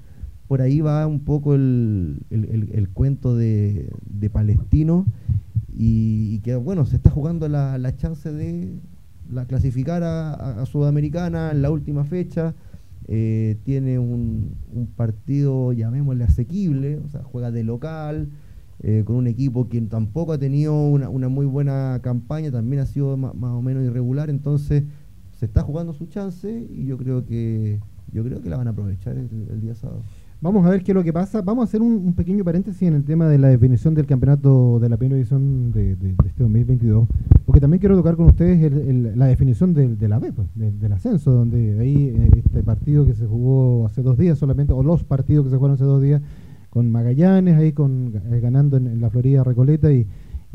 por 0.48 0.60
ahí 0.62 0.80
va 0.80 1.06
un 1.06 1.20
poco 1.20 1.54
el, 1.54 2.20
el- 2.30 2.70
el- 2.72 2.88
cuento 2.90 3.36
de, 3.36 3.90
de 4.08 4.30
Palestino 4.30 5.06
y, 5.72 6.38
que 6.40 6.56
bueno, 6.56 6.86
se 6.86 6.96
está 6.96 7.10
jugando 7.10 7.48
la, 7.48 7.78
la 7.78 7.94
chance 7.96 8.32
de 8.32 8.72
la 9.30 9.44
clasificar 9.46 10.02
a, 10.04 10.64
Sudamericana 10.66 11.50
en 11.52 11.62
la 11.62 11.70
última 11.70 12.04
fecha. 12.04 12.54
Eh, 13.08 13.56
tiene 13.64 13.98
un, 13.98 14.54
un 14.72 14.86
partido, 14.86 15.72
llamémosle 15.72 16.24
asequible, 16.24 16.98
o 16.98 17.08
sea, 17.08 17.22
juega 17.22 17.50
de 17.52 17.62
local, 17.62 18.28
eh, 18.82 19.02
con 19.04 19.16
un 19.16 19.26
equipo 19.28 19.68
que 19.68 19.80
tampoco 19.82 20.32
ha 20.32 20.38
tenido 20.38 20.74
una, 20.88 21.08
una 21.08 21.28
muy 21.28 21.46
buena 21.46 22.00
campaña, 22.02 22.50
también 22.50 22.82
ha 22.82 22.86
sido 22.86 23.16
ma- 23.16 23.32
más 23.32 23.52
o 23.52 23.62
menos 23.62 23.84
irregular, 23.84 24.28
entonces 24.28 24.84
se 25.38 25.46
está 25.46 25.62
jugando 25.62 25.92
su 25.92 26.06
chance 26.06 26.66
y 26.70 26.86
yo 26.86 26.96
creo 26.98 27.24
que 27.26 27.78
yo 28.12 28.24
creo 28.24 28.40
que 28.40 28.48
la 28.48 28.56
van 28.56 28.66
a 28.66 28.70
aprovechar 28.70 29.16
el 29.16 29.60
día 29.60 29.74
sábado. 29.74 30.02
Vamos 30.40 30.66
a 30.66 30.70
ver 30.70 30.82
qué 30.82 30.92
es 30.92 30.94
lo 30.94 31.02
que 31.02 31.12
pasa. 31.14 31.40
Vamos 31.40 31.62
a 31.62 31.64
hacer 31.64 31.80
un, 31.80 32.12
pequeño 32.12 32.44
paréntesis 32.44 32.82
en 32.82 32.94
el 32.94 33.04
tema 33.04 33.26
de 33.26 33.38
la 33.38 33.48
definición 33.48 33.94
del 33.94 34.06
campeonato 34.06 34.78
de 34.78 34.88
la 34.90 34.96
primera 34.98 35.16
división 35.16 35.72
de, 35.72 35.96
de- 35.96 36.12
de 36.12 36.28
este 36.28 36.42
2022, 36.42 37.08
porque 37.46 37.60
también 37.60 37.80
quiero 37.80 37.96
tocar 37.96 38.16
con 38.16 38.26
ustedes 38.26 38.62
el- 38.62 39.18
la 39.18 39.26
definición 39.26 39.72
del, 39.72 39.98
de 39.98 40.08
la 40.08 40.18
B, 40.18 40.32
pues, 40.32 40.48
del, 40.54 40.92
ascenso, 40.92 41.32
donde 41.32 41.78
ahí 41.80 42.12
eh, 42.14 42.30
este 42.44 42.62
partido 42.62 43.06
que 43.06 43.14
se 43.14 43.26
jugó 43.26 43.86
hace 43.86 44.02
dos 44.02 44.18
días 44.18 44.38
solamente, 44.38 44.72
o 44.74 44.82
los 44.82 45.04
partidos 45.04 45.44
que 45.46 45.50
se 45.50 45.56
jugaron 45.56 45.74
hace 45.74 45.84
dos 45.84 46.02
días, 46.02 46.20
con 46.68 46.92
Magallanes 46.92 47.56
ahí 47.56 47.72
con 47.72 48.12
eh, 48.30 48.40
ganando 48.40 48.76
en, 48.76 49.00
la 49.00 49.08
Florida 49.08 49.42
Recoleta 49.42 49.90
y 49.90 50.06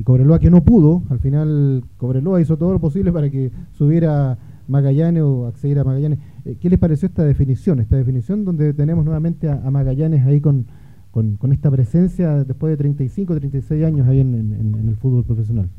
Cobreloa 0.04 0.40
que 0.40 0.52
no 0.52 0.64
pudo, 0.64 1.04
al 1.10 1.20
final 1.20 1.84
Cobreloa 1.98 2.40
hizo 2.40 2.56
todo 2.58 2.72
lo 2.72 2.80
posible 2.80 3.12
para 3.12 3.30
que 3.30 3.52
subiera 3.74 4.38
Magallanes 4.72 5.22
o 5.24 5.46
acceder 5.48 5.78
a 5.80 5.84
Magallanes. 5.84 6.20
Eh, 6.46 6.56
¿Qué 6.60 6.70
les 6.70 6.80
pareció 6.80 7.08
esta 7.08 7.24
definición? 7.24 7.80
Esta 7.80 7.98
definición 7.98 8.46
donde 8.46 8.74
tenemos 8.74 9.04
nuevamente 9.06 9.50
a, 9.50 9.62
a 9.64 9.70
Magallanes 9.70 10.26
ahí 10.26 10.42
con, 10.42 10.66
con, 11.12 11.36
con 11.36 11.52
esta 11.54 11.70
presencia 11.70 12.44
después 12.44 12.72
de 12.72 12.78
35, 12.78 13.36
36 13.36 13.84
años 13.86 14.08
ahí 14.08 14.20
en, 14.22 14.34
en- 14.34 14.54
en- 14.54 14.76
en 14.80 14.90
el 14.90 14.96
fútbol 14.96 15.24
profesional. 15.26 15.70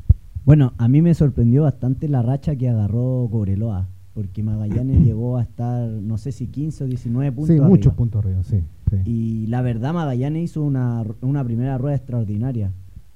Bueno, 0.45 0.73
a 0.77 0.87
mí 0.87 1.01
me 1.01 1.13
sorprendió 1.13 1.63
bastante 1.63 2.07
la 2.07 2.21
racha 2.21 2.55
que 2.55 2.69
agarró 2.69 3.27
Cobreloa, 3.31 3.87
porque 4.13 4.43
Magallanes 4.43 5.01
llegó 5.05 5.37
a 5.37 5.41
estar, 5.43 5.89
no 5.89 6.17
sé 6.17 6.31
si 6.31 6.47
15 6.47 6.83
o 6.83 6.87
19 6.87 7.31
puntos. 7.31 7.55
sí, 7.55 7.61
muchos 7.61 7.93
puntos 7.95 8.23
arriba, 8.23 8.43
sí. 8.43 8.61
sí. 8.91 8.97
Y 9.05 9.47
la 9.47 9.61
verdad, 9.61 9.93
Magallanes 9.93 10.43
hizo 10.51 10.61
una, 10.63 11.03
una 11.21 11.43
primera 11.43 11.77
rueda 11.77 11.95
extraordinaria. 11.95 12.71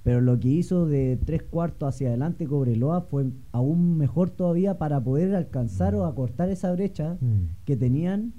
Pero 0.07 0.21
lo 0.21 0.39
que 0.39 0.47
hizo 0.47 0.85
de 0.85 1.17
tres 1.25 1.43
cuartos 1.43 1.89
hacia 1.89 2.07
adelante 2.07 2.47
Cobreloa 2.47 3.01
fue 3.01 3.25
aún 3.51 3.97
mejor 3.97 4.29
todavía 4.29 4.77
para 4.77 5.03
poder 5.03 5.35
alcanzar 5.35 5.95
o 5.95 6.05
acortar 6.05 6.47
esa 6.49 6.71
brecha 6.71 7.17
Mm. 7.19 7.49
que 7.65 7.75
tenían. 7.75 8.31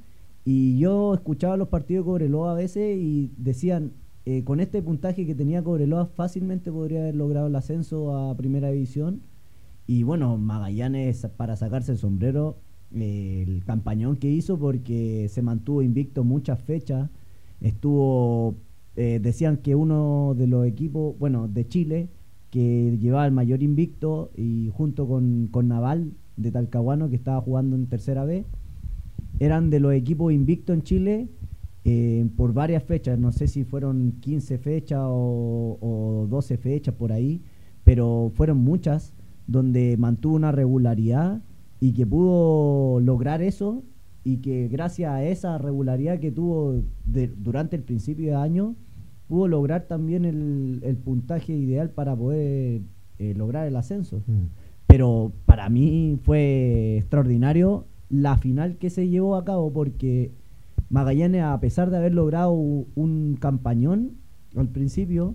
Y 0.46 0.78
yo 0.78 1.12
escuchaba 1.12 1.58
los 1.58 1.68
partidos 1.68 2.06
de 2.06 2.10
Cobreloa 2.10 2.52
a 2.52 2.54
veces 2.54 2.96
y 2.96 3.32
decían, 3.36 3.92
eh, 4.24 4.44
con 4.44 4.60
este 4.60 4.80
puntaje 4.80 5.26
que 5.26 5.34
tenía 5.34 5.62
Cobreloa 5.62 6.06
fácilmente 6.06 6.72
podría 6.72 7.00
haber 7.00 7.16
logrado 7.16 7.48
el 7.48 7.54
ascenso 7.56 8.16
a 8.16 8.34
Primera 8.34 8.70
División. 8.70 9.20
Y 9.86 10.04
bueno, 10.04 10.38
Magallanes 10.38 11.26
para 11.36 11.54
sacarse 11.56 11.92
el 11.92 11.98
sombrero, 11.98 12.56
eh, 12.94 13.44
el 13.46 13.62
campañón 13.66 14.16
que 14.16 14.30
hizo 14.30 14.58
porque 14.58 15.28
se 15.28 15.42
mantuvo 15.42 15.82
invicto 15.82 16.24
muchas 16.24 16.62
fechas, 16.62 17.10
estuvo, 17.60 18.54
eh, 19.00 19.20
decían 19.22 19.58
que 19.58 19.76
uno 19.76 20.34
de 20.36 20.48
los 20.48 20.66
equipos, 20.66 21.16
bueno, 21.20 21.46
de 21.46 21.68
Chile, 21.68 22.08
que 22.50 22.98
llevaba 23.00 23.26
el 23.26 23.32
mayor 23.32 23.62
invicto 23.62 24.32
y 24.36 24.72
junto 24.74 25.06
con, 25.06 25.46
con 25.52 25.68
Naval 25.68 26.14
de 26.36 26.50
Talcahuano 26.50 27.08
que 27.08 27.14
estaba 27.14 27.40
jugando 27.40 27.76
en 27.76 27.86
tercera 27.86 28.24
B, 28.24 28.44
eran 29.38 29.70
de 29.70 29.78
los 29.78 29.92
equipos 29.92 30.32
invictos 30.32 30.74
en 30.74 30.82
Chile 30.82 31.28
eh, 31.84 32.26
por 32.36 32.52
varias 32.52 32.82
fechas, 32.82 33.20
no 33.20 33.30
sé 33.30 33.46
si 33.46 33.62
fueron 33.62 34.14
15 34.20 34.58
fechas 34.58 34.98
o, 35.00 35.78
o 35.80 36.26
12 36.28 36.56
fechas 36.56 36.92
por 36.92 37.12
ahí, 37.12 37.40
pero 37.84 38.32
fueron 38.34 38.58
muchas 38.58 39.14
donde 39.46 39.96
mantuvo 39.96 40.34
una 40.34 40.50
regularidad 40.50 41.40
y 41.78 41.92
que 41.92 42.04
pudo 42.04 42.98
lograr 42.98 43.42
eso 43.42 43.84
y 44.24 44.38
que 44.38 44.66
gracias 44.66 45.12
a 45.12 45.22
esa 45.22 45.56
regularidad 45.56 46.18
que 46.18 46.32
tuvo 46.32 46.82
durante 47.04 47.76
el 47.76 47.82
principio 47.84 48.30
de 48.30 48.34
año, 48.34 48.74
pudo 49.28 49.46
lograr 49.46 49.82
también 49.82 50.24
el, 50.24 50.80
el 50.82 50.96
puntaje 50.96 51.52
ideal 51.52 51.90
para 51.90 52.16
poder 52.16 52.80
eh, 53.18 53.34
lograr 53.36 53.66
el 53.66 53.76
ascenso. 53.76 54.22
Mm. 54.26 54.46
Pero 54.86 55.32
para 55.44 55.68
mí 55.68 56.18
fue 56.22 56.96
extraordinario 56.98 57.84
la 58.08 58.38
final 58.38 58.76
que 58.76 58.90
se 58.90 59.08
llevó 59.08 59.36
a 59.36 59.44
cabo 59.44 59.72
porque 59.72 60.32
Magallanes, 60.88 61.42
a 61.42 61.60
pesar 61.60 61.90
de 61.90 61.98
haber 61.98 62.14
logrado 62.14 62.52
un 62.52 63.36
campañón 63.38 64.12
al 64.56 64.68
principio, 64.68 65.34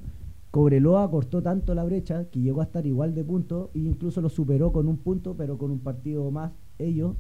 Cobreloa 0.50 1.10
cortó 1.12 1.44
tanto 1.44 1.76
la 1.76 1.84
brecha 1.84 2.26
que 2.32 2.40
llegó 2.40 2.62
a 2.62 2.66
estar 2.66 2.86
igual 2.88 3.14
de 3.14 3.24
puntos 3.24 3.70
e 3.76 3.80
incluso 3.80 4.22
lo 4.22 4.30
superó 4.30 4.72
con 4.72 4.88
un 4.88 4.98
punto, 4.98 5.36
pero 5.36 5.58
con 5.58 5.70
un 5.72 5.80
partido 5.80 6.32
más 6.32 6.52
ellos. 6.80 7.16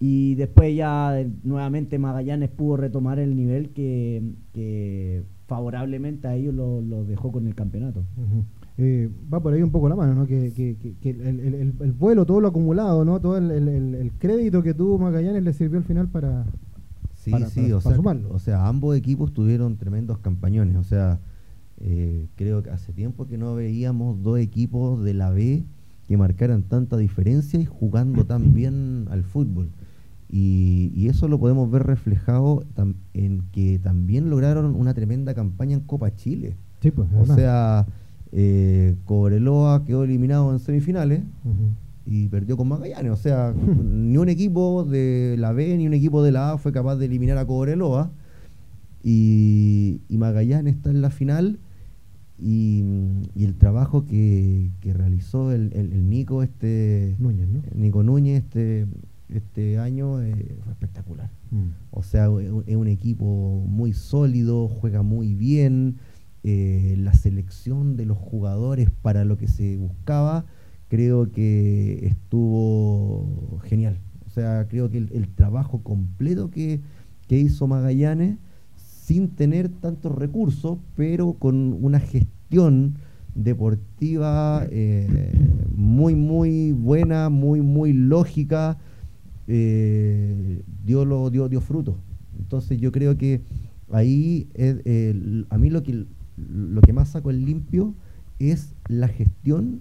Y 0.00 0.34
después 0.36 0.74
ya 0.74 1.20
eh, 1.20 1.30
nuevamente 1.44 1.98
Magallanes 1.98 2.48
pudo 2.48 2.78
retomar 2.78 3.18
el 3.18 3.36
nivel 3.36 3.70
que, 3.70 4.22
que 4.52 5.24
favorablemente 5.50 6.28
a 6.28 6.36
ellos 6.36 6.54
lo, 6.54 6.80
lo 6.80 7.04
dejó 7.04 7.32
con 7.32 7.48
el 7.48 7.56
campeonato. 7.56 8.04
Eh, 8.78 9.10
va 9.32 9.42
por 9.42 9.52
ahí 9.52 9.62
un 9.62 9.72
poco 9.72 9.88
la 9.88 9.96
mano, 9.96 10.14
¿no? 10.14 10.24
Que, 10.28 10.52
que- 10.52 10.76
que- 10.76 10.94
que 10.94 11.10
el, 11.10 11.20
el- 11.40 11.54
el- 11.54 11.74
el 11.80 11.92
vuelo, 11.92 12.24
todo 12.24 12.40
lo 12.40 12.46
acumulado, 12.48 13.04
¿no? 13.04 13.20
Todo 13.20 13.36
el, 13.36 13.50
el- 13.50 13.68
el- 13.68 13.94
el 13.96 14.12
crédito 14.12 14.62
que 14.62 14.74
tuvo 14.74 14.96
Magallanes 14.98 15.42
le 15.42 15.52
sirvió 15.52 15.78
al 15.78 15.84
final 15.84 16.08
para... 16.08 16.46
Sí, 17.16 17.32
para- 17.32 17.48
sí, 17.48 17.62
para- 17.62 17.76
o, 17.76 17.80
para 17.80 17.90
sea, 17.90 17.96
sumarlo. 17.96 18.28
o 18.32 18.38
sea, 18.38 18.68
ambos 18.68 18.96
equipos 18.96 19.32
tuvieron 19.34 19.76
tremendos 19.76 20.18
campañones. 20.18 20.76
O 20.76 20.84
sea, 20.84 21.18
eh, 21.80 22.28
creo 22.36 22.62
que 22.62 22.70
hace 22.70 22.92
tiempo 22.92 23.26
que 23.26 23.36
no 23.38 23.56
veíamos 23.56 24.22
dos 24.22 24.38
equipos 24.38 25.02
de 25.02 25.14
la 25.14 25.30
B 25.30 25.64
que 26.06 26.16
marcaran 26.16 26.62
tanta 26.62 26.96
diferencia 26.96 27.58
y 27.60 27.64
jugando 27.66 28.24
tan 28.24 28.54
bien 28.54 29.06
al 29.10 29.24
fútbol. 29.24 29.68
Y, 30.32 30.92
y 30.94 31.08
eso 31.08 31.26
lo 31.26 31.40
podemos 31.40 31.68
ver 31.70 31.82
reflejado 31.82 32.62
en 33.14 33.42
que 33.52 33.78
también 33.80 34.30
lograron 34.30 34.76
una 34.76 34.94
tremenda 34.94 35.34
campaña 35.34 35.74
en 35.74 35.80
Copa 35.80 36.14
Chile. 36.14 36.56
Sí, 36.80 36.92
pues, 36.92 37.08
O 37.18 37.26
sea, 37.34 37.86
eh, 38.32 38.94
Cobreloa 39.06 39.84
quedó 39.84 40.04
eliminado 40.04 40.52
en 40.52 40.60
semifinales 40.60 41.22
y 42.06 42.28
perdió 42.28 42.56
con 42.56 42.68
Magallanes. 42.68 43.10
O 43.12 43.16
sea, 43.16 43.52
ni 43.84 44.16
un 44.18 44.28
equipo 44.28 44.84
de 44.84 45.34
la 45.38 45.50
B 45.52 45.76
ni 45.76 45.86
un 45.88 45.94
equipo 45.94 46.22
de 46.22 46.30
la 46.32 46.52
A 46.52 46.58
fue 46.58 46.70
capaz 46.72 46.94
de 46.96 47.06
eliminar 47.06 47.36
a 47.36 47.44
Cobreloa. 47.44 48.12
Y, 49.02 50.00
y 50.08 50.16
Magallanes 50.18 50.76
está 50.76 50.90
en 50.90 51.02
la 51.02 51.10
final. 51.10 51.58
Y, 52.38 52.82
y 53.34 53.44
el 53.44 53.54
trabajo 53.56 54.06
que, 54.06 54.70
que 54.80 54.94
realizó 54.94 55.52
el, 55.52 55.72
el- 55.74 55.92
el 55.92 56.08
Nico 56.08 56.42
este 56.42 57.14
Núñez, 57.18 57.48
¿no? 57.48 57.60
Nico 57.74 58.02
Núñez 58.02 58.44
este, 58.44 58.86
este 59.32 59.78
año 59.78 60.20
eh, 60.22 60.58
fue 60.62 60.72
espectacular. 60.72 61.30
Mm. 61.50 61.68
O 61.90 62.02
sea, 62.02 62.26
es 62.66 62.74
un- 62.76 62.86
equipo 62.88 63.64
muy 63.66 63.92
sólido, 63.92 64.68
juega 64.68 65.02
muy 65.02 65.34
bien. 65.34 65.96
eh, 66.42 66.94
la 66.98 67.12
selección 67.12 67.96
de 67.98 68.06
los 68.06 68.16
jugadores 68.16 68.88
para 69.02 69.26
lo 69.26 69.36
que 69.36 69.46
se 69.46 69.76
buscaba, 69.76 70.46
creo 70.88 71.30
que 71.30 72.06
estuvo 72.06 73.58
genial. 73.64 73.98
O 74.26 74.30
sea, 74.30 74.66
creo 74.68 74.90
que 74.90 74.96
el, 74.98 75.10
el 75.12 75.28
trabajo 75.28 75.82
completo 75.82 76.50
que, 76.50 76.80
que 77.28 77.38
hizo 77.38 77.66
Magallanes, 77.66 78.38
sin 78.76 79.28
tener 79.28 79.68
tantos 79.68 80.14
recursos, 80.14 80.78
pero 80.96 81.34
con 81.34 81.76
una 81.84 82.00
gestión 82.00 82.94
deportiva 83.34 84.66
eh, 84.70 85.32
muy, 85.76 86.14
muy 86.14 86.72
buena, 86.72 87.28
muy, 87.28 87.60
muy 87.60 87.92
lógica, 87.92 88.78
eh, 89.52 90.62
dio, 90.84 91.04
lo, 91.04 91.28
dio, 91.30 91.48
dio 91.48 91.60
fruto. 91.60 91.96
Entonces 92.38 92.80
yo 92.80 92.92
creo 92.92 93.16
que 93.18 93.40
ahí 93.90 94.48
eh, 94.54 95.44
a 95.50 95.58
mí 95.58 95.70
lo 95.70 95.82
que, 95.82 96.06
lo 96.36 96.80
que 96.80 96.92
más 96.92 97.08
saco 97.10 97.30
en 97.30 97.44
limpio 97.44 97.94
es 98.38 98.74
la 98.88 99.08
gestión 99.08 99.80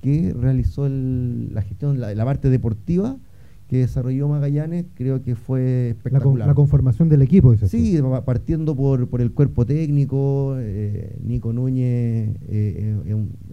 que 0.00 0.34
realizó 0.34 0.86
el- 0.86 1.52
la 1.54 1.62
gestión, 1.62 2.00
la, 2.00 2.14
la 2.14 2.24
parte 2.24 2.48
deportiva 2.50 3.16
que 3.68 3.78
desarrolló 3.78 4.28
Magallanes, 4.28 4.84
creo 4.94 5.22
que 5.22 5.34
fue 5.36 5.60
La, 5.60 5.94
con- 5.94 5.96
espectacular. 5.96 6.48
la 6.48 6.54
conformación 6.54 7.08
del 7.08 7.22
equipo, 7.22 7.52
dices. 7.52 7.70
Sí, 7.70 7.98
pa- 8.02 8.24
partiendo 8.24 8.74
por, 8.76 9.08
por 9.08 9.20
el 9.22 9.30
cuerpo 9.32 9.64
técnico, 9.64 10.56
eh, 10.58 11.16
Nico 11.24 11.52
Núñez 11.52 12.36
eh, 12.48 12.96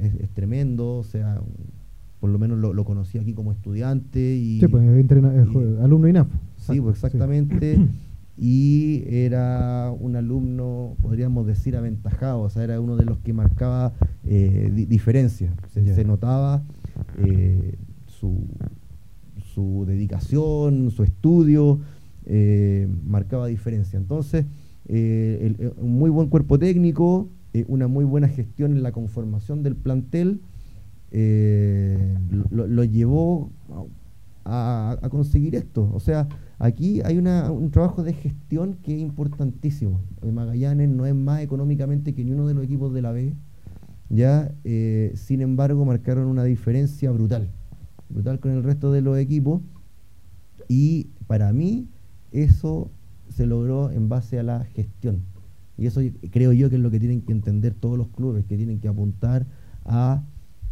es, 0.01 0.16
es 0.16 0.30
tremendo, 0.32 0.97
o 0.97 1.03
sea, 1.03 1.39
un- 1.41 1.78
por 2.20 2.30
lo 2.30 2.38
menos 2.39 2.57
lo, 2.59 2.74
lo 2.74 2.84
conocí 2.86 3.17
aquí 3.17 3.34
como 3.34 3.51
estudiante 3.51 4.20
y 4.36 4.59
Sí, 4.59 4.67
pues, 4.67 4.84
entrena- 4.88 5.34
y- 5.34 5.82
alumno 5.84 6.07
INAF. 6.07 6.28
sí, 6.57 6.80
pues 6.82 6.95
exactamente, 6.95 7.80
y 8.38 9.03
era 9.07 9.91
un 9.97 10.15
alumno, 10.15 10.95
podríamos 11.01 11.45
decir, 11.47 11.76
aventajado, 11.76 12.41
o 12.41 12.49
sea, 12.49 12.63
era 12.63 12.80
uno 12.82 12.95
de 12.95 13.05
los 13.05 13.20
que 13.20 13.34
marcaba 13.34 13.93
eh, 14.26 14.72
di- 14.74 14.86
diferencia, 14.86 15.53
se, 15.74 16.03
notaba 16.03 16.61
eh, 17.24 17.76
su, 18.07 18.45
su 19.53 19.86
dedicación, 19.88 20.91
su 20.91 21.03
estudio, 21.03 21.80
eh, 22.26 22.88
marcaba 23.07 23.47
diferencia. 23.47 23.97
Entonces, 23.97 24.45
eh, 24.88 25.53
el- 25.59 25.74
un 25.82 25.97
muy 25.97 26.09
buen 26.09 26.28
cuerpo 26.30 26.59
técnico, 26.59 27.28
una 27.67 27.88
muy 27.88 28.05
buena 28.05 28.28
gestión 28.28 28.72
en 28.74 28.84
la 28.84 28.91
conformación 28.91 29.63
del 29.63 29.76
plantel, 29.76 30.39
eh, 31.12 32.18
lo, 32.51 32.84
llevó 32.84 33.51
a, 34.45 34.97
a 35.01 35.10
conseguir 35.10 35.55
esto. 35.55 35.89
O 35.93 35.99
sea, 35.99 36.28
aquí 36.60 37.01
hay 37.01 37.18
un 37.18 37.72
trabajo 37.72 38.03
de 38.03 38.14
gestión 38.14 38.78
que 38.84 38.95
es 38.95 39.01
importantísimo. 39.01 40.01
Eh, 40.22 40.32
Magallanes 40.32 40.89
no 40.89 41.05
es 41.05 41.16
más 41.16 41.41
económicamente 41.41 42.14
que 42.14 42.24
ni 42.24 42.32
uno 42.32 42.47
de 42.47 42.53
los 42.53 42.64
equipos 42.64 42.93
de 42.93 43.01
la 43.01 43.12
B. 43.12 43.34
Ya, 44.10 44.51
eh, 44.64 45.14
sin 45.16 45.41
embargo, 45.41 45.86
marcaron 45.86 46.28
una 46.28 46.43
diferencia 46.43 47.12
brutal, 47.12 47.49
brutal 48.10 48.39
con 48.39 48.51
el 48.51 48.64
resto 48.64 48.91
de 48.91 49.01
los 49.01 49.18
equipos. 49.18 49.62
Y 50.68 51.10
para 51.28 51.53
mí, 51.53 51.88
eso 52.32 52.91
se 53.30 53.45
logró 53.45 53.91
en 53.91 54.10
base 54.10 54.39
a 54.39 54.43
la 54.43 54.66
gestión. 54.66 55.22
Y 55.78 55.86
eso 55.86 56.01
creo 56.32 56.51
yo 56.51 56.70
que 56.70 56.76
es 56.76 56.82
lo 56.82 56.91
que 56.91 56.99
tienen 56.99 57.22
que 57.22 57.32
entender 57.32 57.74
todos 57.74 57.97
los 57.97 58.10
clubes, 58.10 58.45
que 58.45 58.57
tienen 58.57 58.80
que 58.80 58.88
apuntar 58.88 59.45
a, 59.86 60.24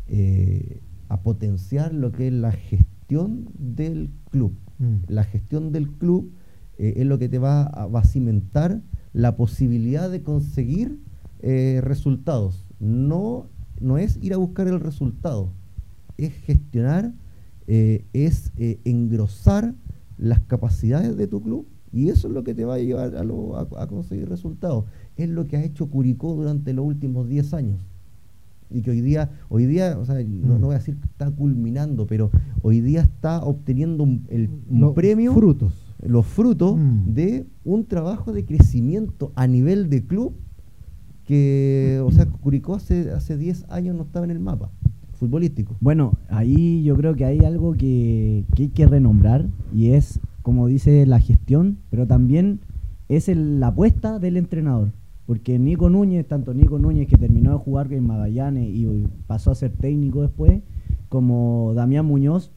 eh, 0.08 0.82
a 1.10 1.22
potenciar 1.22 1.94
lo 1.94 2.12
que 2.12 2.28
es 2.28 2.34
la 2.34 2.52
gestión 2.52 3.50
del 3.58 4.10
club. 4.32 4.54
Mm. 4.80 4.96
La 5.08 5.24
gestión 5.24 5.72
del 5.72 5.90
club 5.90 6.32
eh, 6.78 6.94
es 6.98 7.06
lo 7.06 7.18
que 7.18 7.30
te 7.30 7.40
va 7.40 7.64
a, 7.64 7.88
va 7.88 8.02
a 8.02 8.06
cimentar 8.06 8.82
la 9.14 9.36
posibilidad 9.36 10.10
de 10.12 10.22
conseguir 10.22 11.00
eh, 11.40 11.80
resultados. 11.84 12.66
No, 12.80 13.48
no 13.80 13.98
es 13.98 14.18
ir 14.22 14.34
a 14.34 14.38
buscar 14.38 14.68
el 14.68 14.80
resultado, 14.80 15.54
es 16.18 16.34
gestionar, 16.34 17.14
eh, 17.68 18.06
es 18.14 18.52
eh, 18.58 18.80
engrosar 18.86 19.76
las 20.18 20.42
capacidades 20.42 21.16
de 21.18 21.28
tu 21.28 21.42
club 21.42 21.68
y 21.92 22.10
eso 22.10 22.28
es 22.28 22.34
lo 22.34 22.44
que 22.44 22.54
te 22.54 22.66
va 22.66 22.76
a 22.76 22.80
llevar 22.80 23.16
a, 23.16 23.24
lo- 23.24 23.56
a- 23.58 23.68
a 23.78 23.88
conseguir 23.88 24.28
resultados. 24.30 24.86
Es 25.16 25.30
lo 25.30 25.48
que 25.48 25.58
ha 25.58 25.64
hecho 25.64 25.90
Curicó 25.90 26.36
durante 26.36 26.74
los 26.74 26.86
últimos 26.86 27.28
10 27.28 27.54
años. 27.54 27.82
Y 28.70 28.82
que 28.82 28.92
hoy 28.92 29.02
día, 29.02 29.30
hoy 29.50 29.66
día, 29.66 29.98
o 29.98 30.06
sea, 30.06 30.16
no, 30.24 30.56
Mm. 30.56 30.60
no 30.62 30.68
voy 30.68 30.76
a 30.76 30.80
decir 30.80 30.98
que 30.98 31.06
está 31.06 31.32
culminando, 31.32 32.06
pero 32.08 32.30
hoy 32.62 32.82
día 32.82 33.02
está 33.02 33.42
obteniendo 33.44 34.04
un, 34.04 34.26
el, 34.30 34.50
un 34.70 34.82
Los 34.82 34.94
premio, 34.94 35.34
Frutos. 35.34 35.74
los 36.06 36.26
frutos 36.26 36.76
Mm. 36.78 37.14
de 37.14 37.48
un 37.64 37.86
trabajo 37.86 38.34
de 38.34 38.44
crecimiento 38.46 39.32
a 39.36 39.48
nivel 39.48 39.90
de 39.90 40.04
club 40.06 40.34
que, 41.26 42.02
o 42.06 42.12
sea, 42.12 42.26
Curicó 42.26 42.76
hace, 42.76 43.12
hace 43.12 43.38
10 43.38 43.66
años 43.70 43.96
no 43.96 44.04
estaba 44.04 44.26
en 44.26 44.32
el 44.32 44.40
mapa 44.40 44.70
futbolístico. 45.14 45.76
Bueno, 45.82 46.14
ahí 46.30 46.84
yo 46.84 46.96
creo 46.96 47.16
que 47.16 47.26
hay 47.26 47.40
algo 47.40 47.74
que, 47.74 48.46
que 48.56 48.64
hay 48.64 48.70
que 48.70 48.86
renombrar 48.86 49.48
y 49.74 49.92
es, 49.92 50.20
como 50.44 50.68
dice, 50.68 51.06
la 51.06 51.20
gestión, 51.20 51.78
pero 51.90 52.06
también 52.06 52.60
es 53.10 53.28
el- 53.28 53.60
la 53.60 53.68
apuesta 53.68 54.20
del 54.20 54.38
entrenador. 54.38 54.92
Porque 55.28 55.60
Nico 55.60 55.90
Núñez, 55.90 56.26
tanto 56.26 56.54
Nico 56.54 56.80
Núñez 56.80 57.08
que 57.08 57.18
terminó 57.18 57.52
de 57.52 57.58
jugar 57.58 57.92
en 57.92 58.08
Magallanes 58.08 58.70
y 58.74 59.06
pasó 59.28 59.52
a 59.52 59.56
ser 59.56 59.74
técnico 59.74 60.22
después, 60.22 60.62
como 61.10 61.74
Damián 61.76 62.06
Muñoz, 62.06 62.52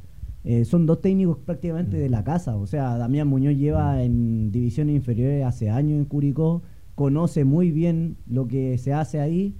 eh, 0.44 0.64
son 0.64 0.86
dos 0.86 1.00
técnicos 1.00 1.36
prácticamente 1.38 1.98
de 1.98 2.08
la 2.08 2.22
casa. 2.22 2.56
O 2.56 2.68
sea, 2.68 2.96
Damián 2.96 3.26
Muñoz 3.26 3.56
lleva 3.56 4.02
en 4.02 4.52
divisiones 4.52 4.94
inferiores 4.94 5.44
hace 5.44 5.68
años 5.68 5.98
en 5.98 6.04
Curicó, 6.04 6.62
conoce 6.94 7.44
muy 7.44 7.72
bien 7.72 8.16
lo 8.28 8.46
que 8.46 8.78
se 8.78 8.94
hace 8.94 9.20
ahí 9.20 9.56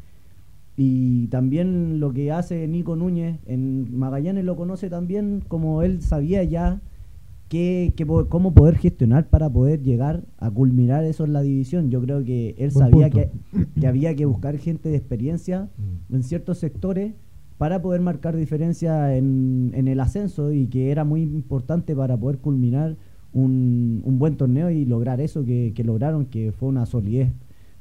y 0.77 1.27
también 1.27 1.99
lo 1.99 2.13
que 2.13 2.31
hace 2.31 2.69
Nico 2.69 2.95
Núñez 2.95 3.41
en 3.47 3.99
Magallanes 3.99 4.45
lo 4.45 4.55
conoce 4.57 4.89
también 4.89 5.43
como 5.49 5.83
él 5.83 6.01
sabía 6.01 6.45
ya 6.45 6.81
que, 7.51 7.93
que 7.97 8.07
po- 8.07 8.29
cómo 8.29 8.55
poder 8.55 8.77
gestionar 8.79 9.27
para 9.29 9.51
poder 9.51 9.83
llegar 9.83 10.23
a 10.39 10.51
culminar 10.53 11.03
eso 11.05 11.25
en 11.25 11.33
la 11.33 11.43
división. 11.43 11.91
Yo 11.91 12.01
creo 12.01 12.23
que 12.25 12.55
él 12.59 12.71
Buen 12.71 12.91
sabía 12.91 13.11
que, 13.11 13.31
que 13.81 13.87
había 13.89 14.15
que 14.15 14.25
buscar 14.25 14.57
gente 14.57 14.89
de 14.89 14.97
experiencia 14.97 15.69
en 16.11 16.23
ciertos 16.23 16.59
sectores 16.59 17.13
para 17.59 17.83
poder 17.83 18.01
marcar 18.03 18.37
diferencia 18.37 19.17
en, 19.17 19.73
en 19.75 19.89
el 19.89 19.99
ascenso 19.99 20.53
y 20.53 20.69
que 20.69 20.93
era 20.93 21.05
muy 21.05 21.23
importante 21.23 21.95
para 21.97 22.17
poder 22.17 22.39
culminar 22.39 22.97
un, 23.33 24.01
un 24.05 24.19
buen 24.21 24.37
torneo 24.37 24.71
y 24.71 24.85
lograr 24.85 25.21
eso 25.21 25.45
que, 25.45 25.73
que 25.75 25.83
lograron, 25.83 26.27
que 26.27 26.53
fue 26.53 26.69
una 26.69 26.87
solidez 26.87 27.33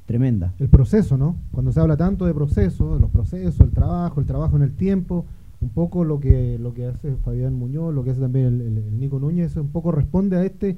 tremenda. 0.04 0.52
El 0.58 0.68
proceso, 0.68 1.16
¿no? 1.16 1.36
Cuando 1.52 1.70
se 1.70 1.78
habla 1.78 1.96
tanto 1.96 2.26
de 2.26 2.34
proceso, 2.34 2.94
de 2.96 3.00
los 3.00 3.10
procesos, 3.10 3.60
el 3.60 3.70
trabajo, 3.70 4.18
el 4.20 4.26
trabajo 4.26 4.56
en 4.56 4.62
el 4.64 4.72
tiempo, 4.72 5.26
un 5.60 5.68
poco 5.70 6.04
lo 6.04 6.20
que 6.20 6.58
lo 6.58 6.72
que 6.72 6.86
hace 6.86 7.16
Fabián 7.16 7.54
Muñoz, 7.54 7.94
lo 7.94 8.02
que 8.04 8.10
hace 8.10 8.20
también 8.20 8.60
el, 8.60 8.78
el 8.78 8.98
Nico 8.98 9.18
Núñez, 9.18 9.56
un 9.56 9.70
poco 9.70 9.92
responde 9.92 10.36
a 10.36 10.44
este 10.44 10.76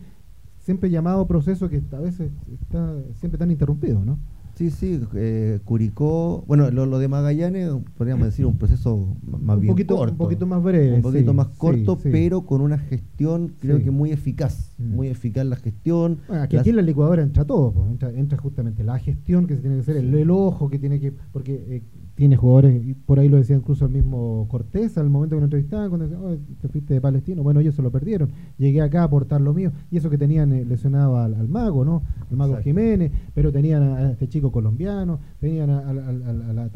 siempre 0.58 0.90
llamado 0.90 1.26
proceso 1.26 1.68
que 1.68 1.82
a 1.92 2.00
veces 2.00 2.30
está 2.52 2.94
siempre 3.14 3.38
tan 3.38 3.50
interrumpido, 3.50 4.04
¿no? 4.04 4.18
Sí, 4.54 4.70
sí, 4.70 5.00
eh, 5.14 5.60
Curicó, 5.64 6.44
bueno, 6.46 6.70
lo, 6.70 6.98
de 6.98 7.08
Magallanes, 7.08 7.70
podríamos 7.96 8.26
decir 8.26 8.44
un 8.44 8.58
proceso 8.58 9.16
más 9.22 9.58
bien 9.58 9.72
poquito, 9.72 9.96
corto. 9.96 10.12
Un 10.12 10.18
poquito 10.18 10.46
más 10.46 10.62
breve. 10.62 10.94
Un 10.94 11.00
poquito 11.00 11.32
más 11.32 11.48
corto, 11.56 11.98
pero 12.02 12.42
con 12.42 12.60
una 12.60 12.76
gestión 12.76 13.54
creo 13.60 13.82
que 13.82 13.90
muy 13.90 14.12
eficaz. 14.12 14.74
Muy 14.78 15.08
eficaz 15.08 15.46
la 15.46 15.56
gestión. 15.56 16.18
Bueno, 16.28 16.42
aquí, 16.42 16.58
en 16.58 16.76
la 16.76 16.82
licuadora 16.82 17.22
entra 17.22 17.46
todo, 17.46 17.72
pues, 17.72 17.90
entra, 17.90 18.12
entra, 18.12 18.36
justamente 18.36 18.84
la 18.84 18.98
gestión 18.98 19.46
que 19.46 19.56
se 19.56 19.62
tiene 19.62 19.76
que 19.76 19.82
hacer, 19.82 19.96
el, 19.96 20.30
ojo 20.30 20.68
que 20.68 20.78
tiene 20.78 21.00
que... 21.00 21.12
Porque 21.32 21.54
eh, 21.68 21.82
tiene 22.14 22.36
jugadores, 22.36 22.84
y 22.86 22.94
por 22.94 23.18
ahí 23.18 23.28
lo 23.28 23.38
decía 23.38 23.56
incluso 23.56 23.86
el 23.86 23.92
mismo 23.92 24.46
Cortés 24.50 24.98
al 24.98 25.08
momento 25.08 25.36
que 25.36 25.40
nos 25.40 25.46
entrevistaban, 25.46 25.88
cuando 25.88 26.06
decía, 26.06 26.20
oh, 26.20 26.36
te 26.60 26.68
fuiste 26.68 26.94
de 26.94 27.00
Palestino, 27.00 27.42
bueno, 27.42 27.60
ellos 27.60 27.74
se 27.74 27.82
lo 27.82 27.90
perdieron, 27.90 28.30
llegué 28.58 28.82
acá 28.82 29.00
a 29.00 29.04
aportar 29.04 29.40
lo 29.40 29.54
mío, 29.54 29.72
y 29.90 29.96
eso 29.96 30.10
que 30.10 30.18
tenían 30.18 30.52
eh, 30.52 30.64
lesionado 30.64 31.16
al, 31.16 31.48
mago, 31.48 31.84
¿no? 31.84 32.02
Al 32.30 32.36
mago 32.36 32.56
Jiménez, 32.58 33.12
pero 33.34 33.50
tenían 33.50 33.82
a, 33.82 34.10
este 34.12 34.28
chico 34.28 34.52
colombiano, 34.52 35.20
tenían 35.40 35.70
al, 35.70 36.70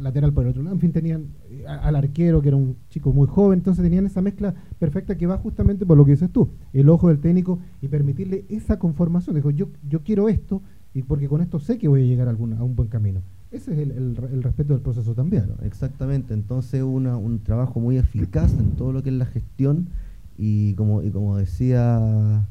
lateral 0.00 0.32
por 0.32 0.44
el 0.44 0.50
otro 0.50 0.62
lado, 0.62 0.74
en 0.74 0.80
fin, 0.80 0.92
tenían 0.92 1.26
eh, 1.50 1.64
al 1.66 1.94
arquero 1.94 2.42
que 2.42 2.48
era 2.48 2.56
un 2.56 2.76
chico 2.90 3.12
muy 3.12 3.28
joven, 3.28 3.60
entonces 3.60 3.82
tenían 3.84 4.06
esa 4.06 4.22
mezcla 4.22 4.54
perfecta 4.78 5.16
que 5.16 5.26
va 5.26 5.38
justamente 5.38 5.86
por 5.86 5.96
lo 5.96 6.04
que 6.04 6.12
dices 6.12 6.30
tú, 6.30 6.48
el 6.72 6.88
ojo 6.88 7.08
del 7.08 7.20
técnico 7.20 7.60
y 7.80 7.88
permitirle 7.88 8.44
esa 8.48 8.78
conformación, 8.78 9.36
dijo, 9.36 9.50
yo, 9.50 9.68
yo 9.88 10.02
quiero 10.02 10.28
esto, 10.28 10.62
y 10.94 11.02
porque 11.02 11.28
con 11.28 11.42
esto 11.42 11.60
sé 11.60 11.78
que 11.78 11.86
voy 11.86 12.02
a 12.02 12.06
llegar 12.06 12.26
a, 12.26 12.32
a 12.32 12.34
un 12.34 12.74
buen 12.74 12.88
camino. 12.88 13.20
Ese 13.50 13.72
es 13.72 13.78
el, 13.78 14.14
respeto 14.42 14.74
del 14.74 14.82
proceso 14.82 15.14
también. 15.14 15.46
exactamente, 15.64 16.34
entonces 16.34 16.82
una, 16.82 17.16
un 17.16 17.42
trabajo 17.42 17.80
muy 17.80 17.96
eficaz 17.96 18.52
en 18.52 18.72
todo 18.72 18.92
lo 18.92 19.02
que 19.02 19.08
es 19.08 19.16
la 19.16 19.24
gestión 19.24 19.88
y 20.36 20.74
como, 20.74 21.02
y 21.02 21.10
como 21.10 21.36
decía... 21.38 22.46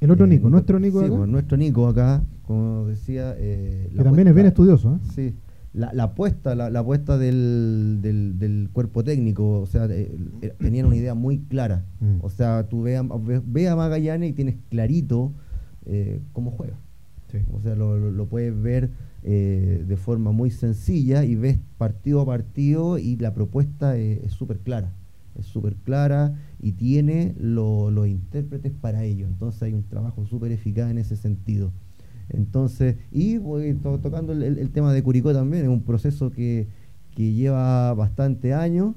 El 0.00 0.10
otro 0.10 0.26
eh, 0.26 0.30
Nico, 0.30 0.50
nuestro 0.50 0.80
Nico 0.80 1.02
sí, 1.02 1.08
pues, 1.08 1.28
nuestro 1.28 1.56
Nico 1.56 1.86
acá, 1.86 2.24
como 2.44 2.86
decía... 2.86 3.36
Eh, 3.38 3.88
que 3.96 4.02
también 4.02 4.26
es 4.26 4.34
bien 4.34 4.46
estudioso. 4.48 4.96
¿eh? 4.96 5.08
Sí, 5.14 5.34
la, 5.72 5.92
la 5.92 6.04
apuesta, 6.04 6.56
la, 6.56 6.76
apuesta 6.76 7.16
del, 7.18 8.00
del, 8.02 8.68
cuerpo 8.72 9.04
técnico, 9.04 9.60
o 9.60 9.66
sea, 9.66 9.86
tenían 10.58 10.86
una 10.86 10.96
idea 10.96 11.14
muy 11.14 11.38
clara. 11.38 11.84
Mm. 12.00 12.18
O 12.22 12.30
sea, 12.30 12.68
tú 12.68 12.82
ve 12.82 12.96
a, 12.96 13.76
Magallanes 13.76 14.30
y 14.30 14.32
tienes 14.32 14.56
clarito 14.70 15.32
cómo 16.32 16.50
juega. 16.50 16.74
O 17.52 17.60
sea, 17.60 17.74
lo, 17.76 17.98
lo 17.98 18.26
puedes 18.26 18.60
ver 18.60 18.90
eh, 19.28 19.82
de 19.84 19.96
forma 19.96 20.30
muy 20.30 20.52
sencilla 20.52 21.24
y 21.24 21.34
ves 21.34 21.58
partido 21.78 22.20
a 22.20 22.26
partido 22.26 22.96
y 22.96 23.16
la 23.16 23.34
propuesta 23.34 23.96
es 23.96 24.30
súper 24.32 24.60
clara, 24.60 24.92
es 25.36 25.46
súper 25.46 25.74
clara 25.74 26.36
y 26.60 26.70
tiene 26.74 27.34
los 27.36 28.06
intérpretes 28.06 28.70
para 28.70 29.02
ello. 29.02 29.26
Entonces 29.26 29.64
hay 29.64 29.72
un 29.72 29.82
trabajo 29.82 30.24
súper 30.26 30.52
eficaz 30.52 30.92
en 30.92 30.98
ese 30.98 31.16
sentido. 31.16 31.72
Entonces, 32.28 32.98
y 33.10 33.40
tocando 34.00 34.32
el, 34.32 34.70
tema 34.70 34.92
de 34.92 35.02
Curicó 35.02 35.32
también, 35.32 35.64
es 35.64 35.70
un 35.70 35.82
proceso 35.82 36.30
que, 36.30 36.68
lleva 37.16 37.94
bastante 37.94 38.54
años, 38.54 38.94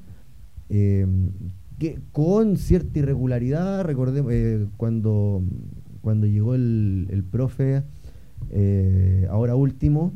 que 0.68 2.00
con 2.12 2.58
cierta 2.58 3.00
irregularidad, 3.00 3.84
recordemos, 3.84 4.32
eh, 4.32 4.68
cuando, 4.78 5.42
cuando 6.02 6.28
llegó 6.28 6.54
el, 6.54 7.08
el 7.10 7.24
profe 7.24 7.82
eh, 8.52 9.28
ahora 9.30 9.56
último, 9.56 10.14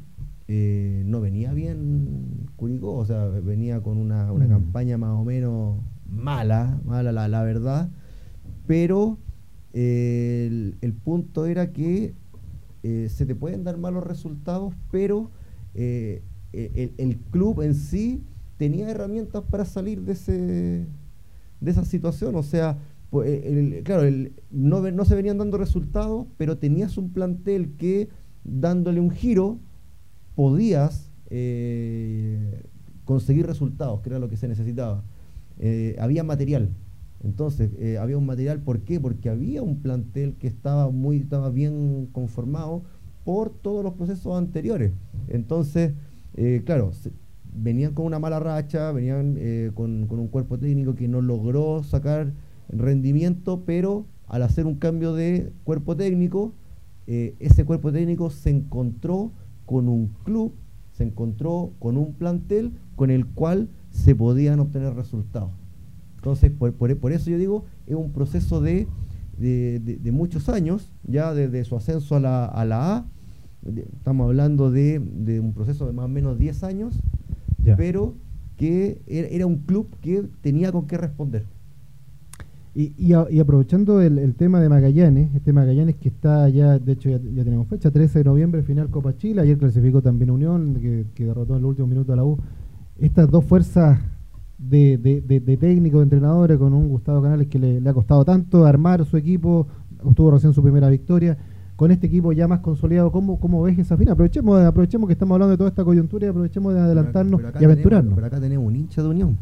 eh, 0.47 1.03
no 1.05 1.21
venía 1.21 1.53
bien 1.53 2.49
Curicó, 2.55 2.95
o 2.95 3.05
sea, 3.05 3.27
venía 3.27 3.81
con 3.81 3.97
una, 3.97 4.31
mm. 4.31 4.49
campaña 4.49 4.97
más 4.97 5.19
o 5.19 5.23
menos 5.23 5.77
mala, 6.09 6.79
mala 6.85 7.11
la, 7.11 7.43
verdad, 7.43 7.89
pero 8.67 9.17
eh, 9.73 10.73
el, 10.81 10.93
punto 10.93 11.45
era 11.45 11.71
que 11.71 12.13
se 12.83 13.25
te 13.25 13.33
pueden 13.33 13.63
dar 13.63 13.77
malos 13.77 14.03
resultados, 14.03 14.73
pero 14.91 15.31
el, 15.73 17.19
club 17.31 17.61
en 17.61 17.75
sí 17.75 18.23
tenía 18.57 18.89
herramientas 18.89 19.43
para 19.49 19.65
salir 19.65 20.01
de, 20.01 20.13
ese, 20.13 20.85
de 21.61 21.71
esa 21.71 21.85
situación, 21.85 22.35
o 22.35 22.43
sea, 22.43 22.77
pues, 23.09 23.41
claro, 23.83 24.03
no, 24.51 24.91
no 24.91 25.05
se 25.05 25.15
venían 25.15 25.37
dando 25.37 25.57
resultados, 25.57 26.27
pero 26.37 26.57
tenías 26.57 26.97
un 26.97 27.11
plantel 27.11 27.73
que 27.77 28.09
dándole 28.43 28.99
un 28.99 29.11
giro, 29.11 29.59
podías 30.35 31.11
eh, 31.29 32.63
conseguir 33.05 33.45
resultados, 33.45 34.01
que 34.01 34.09
era 34.09 34.19
lo 34.19 34.29
que 34.29 34.37
se 34.37 34.47
necesitaba. 34.47 35.03
Eh, 35.59 35.95
había 35.99 36.23
material. 36.23 36.69
Entonces, 37.23 37.71
eh, 37.79 37.97
había 37.97 38.17
un 38.17 38.25
material, 38.25 38.59
¿por 38.59 38.81
qué? 38.81 38.99
Porque 38.99 39.29
había 39.29 39.61
un 39.61 39.81
plantel 39.81 40.35
que 40.35 40.47
estaba 40.47 40.89
muy, 40.89 41.17
estaba 41.17 41.49
bien 41.49 42.09
conformado 42.11 42.83
por 43.23 43.49
todos 43.49 43.83
los 43.83 43.93
procesos 43.93 44.37
anteriores. 44.37 44.91
Entonces, 45.29 45.93
claro, 46.65 46.91
venían 47.53 47.93
con 47.93 48.05
una 48.05 48.19
mala 48.19 48.39
racha, 48.39 48.91
venían 48.91 49.37
con, 49.73 50.07
con, 50.07 50.19
un 50.19 50.27
cuerpo 50.27 50.59
técnico 50.59 50.95
que 50.95 51.07
no 51.07 51.21
logró 51.21 51.83
sacar 51.83 52.33
rendimiento, 52.67 53.63
pero 53.65 54.05
al 54.27 54.41
hacer 54.41 54.65
un 54.65 54.75
cambio 54.75 55.13
de 55.13 55.53
cuerpo 55.63 55.95
técnico, 55.95 56.53
eh, 57.07 57.35
ese 57.39 57.65
cuerpo 57.65 57.91
técnico 57.91 58.29
se 58.29 58.49
encontró 58.49 59.31
con 59.65 59.89
un 59.89 60.09
club, 60.23 60.53
se 60.91 61.03
encontró 61.03 61.73
con 61.79 61.97
un 61.97 62.13
plantel 62.13 62.71
con 62.95 63.09
el 63.09 63.25
cual 63.25 63.69
se 63.89 64.15
podían 64.15 64.59
obtener 64.59 64.93
resultados. 64.93 65.51
Entonces, 66.15 66.51
por, 66.51 67.11
eso 67.11 67.29
yo 67.29 67.37
digo, 67.37 67.65
es 67.85 67.95
un 67.95 68.11
proceso 68.11 68.61
de, 68.61 68.87
de, 69.37 70.11
muchos 70.11 70.47
años, 70.47 70.93
ya 71.03 71.33
desde 71.33 71.65
su 71.65 71.75
ascenso 71.75 72.15
a 72.15 72.19
la, 72.19 72.45
a, 72.45 72.63
la 72.63 72.95
A, 72.95 73.05
estamos 73.97 74.27
hablando 74.27 74.71
de, 74.71 74.99
un 75.41 75.53
proceso 75.53 75.85
de 75.85 75.91
más 75.91 76.05
o 76.05 76.09
menos 76.09 76.37
10 76.37 76.63
años, 76.63 76.95
pero 77.75 78.15
que 78.55 79.01
era 79.07 79.45
un 79.45 79.57
club 79.57 79.89
que 79.99 80.23
tenía 80.41 80.71
con 80.71 80.87
qué 80.87 80.97
responder. 80.97 81.45
Y, 82.75 82.93
y, 82.97 83.39
aprovechando 83.39 84.01
el, 84.01 84.33
tema 84.33 84.59
de 84.59 84.67
Magallanes, 84.67 85.35
este 85.35 85.53
Magallanes 85.53 85.95
que 85.97 86.09
está 86.09 86.49
ya, 86.49 86.79
de 86.79 86.93
hecho 86.93 87.07
ya, 87.07 87.19
tenemos 87.19 87.67
fecha, 87.67 87.91
13 87.91 88.19
de 88.19 88.25
noviembre, 88.25 88.63
final 88.63 88.89
Copa 88.89 89.15
Chile, 89.15 89.41
ayer 89.41 89.59
clasificó 89.59 90.01
también 90.01 90.31
Unión, 90.31 90.79
que, 91.13 91.23
derrotó 91.23 91.53
en 91.53 91.59
el 91.59 91.65
último 91.65 91.87
minuto 91.87 92.13
a 92.13 92.15
la 92.15 92.23
U. 92.23 92.39
Estas 92.97 93.29
dos 93.29 93.45
fuerzas 93.45 93.99
de, 94.57 94.97
de, 94.97 95.57
técnicos, 95.57 95.99
de 95.99 96.03
entrenadores, 96.03 96.57
con 96.57 96.73
un 96.73 96.89
Gustavo 96.89 97.21
Canales 97.21 97.47
que 97.47 97.59
le, 97.59 97.87
ha 97.87 97.93
costado 97.93 98.25
tanto 98.25 98.65
armar 98.65 99.05
su 99.05 99.17
equipo, 99.17 99.67
obtuvo 100.03 100.31
recién 100.31 100.53
su 100.53 100.63
primera 100.63 100.89
victoria, 100.89 101.37
con 101.75 101.91
este 101.91 102.07
equipo 102.07 102.31
ya 102.31 102.47
más 102.47 102.61
consolidado, 102.61 103.11
¿cómo, 103.11 103.39
cómo 103.39 103.61
ves 103.61 103.77
esa 103.77 103.97
final? 103.97 104.13
Aprovechemos, 104.13 104.59
aprovechemos 104.61 105.07
que 105.07 105.13
estamos 105.13 105.35
hablando 105.35 105.51
de 105.51 105.57
toda 105.57 105.69
esta 105.69 105.83
coyuntura 105.83 106.25
y 106.25 106.29
aprovechemos 106.29 106.73
de 106.73 106.79
adelantarnos 106.79 107.39
y 107.59 107.65
aventurarnos. 107.65 108.15
pero 108.15 108.25
acá 108.25 108.39
tenemos 108.39 108.65
un 108.65 108.75
hincha 108.75 109.03
de 109.03 109.09
Unión. 109.09 109.37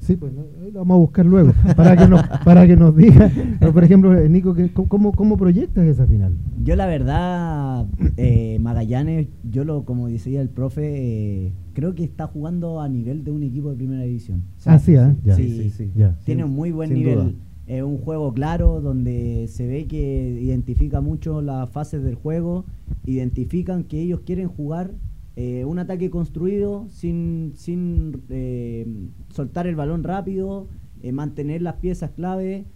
Sí, 0.00 0.16
pues 0.16 0.32
lo 0.32 0.44
vamos 0.72 0.94
a 0.94 0.98
buscar 0.98 1.26
luego, 1.26 1.52
para 1.76 1.94
que 1.94 2.08
nos, 2.08 2.22
para 2.44 2.66
que 2.66 2.74
nos 2.74 2.96
diga. 2.96 3.30
por 3.72 3.84
ejemplo, 3.84 4.28
Nico, 4.28 4.56
¿cómo, 4.88 5.12
¿cómo 5.12 5.36
proyectas 5.36 5.84
esa 5.84 6.06
final? 6.06 6.34
Yo 6.64 6.74
la 6.74 6.86
verdad, 6.86 7.86
eh, 8.16 8.58
Magallanes, 8.60 9.28
yo 9.44 9.64
lo 9.64 9.84
como 9.84 10.08
decía 10.08 10.40
el 10.40 10.48
profe, 10.48 11.46
eh, 11.46 11.52
creo 11.74 11.94
que 11.94 12.02
está 12.02 12.26
jugando 12.26 12.80
a 12.80 12.88
nivel 12.88 13.24
de 13.24 13.30
un 13.30 13.42
equipo 13.42 13.70
de 13.70 13.76
primera 13.76 14.02
división. 14.02 14.44
ah, 14.64 14.78
sí, 14.78 14.94
¿eh? 14.94 15.14
sí, 15.36 15.70
sí, 15.70 15.90
Tiene 16.24 16.44
un 16.44 16.52
muy 16.52 16.72
buen 16.72 16.92
nivel. 16.94 17.36
Es 17.66 17.84
un 17.84 17.98
juego 17.98 18.32
claro 18.32 18.80
donde 18.80 19.46
se 19.48 19.66
ve 19.68 19.86
que 19.86 20.40
identifica 20.40 21.00
mucho 21.00 21.40
las 21.40 21.70
fases 21.70 22.02
del 22.02 22.16
juego, 22.16 22.64
identifican 23.04 23.84
que 23.84 24.00
ellos 24.00 24.22
quieren 24.26 24.48
jugar 24.48 24.90
eh, 25.36 25.64
un 25.64 25.78
ataque 25.78 26.10
construido 26.10 26.86
sin, 26.88 27.52
sin 27.54 28.22
eh, 28.30 28.86
soltar 29.30 29.66
el 29.66 29.76
balón 29.76 30.02
rápido, 30.02 30.68
eh, 31.02 31.12
mantener 31.12 31.62
las 31.62 31.76
piezas 31.76 32.10
clave. 32.10 32.66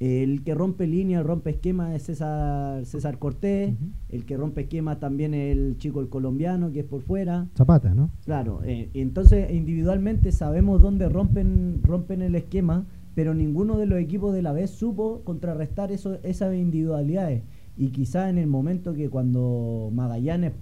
el 0.00 0.42
que 0.42 0.54
rompe 0.54 0.86
línea, 0.86 1.22
rompe 1.22 1.50
esquema 1.50 1.94
es 1.94 2.04
César, 2.04 2.84
César 2.86 3.18
Cortés. 3.18 3.74
El 4.08 4.24
que 4.26 4.36
rompe 4.36 4.62
esquema 4.62 5.00
también 5.00 5.34
es 5.34 5.56
el 5.56 5.76
chico 5.78 6.00
el 6.00 6.08
colombiano 6.08 6.70
que 6.72 6.80
es 6.80 6.86
por 6.86 7.02
fuera. 7.02 7.48
Zapata, 7.56 7.94
¿no? 7.94 8.10
Claro. 8.24 8.60
entonces 8.64 9.50
individualmente 9.52 10.30
sabemos 10.30 10.80
dónde 10.80 11.08
rompen, 11.08 11.80
rompen 11.82 12.22
el 12.22 12.34
esquema, 12.36 12.86
pero 13.14 13.34
ninguno 13.34 13.76
de 13.76 13.86
los 13.86 13.98
equipos 13.98 14.34
de 14.34 14.42
la 14.42 14.52
vez 14.52 14.70
supo 14.70 15.22
contrarrestar 15.24 15.90
eso, 15.90 16.18
esas 16.22 16.54
individualidades. 16.54 17.42
Y 17.76 17.88
quizá 17.88 18.30
en 18.30 18.38
el 18.38 18.46
momento 18.46 18.94
que 18.94 19.08
cuando 19.08 19.90
Magallanes 19.92 20.52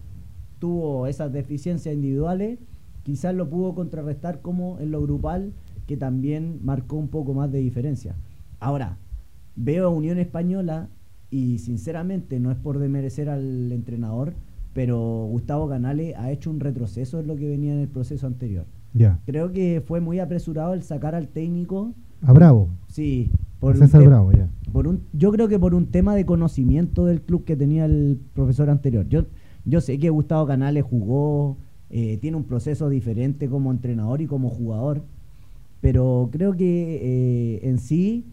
tuvo 0.62 1.08
esas 1.08 1.32
deficiencias 1.32 1.92
individuales, 1.92 2.56
quizás 3.02 3.34
lo 3.34 3.50
pudo 3.50 3.74
contrarrestar 3.74 4.42
como 4.42 4.78
en 4.78 4.92
lo 4.92 5.02
grupal, 5.02 5.54
que 5.88 5.96
también 5.96 6.60
marcó 6.62 6.94
un 6.94 7.08
poco 7.08 7.34
más 7.34 7.50
de 7.50 7.58
diferencia. 7.58 8.14
Ahora, 8.60 8.96
veo 9.56 9.86
a 9.86 9.88
Unión 9.88 10.20
Española 10.20 10.88
y 11.30 11.58
sinceramente 11.58 12.38
no 12.38 12.52
es 12.52 12.58
por 12.58 12.78
demerecer 12.78 13.28
al 13.28 13.72
entrenador, 13.72 14.34
pero 14.72 15.26
Gustavo 15.28 15.68
Canales 15.68 16.14
ha 16.16 16.30
hecho 16.30 16.48
un 16.48 16.60
retroceso 16.60 17.18
en 17.18 17.26
lo 17.26 17.34
que 17.34 17.48
venía 17.48 17.72
en 17.72 17.80
el 17.80 17.88
proceso 17.88 18.28
anterior. 18.28 18.64
Creo 19.26 19.50
que 19.50 19.82
fue 19.84 20.00
muy 20.00 20.20
apresurado 20.20 20.74
el 20.74 20.84
sacar 20.84 21.16
al 21.16 21.26
técnico. 21.26 21.92
A 22.20 22.32
Bravo. 22.32 22.68
Sí, 22.86 23.32
Por 23.58 23.76
César 23.76 24.04
Bravo, 24.04 24.30
por 24.72 24.86
un, 24.86 25.02
yo 25.12 25.32
creo 25.32 25.48
que 25.48 25.58
por 25.58 25.74
un 25.74 25.86
tema 25.86 26.14
de 26.14 26.24
conocimiento 26.24 27.04
del 27.04 27.20
club 27.20 27.44
que 27.44 27.56
tenía 27.56 27.84
el 27.84 28.20
profesor 28.32 28.70
anterior. 28.70 29.08
Yo, 29.08 29.24
yo 29.64 29.80
sé 29.80 29.98
que 29.98 30.10
Gustavo 30.10 30.46
Canales 30.46 30.84
jugó, 30.84 31.56
eh, 31.90 32.18
tiene 32.18 32.36
un 32.36 32.44
proceso 32.44 32.88
diferente 32.88 33.48
como 33.48 33.70
entrenador 33.70 34.20
y 34.20 34.26
como 34.26 34.50
jugador, 34.50 35.02
pero 35.80 36.30
creo 36.32 36.56
que 36.56 37.00
eh, 37.02 37.68
en 37.68 37.78
sí 37.78 38.24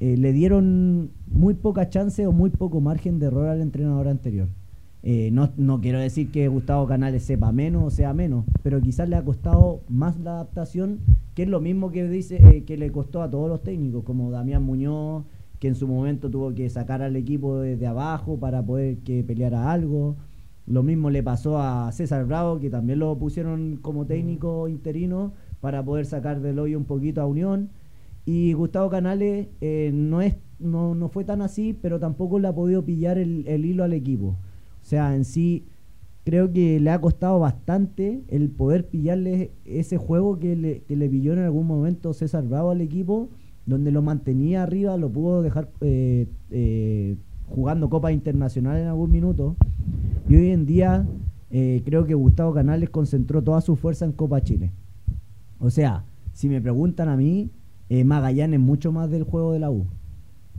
eh, 0.00 0.16
le 0.16 0.32
dieron 0.32 1.10
muy 1.26 1.54
poca 1.54 1.88
chance 1.90 2.26
o 2.26 2.32
muy 2.32 2.50
poco 2.50 2.80
margen 2.80 3.18
de 3.18 3.26
error 3.26 3.48
al 3.48 3.60
entrenador 3.60 4.08
anterior. 4.08 4.48
No, 5.04 5.50
no 5.56 5.80
quiero 5.80 5.98
decir 5.98 6.30
que 6.30 6.46
Gustavo 6.46 6.86
Canales 6.86 7.24
sepa 7.24 7.50
menos 7.50 7.82
o 7.82 7.90
sea 7.90 8.14
menos, 8.14 8.44
pero 8.62 8.80
quizás 8.80 9.08
le 9.08 9.16
ha 9.16 9.24
costado 9.24 9.80
más 9.88 10.16
la 10.20 10.34
adaptación, 10.34 11.00
que 11.34 11.42
es 11.42 11.48
lo 11.48 11.60
mismo 11.60 11.90
que 11.90 12.06
dice 12.06 12.62
que 12.64 12.76
le 12.76 12.92
costó 12.92 13.20
a 13.20 13.28
todos 13.28 13.48
los 13.48 13.64
técnicos, 13.64 14.04
como 14.04 14.30
Damián 14.30 14.62
Muñoz, 14.62 15.24
que 15.58 15.66
en 15.66 15.74
su 15.74 15.88
momento 15.88 16.30
tuvo 16.30 16.54
que 16.54 16.70
sacar 16.70 17.02
al 17.02 17.16
equipo 17.16 17.60
desde 17.60 17.86
abajo 17.88 18.36
para 18.36 18.64
poder 18.64 18.98
que 18.98 19.24
peleara 19.24 19.72
algo. 19.72 20.16
Lo 20.66 20.82
mismo 20.82 21.10
le 21.10 21.22
pasó 21.22 21.58
a 21.58 21.90
César 21.92 22.24
Bravo, 22.26 22.60
que 22.60 22.70
también 22.70 23.00
lo 23.00 23.18
pusieron 23.18 23.78
como 23.82 24.06
técnico 24.06 24.68
interino 24.68 25.32
para 25.60 25.84
poder 25.84 26.06
sacar 26.06 26.40
del 26.40 26.58
hoyo 26.58 26.78
un 26.78 26.84
poquito 26.84 27.20
a 27.20 27.26
Unión. 27.26 27.70
Y 28.24 28.52
Gustavo 28.52 28.88
Canales 28.88 29.48
eh, 29.60 29.90
no, 29.92 30.22
es, 30.22 30.36
no, 30.58 30.94
no 30.94 31.08
fue 31.08 31.24
tan 31.24 31.42
así, 31.42 31.76
pero 31.80 31.98
tampoco 31.98 32.38
le 32.38 32.48
ha 32.48 32.54
podido 32.54 32.84
pillar 32.84 33.18
el, 33.18 33.44
el 33.48 33.64
hilo 33.64 33.82
al 33.82 33.92
equipo. 33.92 34.36
O 34.80 34.84
sea, 34.84 35.14
en 35.16 35.24
sí, 35.24 35.66
creo 36.24 36.52
que 36.52 36.78
le 36.80 36.90
ha 36.90 37.00
costado 37.00 37.38
bastante 37.38 38.22
el 38.28 38.50
poder 38.50 38.88
pillarle 38.88 39.52
ese 39.64 39.96
juego 39.96 40.38
que 40.38 40.56
le, 40.56 40.82
que 40.82 40.96
le 40.96 41.08
pilló 41.08 41.32
en 41.32 41.40
algún 41.40 41.66
momento 41.66 42.12
César 42.12 42.44
Bravo 42.46 42.70
al 42.70 42.80
equipo, 42.80 43.28
donde 43.66 43.90
lo 43.90 44.02
mantenía 44.02 44.62
arriba, 44.62 44.96
lo 44.96 45.10
pudo 45.10 45.42
dejar 45.42 45.70
eh, 45.80 46.28
eh, 46.50 47.16
jugando 47.48 47.90
Copa 47.90 48.12
Internacional 48.12 48.78
en 48.78 48.86
algún 48.86 49.10
minuto. 49.10 49.56
Y 50.28 50.36
hoy 50.36 50.50
en 50.50 50.66
día 50.66 51.06
eh, 51.50 51.82
creo 51.84 52.06
que 52.06 52.14
Gustavo 52.14 52.54
Canales 52.54 52.90
concentró 52.90 53.42
toda 53.42 53.60
su 53.60 53.76
fuerza 53.76 54.04
en 54.04 54.12
Copa 54.12 54.40
Chile. 54.42 54.72
O 55.58 55.70
sea, 55.70 56.04
si 56.32 56.48
me 56.48 56.60
preguntan 56.60 57.08
a 57.08 57.16
mí, 57.16 57.50
eh, 57.88 58.04
Magallanes 58.04 58.58
es 58.58 58.64
mucho 58.64 58.92
más 58.92 59.10
del 59.10 59.24
juego 59.24 59.52
de 59.52 59.58
la 59.58 59.70
U. 59.70 59.86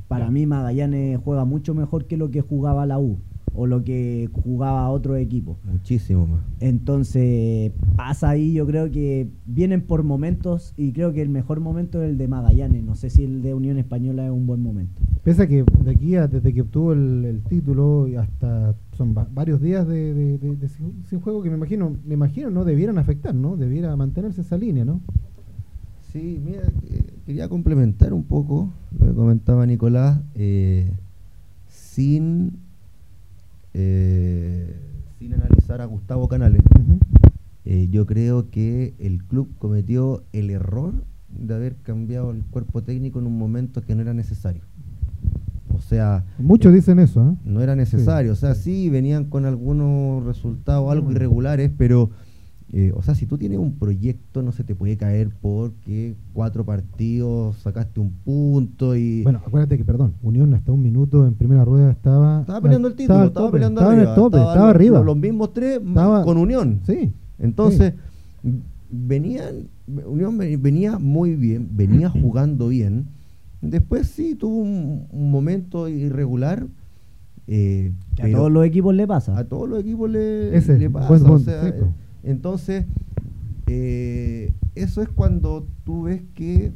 Para 0.07 0.30
mí 0.30 0.45
Magallanes 0.45 1.19
juega 1.24 1.45
mucho 1.45 1.74
mejor 1.74 2.05
que 2.05 2.17
lo 2.17 2.30
que 2.30 2.41
jugaba 2.41 2.86
la 2.86 2.99
U 2.99 3.17
o 3.56 3.68
lo 3.68 3.84
que 3.84 4.30
jugaba 4.32 4.89
otro 4.89 5.16
equipo. 5.16 5.58
Muchísimo 5.72 6.26
más. 6.28 6.41
Entonces 6.60 7.72
pasa 7.95 8.30
ahí, 8.30 8.54
yo 8.54 8.66
creo 8.66 8.89
que 8.91 9.28
vienen 9.45 9.82
por 9.82 10.04
momentos 10.04 10.74
y 10.78 10.91
creo 10.91 11.14
que 11.14 11.22
el 11.22 11.30
mejor 11.30 11.60
momento 11.60 12.01
es 12.04 12.10
el 12.10 12.18
de 12.18 12.28
Magallanes. 12.28 12.84
No 12.84 12.95
sé 12.95 13.10
si 13.10 13.24
el 13.24 13.41
de 13.41 13.54
Unión 13.54 13.78
Española 13.78 14.26
es 14.26 14.32
un 14.32 14.45
buen 14.47 14.62
momento. 14.62 15.01
Pese 15.24 15.43
a 15.43 15.47
que 15.47 15.64
de 15.84 15.91
aquí 15.91 16.16
a, 16.16 16.28
desde 16.28 16.54
que 16.54 16.62
obtuvo 16.62 16.93
el, 16.93 17.26
el 17.26 17.41
título 17.43 18.08
y 18.08 18.16
hasta 18.16 18.76
son 18.97 19.16
va- 19.18 19.28
varios 19.34 19.62
días 19.62 19.88
de, 19.88 20.14
de- 20.14 20.38
de- 20.38 20.56
de 20.56 20.68
sin, 20.68 21.04
sin 21.10 21.20
juego 21.22 21.41
que 21.41 21.49
me 21.49 21.56
imagino, 21.56 21.95
me 22.06 22.14
imagino 22.16 22.49
no 22.49 22.66
debieran 22.66 22.97
afectar, 22.97 23.34
¿no? 23.34 23.56
Debiera 23.56 23.95
mantenerse 23.95 24.41
esa 24.41 24.58
línea, 24.58 24.84
¿no? 24.86 24.99
Sí, 26.12 26.39
mira, 26.45 26.62
eh, 26.91 27.04
quería 27.26 27.49
complementar 27.49 28.14
un 28.14 28.24
poco 28.24 28.72
lo 28.99 29.06
que 29.08 29.14
comentaba 29.14 29.66
Nicolás, 29.66 30.20
eh, 30.36 30.91
sin, 31.68 32.51
eh, 33.74 34.76
sin 35.19 35.34
analizar 35.34 35.82
a 35.82 35.86
Gustavo 35.86 36.28
Canales. 36.28 36.61
Eh, 37.65 37.88
yo 37.89 38.05
creo 38.05 38.49
que 38.49 38.93
el 38.99 39.24
club 39.24 39.49
cometió 39.57 40.24
el 40.34 40.49
error 40.49 40.93
de 41.30 41.55
haber 41.55 41.76
cambiado 41.78 42.32
el 42.32 42.43
cuerpo 42.43 42.84
técnico 42.84 43.19
en 43.19 43.28
un 43.28 43.38
momento 43.38 43.82
que 43.82 43.95
no 43.95 44.01
era 44.01 44.13
necesario. 44.13 44.63
O 45.74 45.80
sea, 45.80 46.24
Muchos 46.38 46.74
dicen 46.74 46.99
eso, 46.99 47.30
¿eh? 47.30 47.36
no 47.45 47.61
era 47.61 47.76
necesario. 47.76 48.36
Sí, 48.36 48.38
o 48.38 48.39
sea, 48.39 48.55
sí. 48.55 48.89
venían 48.89 49.26
con 49.26 49.45
algunos 49.45 50.24
resultados 50.24 50.91
algo 50.91 51.11
irregulares, 51.11 51.71
pero, 51.78 52.11
eh, 52.76 52.91
o 52.95 53.03
sea, 53.03 53.13
si 53.13 53.28
tú 53.28 53.38
tienes 53.38 53.59
un 53.59 53.74
proyecto, 53.74 54.41
no 54.41 54.51
se 54.51 54.63
te 54.63 54.74
puede 54.74 54.97
caer 54.97 55.30
porque 55.41 56.15
cuatro 56.34 56.65
partidos 56.65 57.55
sacaste 57.57 57.99
un 57.99 58.09
punto 58.26 58.95
y. 58.95 59.21
Bueno, 59.21 59.41
acuérdate 59.45 59.78
que, 59.78 59.86
perdón, 59.86 60.13
Unión 60.24 60.53
hasta 60.55 60.71
un 60.71 60.82
minuto 60.82 61.28
en 61.28 61.36
primera 61.36 61.63
rueda 61.63 61.91
estaba... 61.91 62.41
estaba 62.41 62.61
peleando 62.61 62.88
el 62.88 62.95
título, 62.95 63.19
al 63.19 63.28
estaba, 63.28 63.45
tope, 63.45 63.55
peleando 63.57 63.82
estaba 63.82 63.93
en 63.93 63.99
arriba. 63.99 64.11
el 64.15 64.15
tope, 64.19 64.38
estaba, 64.38 64.55
los- 64.55 64.76
arriba. 64.76 65.01
Los, 65.03 65.17
mismos 65.17 65.53
tres 65.53 65.82
Estaba- 65.86 66.24
con 66.24 66.38
Unión. 66.38 66.80
Sí. 66.88 67.13
Entonces, 67.39 67.93
venían, 68.91 69.67
Unión 70.05 70.38
ve- 70.38 70.57
venía 70.57 70.97
muy 70.99 71.36
bien, 71.36 71.69
venía 71.76 72.09
jugando 72.09 72.67
bien. 72.69 73.05
Después 73.61 74.07
sí 74.07 74.36
tuvo 74.36 74.57
un, 74.57 75.05
un 75.11 75.32
momento 75.32 75.88
irregular. 75.88 76.65
eh, 77.47 77.93
Que 78.15 78.24
a 78.24 78.32
todos 78.32 78.51
los 78.51 78.65
equipos 78.65 78.93
le 78.93 79.07
pasa. 79.07 79.38
a 79.38 79.43
todos 79.45 79.69
los 79.69 79.80
equipos 79.80 80.09
le, 80.09 80.55
Ese, 80.57 80.78
le 80.78 80.89
pasa. 80.89 81.07
buen 81.07 81.21
o 81.21 81.26
punto, 81.26 81.43
sea, 81.45 81.63
sí, 81.65 81.71
entonces, 82.24 82.86
eh, 83.67 84.51
eso 84.76 85.01
es 85.01 85.09
cuando 85.09 85.65
tú 85.86 86.03
ves 86.03 86.21
que, 86.36 86.71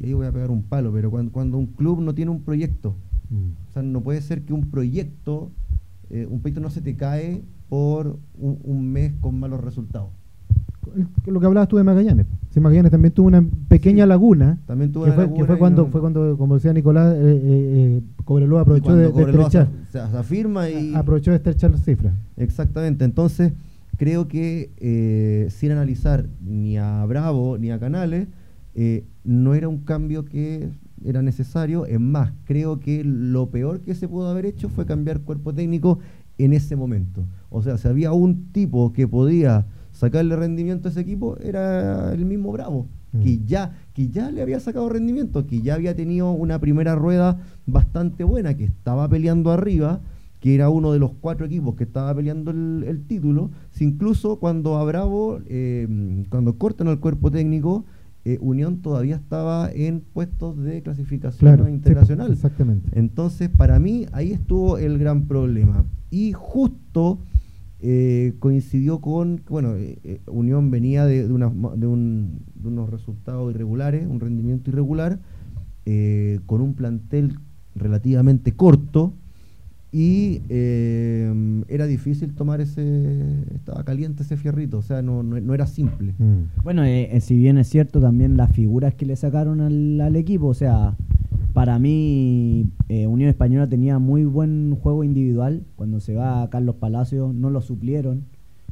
y 0.00 0.06
ahí 0.06 0.12
voy 0.12 0.26
a 0.26 0.32
pegar 0.32 0.50
un 0.50 0.62
palo, 0.62 0.92
pero 0.92 1.10
cuando, 1.10 1.32
cuando 1.32 1.58
un 1.58 1.66
club 1.66 2.00
no 2.00 2.14
tiene 2.14 2.30
un 2.30 2.40
proyecto, 2.40 2.94
Mm. 3.30 3.52
o 3.68 3.72
sea, 3.72 3.82
no 3.82 4.02
puede 4.02 4.20
ser 4.20 4.42
que 4.42 4.52
un 4.52 4.70
proyecto, 4.70 5.50
eh, 6.10 6.26
un 6.30 6.40
proyecto 6.40 6.60
no 6.60 6.68
se 6.70 6.82
te 6.82 6.94
cae 6.94 7.42
por 7.70 8.18
un, 8.38 8.58
un 8.62 8.92
mes 8.92 9.12
con 9.20 9.40
malos 9.40 9.62
resultados. 9.64 10.10
Lo 11.26 11.40
que 11.40 11.46
hablabas 11.46 11.68
tú 11.68 11.78
de 11.78 11.82
Magallanes. 11.84 12.26
Sí, 12.50 12.60
Magallanes 12.60 12.92
también 12.92 13.12
tuvo 13.14 13.28
una 13.28 13.42
pequeña 13.68 14.04
Sí. 14.04 14.08
laguna. 14.10 14.58
También 14.66 14.92
tuvo 14.92 15.04
que 15.04 15.10
una 15.10 15.14
fue, 15.16 15.24
que 15.24 15.30
laguna 15.30 15.46
fue 15.46 15.58
cuando, 15.58 15.82
no- 15.84 15.88
fue 15.88 16.00
cuando, 16.02 16.36
como 16.36 16.54
decía 16.56 16.72
Nicolás, 16.74 17.14
eh, 17.14 17.18
eh, 17.22 17.40
eh, 17.42 18.02
Cobreloa 18.24 18.60
aprovechó 18.60 18.94
de, 18.94 19.10
de 19.10 19.22
estrechar. 19.22 19.68
se- 19.90 19.92
se 19.92 19.98
afirma 20.16 20.68
y... 20.68 20.94
Aprovechó 20.94 21.30
de 21.30 21.38
estrechar 21.38 21.70
las 21.70 21.82
cifras. 21.82 22.12
Exactamente, 22.36 23.04
entonces 23.06 23.54
creo 23.96 24.28
que 24.28 24.72
eh, 24.78 25.48
sin 25.50 25.72
analizar 25.72 26.26
ni 26.40 26.76
a 26.78 27.04
Bravo 27.06 27.58
ni 27.58 27.70
a 27.70 27.78
Canales, 27.78 28.28
eh, 28.74 29.04
no 29.24 29.54
era 29.54 29.68
un 29.68 29.78
cambio 29.78 30.24
que 30.24 30.68
era 31.04 31.22
necesario. 31.22 31.86
Es 31.86 32.00
más, 32.00 32.32
creo 32.44 32.80
que 32.80 33.02
lo 33.04 33.50
peor 33.50 33.80
que 33.80 33.94
se 33.94 34.08
pudo 34.08 34.28
haber 34.28 34.46
hecho 34.46 34.68
fue 34.68 34.86
cambiar 34.86 35.20
cuerpo 35.20 35.52
técnico 35.54 35.98
en 36.38 36.52
ese 36.52 36.76
momento. 36.76 37.24
O 37.50 37.62
sea, 37.62 37.78
si 37.78 37.86
había 37.88 38.12
un 38.12 38.52
tipo 38.52 38.92
que 38.92 39.06
podía 39.06 39.66
sacarle 39.92 40.34
rendimiento 40.34 40.88
a 40.88 40.90
ese 40.90 41.00
equipo, 41.00 41.36
era 41.38 42.12
el 42.12 42.24
mismo 42.24 42.50
Bravo, 42.52 42.86
Mm. 43.12 43.22
que, 43.22 43.38
ya, 43.44 43.72
que 43.92 44.08
ya 44.08 44.32
le 44.32 44.42
había 44.42 44.58
sacado 44.58 44.88
rendimiento, 44.88 45.46
que 45.46 45.60
ya 45.62 45.74
había 45.74 45.94
tenido 45.94 46.32
una 46.32 46.58
primera 46.58 46.96
rueda 46.96 47.38
bastante 47.64 48.24
buena, 48.24 48.54
que 48.56 48.64
estaba 48.64 49.08
peleando 49.08 49.52
arriba 49.52 50.00
que 50.44 50.54
era 50.54 50.68
uno 50.68 50.92
de 50.92 50.98
los 50.98 51.12
cuatro 51.22 51.46
equipos 51.46 51.74
que 51.74 51.84
estaba 51.84 52.14
peleando 52.14 52.50
el, 52.50 52.84
el 52.86 53.00
título, 53.06 53.50
si 53.70 53.84
incluso 53.84 54.36
cuando 54.38 54.76
a 54.76 54.84
Bravo, 54.84 55.38
eh, 55.46 55.88
cuando 56.28 56.58
cortan 56.58 56.86
al 56.88 57.00
cuerpo 57.00 57.30
técnico, 57.30 57.86
eh, 58.26 58.36
Unión 58.42 58.82
todavía 58.82 59.16
estaba 59.16 59.70
en 59.72 60.00
puestos 60.02 60.58
de 60.62 60.82
clasificación 60.82 61.38
Claro. 61.48 61.64
sí, 61.64 61.70
internacional. 61.72 62.30
exactamente. 62.30 62.90
Entonces, 62.92 63.48
para 63.48 63.78
mí, 63.78 64.04
ahí 64.12 64.32
estuvo 64.32 64.76
el 64.76 64.98
gran 64.98 65.22
problema. 65.22 65.86
Y 66.10 66.32
justo 66.34 67.20
eh, 67.80 68.34
coincidió 68.38 68.98
con, 68.98 69.40
bueno, 69.48 69.72
eh, 69.78 70.20
Unión 70.26 70.70
venía 70.70 71.06
de, 71.06 71.26
de, 71.26 71.32
unas 71.32 71.54
ma- 71.54 71.74
de 71.74 71.86
un- 71.86 72.40
de 72.54 72.68
unos 72.68 72.90
resultados 72.90 73.50
irregulares, 73.50 74.06
un 74.06 74.20
rendimiento 74.20 74.68
irregular, 74.68 75.20
con 76.44 76.60
un 76.60 76.74
plantel 76.74 77.38
relativamente 77.74 78.52
corto 78.52 79.14
y 79.96 80.42
eh, 80.48 81.62
era 81.68 81.86
difícil 81.86 82.34
tomar 82.34 82.60
ese, 82.60 82.82
estaba 83.54 83.84
caliente 83.84 84.24
ese 84.24 84.36
fierrito, 84.36 84.78
o 84.78 84.82
sea, 84.82 85.02
no, 85.02 85.22
no, 85.22 85.38
no 85.40 85.54
era 85.54 85.68
simple. 85.68 86.14
Mm. 86.18 86.62
Bueno, 86.64 86.82
eh, 86.84 87.10
eh, 87.16 87.20
si 87.20 87.36
bien 87.36 87.58
es 87.58 87.68
cierto, 87.68 88.00
también 88.00 88.36
las 88.36 88.50
figuras 88.50 88.94
que 88.94 89.06
le 89.06 89.14
sacaron 89.14 89.60
al, 89.60 90.00
al 90.00 90.16
equipo, 90.16 90.46
o 90.48 90.54
sea, 90.54 90.96
para 91.52 91.78
mí 91.78 92.66
eh, 92.88 93.06
Unión 93.06 93.28
Española 93.30 93.68
tenía 93.68 94.00
muy 94.00 94.24
buen 94.24 94.74
juego 94.82 95.04
individual. 95.04 95.62
Cuando 95.76 96.00
se 96.00 96.12
va 96.14 96.42
a 96.42 96.50
Carlos 96.50 96.74
Palacios, 96.80 97.32
no 97.32 97.48
lo 97.48 97.60
suplieron. 97.60 98.24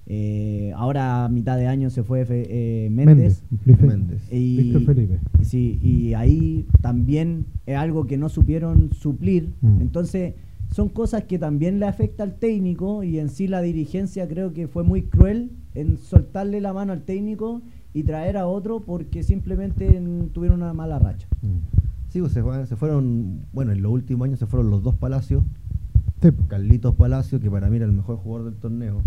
Eh, 0.07 0.73
ahora 0.75 1.25
a 1.25 1.29
mitad 1.29 1.57
de 1.57 1.69
año 1.69 1.89
se 1.91 2.03
fue 2.03 2.27
eh, 2.29 2.89
Méndez. 2.91 3.45
Felipe- 3.65 3.87
Méndez. 3.87 4.23
Y, 4.33 4.57
Víctor 4.57 4.83
Felipe. 4.87 5.19
y 5.41 5.45
sí, 5.45 5.79
y 5.81 6.15
ahí 6.15 6.67
también 6.81 7.45
es 7.67 7.77
algo 7.77 8.09
que 8.09 8.17
no 8.17 8.29
supieron 8.29 8.91
suplir. 8.93 9.51
Mm. 9.61 9.81
Entonces, 9.81 10.35
son 10.73 10.89
cosas 10.89 11.25
que 11.25 11.39
también 11.39 11.79
le 11.79 11.87
afecta 11.87 12.23
al 12.23 12.35
técnico 12.35 13.03
y 13.03 13.19
en 13.19 13.29
sí 13.29 13.47
la 13.47 13.61
dirigencia 13.61 14.27
creo 14.27 14.53
que 14.53 14.69
fue 14.69 14.83
muy 14.83 15.03
cruel 15.03 15.53
en 15.75 15.99
soltarle 15.99 16.61
la 16.61 16.73
mano 16.73 16.93
al 16.93 17.03
técnico 17.03 17.63
y 17.95 18.05
traer 18.05 18.37
a 18.37 18.47
otro 18.47 18.81
porque 18.81 19.23
simplemente 19.23 20.01
tuvieron 20.33 20.63
una 20.63 20.73
mala 20.73 20.99
racha. 20.99 21.29
Mm. 21.43 21.83
Sí, 22.09 22.21
pues, 22.21 22.33
se, 22.33 22.43
se 22.67 22.77
fueron, 22.77 23.41
bueno, 23.53 23.73
en 23.73 23.83
los 23.83 23.93
últimos 23.93 24.27
años 24.27 24.39
se 24.39 24.47
fueron 24.47 24.71
los 24.71 24.83
dos 24.83 24.95
Palacios, 24.95 25.43
Sí, 26.23 26.29
Carlitos 26.47 26.95
Palacio, 26.95 27.41
que 27.41 27.51
para 27.51 27.69
mí 27.69 27.77
era 27.77 27.85
el 27.85 27.93
mejor 27.93 28.17
jugador 28.17 28.51
del 28.51 28.61
torneo, 28.61 29.03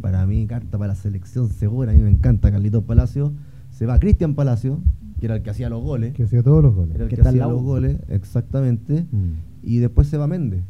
para 0.00 0.24
mí, 0.24 0.46
carta 0.46 0.78
para 0.78 0.92
la 0.92 0.94
selección 0.94 1.48
segura. 1.48 1.90
A 1.90 1.94
mí 1.94 2.00
me 2.00 2.10
encanta 2.10 2.50
Carlitos 2.52 2.84
Palacio. 2.84 3.32
Se 3.70 3.86
va 3.86 3.98
Cristian 3.98 4.34
Palacio, 4.34 4.80
que 5.18 5.26
era 5.26 5.36
el 5.36 5.42
que 5.42 5.50
hacía 5.50 5.68
los 5.68 5.82
goles. 5.82 6.14
Que 6.14 6.22
hacía 6.22 6.42
todos 6.42 6.62
los 6.62 6.74
goles. 6.74 6.94
Era 6.94 7.04
el 7.04 7.10
Que 7.10 7.16
que, 7.16 7.20
está 7.20 7.30
en 7.30 7.36
hacía 7.36 7.52
los 7.52 7.62
goles, 7.62 7.98
exactamente. 8.08 9.06
Mm. 9.10 9.51
Y 9.62 9.78
después 9.78 10.08
se 10.08 10.16
va 10.16 10.26
Méndez. 10.26 10.62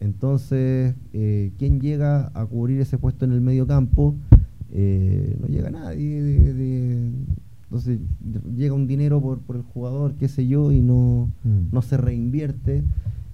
Entonces, 0.00 0.94
eh, 1.12 1.52
¿quién 1.58 1.80
llega 1.80 2.30
a 2.34 2.46
cubrir 2.46 2.80
ese 2.80 2.98
puesto 2.98 3.24
en 3.24 3.32
el 3.32 3.40
medio 3.40 3.66
campo? 3.66 4.14
Eh, 4.72 5.36
no 5.40 5.46
llega 5.48 5.70
nadie. 5.70 6.22
de- 6.22 6.54
de- 6.54 7.10
entonces, 7.64 7.98
llega 8.56 8.74
un 8.74 8.86
dinero 8.86 9.20
por, 9.20 9.40
por 9.40 9.56
el 9.56 9.62
jugador, 9.62 10.14
qué 10.14 10.28
sé 10.28 10.46
yo, 10.46 10.70
y 10.70 10.80
no, 10.80 11.30
Mm. 11.44 11.72
no 11.72 11.82
se 11.82 11.96
reinvierte. 11.96 12.84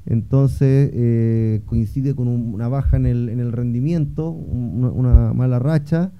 Entonces, 0.06 0.90
eh, 0.94 1.60
coincide 1.66 2.14
con 2.14 2.28
un- 2.28 2.54
una 2.54 2.68
baja 2.68 2.96
en 2.96 3.06
el, 3.06 3.28
en 3.28 3.40
el 3.40 3.52
rendimiento, 3.52 4.30
un- 4.30 4.84
una, 4.84 5.32
mala 5.34 5.58
racha, 5.58 6.12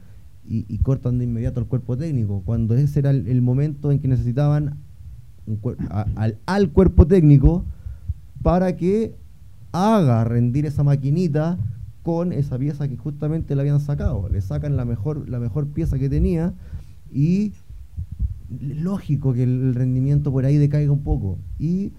y, 0.46 0.66
y 0.68 0.78
cortan 0.78 1.18
de 1.18 1.24
inmediato 1.24 1.60
al 1.60 1.66
cuerpo 1.66 1.96
técnico, 1.96 2.42
cuando 2.44 2.74
ese 2.76 2.98
era 2.98 3.10
el, 3.10 3.26
el 3.28 3.42
momento 3.42 3.90
en 3.92 3.98
que 4.00 4.08
necesitaban 4.08 4.76
un 5.46 5.60
cuer- 5.60 5.76
a- 5.90 6.06
al, 6.16 6.38
al 6.46 6.70
cuerpo 6.70 7.06
técnico 7.06 7.64
para 8.42 8.76
que 8.76 9.14
haga 9.72 10.24
rendir 10.24 10.66
esa 10.66 10.82
maquinita 10.82 11.58
con 12.02 12.32
esa 12.32 12.58
pieza 12.58 12.88
que 12.88 12.96
justamente 12.96 13.54
le 13.54 13.62
habían 13.62 13.80
sacado. 13.80 14.28
Le 14.28 14.40
sacan 14.40 14.76
la 14.76 14.84
mejor, 14.84 15.28
la 15.28 15.38
mejor 15.38 15.68
pieza 15.68 15.98
que 15.98 16.08
tenía 16.08 16.52
y 17.12 17.52
lógico 18.60 19.32
que 19.32 19.44
el, 19.44 19.74
rendimiento 19.74 20.32
por 20.32 20.44
ahí 20.44 20.56
decaiga 20.56 20.92
un 20.92 21.02
poco. 21.02 21.38
Y 21.58 21.92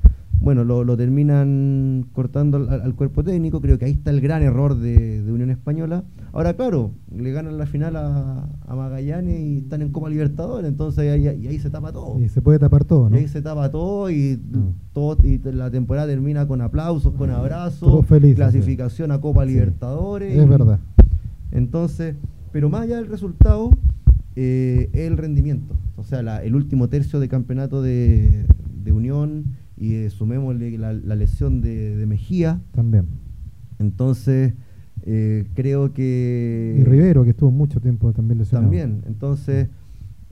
bueno, 0.43 0.63
lo, 0.65 0.83
lo 0.83 0.97
terminan 0.97 2.05
cortando 2.11 2.57
al, 2.57 2.69
al 2.81 2.93
cuerpo 2.95 3.23
técnico. 3.23 3.61
Creo 3.61 3.79
que 3.79 3.85
ahí 3.85 3.91
está 3.93 4.11
el 4.11 4.19
gran 4.19 4.43
error 4.43 4.75
de, 4.77 5.21
de 5.23 5.31
Unión 5.31 5.49
Española. 5.49 6.03
Ahora, 6.33 6.53
claro, 6.53 6.91
le 7.15 7.31
ganan 7.31 7.57
la 7.57 7.65
final 7.65 7.95
a, 7.95 8.49
a 8.67 8.75
Magallanes 8.75 9.39
y 9.39 9.57
están 9.59 9.81
en 9.81 9.89
Copa 9.91 10.09
Libertadores, 10.09 10.69
entonces 10.69 10.99
ahí, 11.09 11.27
ahí- 11.27 11.47
ahí 11.47 11.59
se 11.59 11.69
tapa 11.69 11.91
todo. 11.93 12.19
Y 12.19 12.27
se 12.27 12.41
puede 12.41 12.59
tapar 12.59 12.83
todo, 12.83 13.09
¿no? 13.09 13.15
Y 13.15 13.19
ahí 13.19 13.27
se 13.29 13.41
tapa 13.41 13.71
todo 13.71 14.09
y, 14.09 14.37
No. 14.51 14.73
todo, 14.91 15.17
y 15.23 15.37
la 15.53 15.71
temporada 15.71 16.07
termina 16.07 16.45
con 16.47 16.59
aplausos, 16.61 17.13
con 17.13 17.29
abrazos, 17.31 17.87
Todos 17.89 18.05
felices, 18.05 18.35
clasificación 18.35 19.11
a 19.11 19.21
Copa 19.21 19.45
Sí. 19.45 19.53
Libertadores. 19.53 20.37
Es 20.37 20.49
verdad. 20.49 20.79
Entonces, 21.51 22.15
pero 22.51 22.69
más 22.69 22.81
allá 22.81 22.97
del 22.97 23.07
resultado, 23.07 23.71
eh, 24.35 24.89
es 24.93 25.01
el 25.07 25.17
rendimiento. 25.17 25.75
O 25.95 26.03
sea, 26.03 26.21
la- 26.23 26.43
el 26.43 26.55
último 26.55 26.89
tercio 26.89 27.19
de 27.19 27.29
campeonato 27.29 27.81
de, 27.81 28.45
de 28.83 28.91
Unión 28.91 29.45
y 29.77 29.95
eh, 29.95 30.09
sumémosle 30.09 30.77
la, 30.77 30.93
la 30.93 31.15
lesión 31.15 31.61
de, 31.61 31.95
de 31.95 32.05
Mejía. 32.05 32.61
También. 32.71 33.07
Entonces, 33.79 34.53
eh, 35.03 35.45
creo 35.55 35.93
que... 35.93 36.77
Y 36.79 36.83
Rivero, 36.83 37.23
que 37.23 37.31
estuvo 37.31 37.51
mucho 37.51 37.79
tiempo 37.81 38.13
también 38.13 38.37
lesionado. 38.37 38.65
También, 38.65 39.01
entonces 39.07 39.67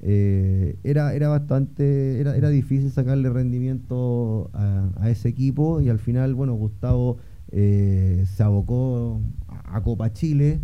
eh, 0.04 0.78
era, 0.84 1.14
era 1.14 1.28
bastante, 1.28 2.20
era, 2.20 2.36
era 2.38 2.50
difícil 2.50 2.92
sacarle 2.92 3.30
rendimiento 3.30 4.50
a, 4.54 4.90
a 4.96 5.10
ese 5.10 5.30
equipo 5.30 5.82
y 5.82 5.90
al 5.90 6.00
final, 6.00 6.34
bueno, 6.36 6.54
Gustavo 6.54 7.18
eh, 7.52 8.24
se 8.26 8.44
abocó 8.44 9.22
a, 9.48 9.78
a 9.78 9.84
Copa 9.84 10.14
Chile, 10.14 10.60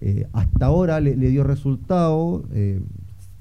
eh, 0.00 0.26
hasta 0.32 0.66
ahora 0.66 0.98
le, 1.00 1.14
le 1.16 1.28
dio 1.28 1.44
resultado, 1.44 2.48
eh, 2.52 2.80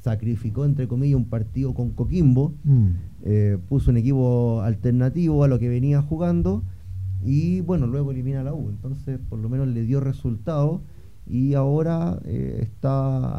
sacrificó 0.10 0.66
entre 0.66 0.88
comillas 0.88 1.18
un 1.18 1.26
partido 1.26 1.74
con 1.74 1.91
Coquimbo, 1.91 2.53
Mm. 2.64 2.88
eh, 3.24 3.57
puso 3.70 3.91
un 3.91 3.97
equipo 3.97 4.62
alternativo 4.62 5.43
a 5.43 5.47
lo 5.47 5.60
que 5.60 5.70
venía 5.70 6.01
jugando 6.01 6.64
y 7.24 7.62
bueno, 7.62 7.86
luego 7.86 8.12
elimina 8.12 8.41
a 8.41 8.43
la 8.43 8.53
U. 8.53 8.70
Entonces, 8.70 9.20
por 9.30 9.39
lo 9.39 9.49
menos 9.49 9.68
le 9.68 9.84
dio 9.84 9.99
resultado 9.99 10.82
y 11.28 11.53
ahora 11.53 12.18
eh, 12.26 12.60
está 12.62 12.89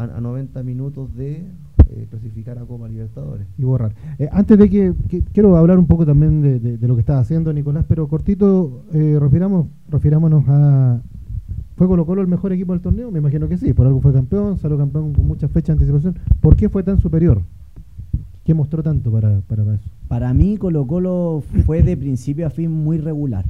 a, 0.03 0.17
a 0.17 0.21
90 0.21 0.63
minutos 0.63 1.13
de 1.17 1.43
eh, 1.89 2.07
clasificar 2.09 2.57
a 2.59 2.65
Copa 2.67 2.87
Libertadores. 2.89 3.47
y 3.59 3.65
borrar. 3.65 3.93
Eh, 4.21 4.29
antes 4.31 4.57
de 4.59 4.71
que, 4.71 4.93
que- 5.09 5.23
quiero 5.33 5.57
hablar 5.57 5.77
un 5.79 5.87
poco 5.87 6.07
también 6.07 6.41
de, 6.41 6.61
de- 6.61 6.77
de 6.79 6.87
lo 6.89 6.95
que 6.95 7.01
estaba 7.01 7.19
haciendo 7.19 7.53
Nicolás, 7.53 7.85
pero 7.89 8.07
cortito, 8.07 8.85
refiramos, 8.93 9.67
refirámonos 9.91 10.45
a... 10.47 11.01
¿Fue 11.81 11.89
Colo 11.89 12.05
Colo 12.05 12.21
el 12.21 12.29
mejor 12.29 12.53
equipo 12.53 12.75
del 12.75 12.83
torneo? 12.83 13.11
Me 13.11 13.21
imagino 13.21 13.49
que 13.49 13.57
sí, 13.57 13.73
por 13.73 13.87
algo 13.87 14.03
fue 14.03 14.13
campeón, 14.13 14.59
salió 14.59 14.77
campeón 14.77 15.15
con 15.15 15.27
muchas 15.27 15.51
fechas 15.51 15.79
de 15.79 15.83
anticipación. 15.83 16.15
¿Por 16.43 16.55
qué 16.55 16.69
fue 16.69 16.83
tan 16.83 17.01
superior? 17.01 17.41
¿Qué 18.45 18.53
mostró 18.53 18.83
tanto 18.83 19.11
para, 19.11 19.41
para 19.49 19.63
eso? 19.63 19.89
Para 20.07 20.35
mí 20.35 20.59
Colo 20.59 20.87
Colo 20.87 21.43
fue 21.65 21.83
de 21.83 21.97
principio 21.97 22.47
a 22.47 22.51
fin 22.51 22.71
muy 22.71 22.99
regular. 22.99 23.47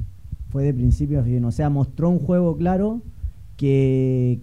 Fue 0.51 0.62
de 0.62 0.72
principio 0.72 1.18
a 1.18 1.24
fin. 1.24 1.45
O 1.45 1.51
sea, 1.51 1.70
mostró 1.70 2.09
un 2.09 2.20
juego 2.20 2.57
claro 2.57 3.01
que, 3.57 4.39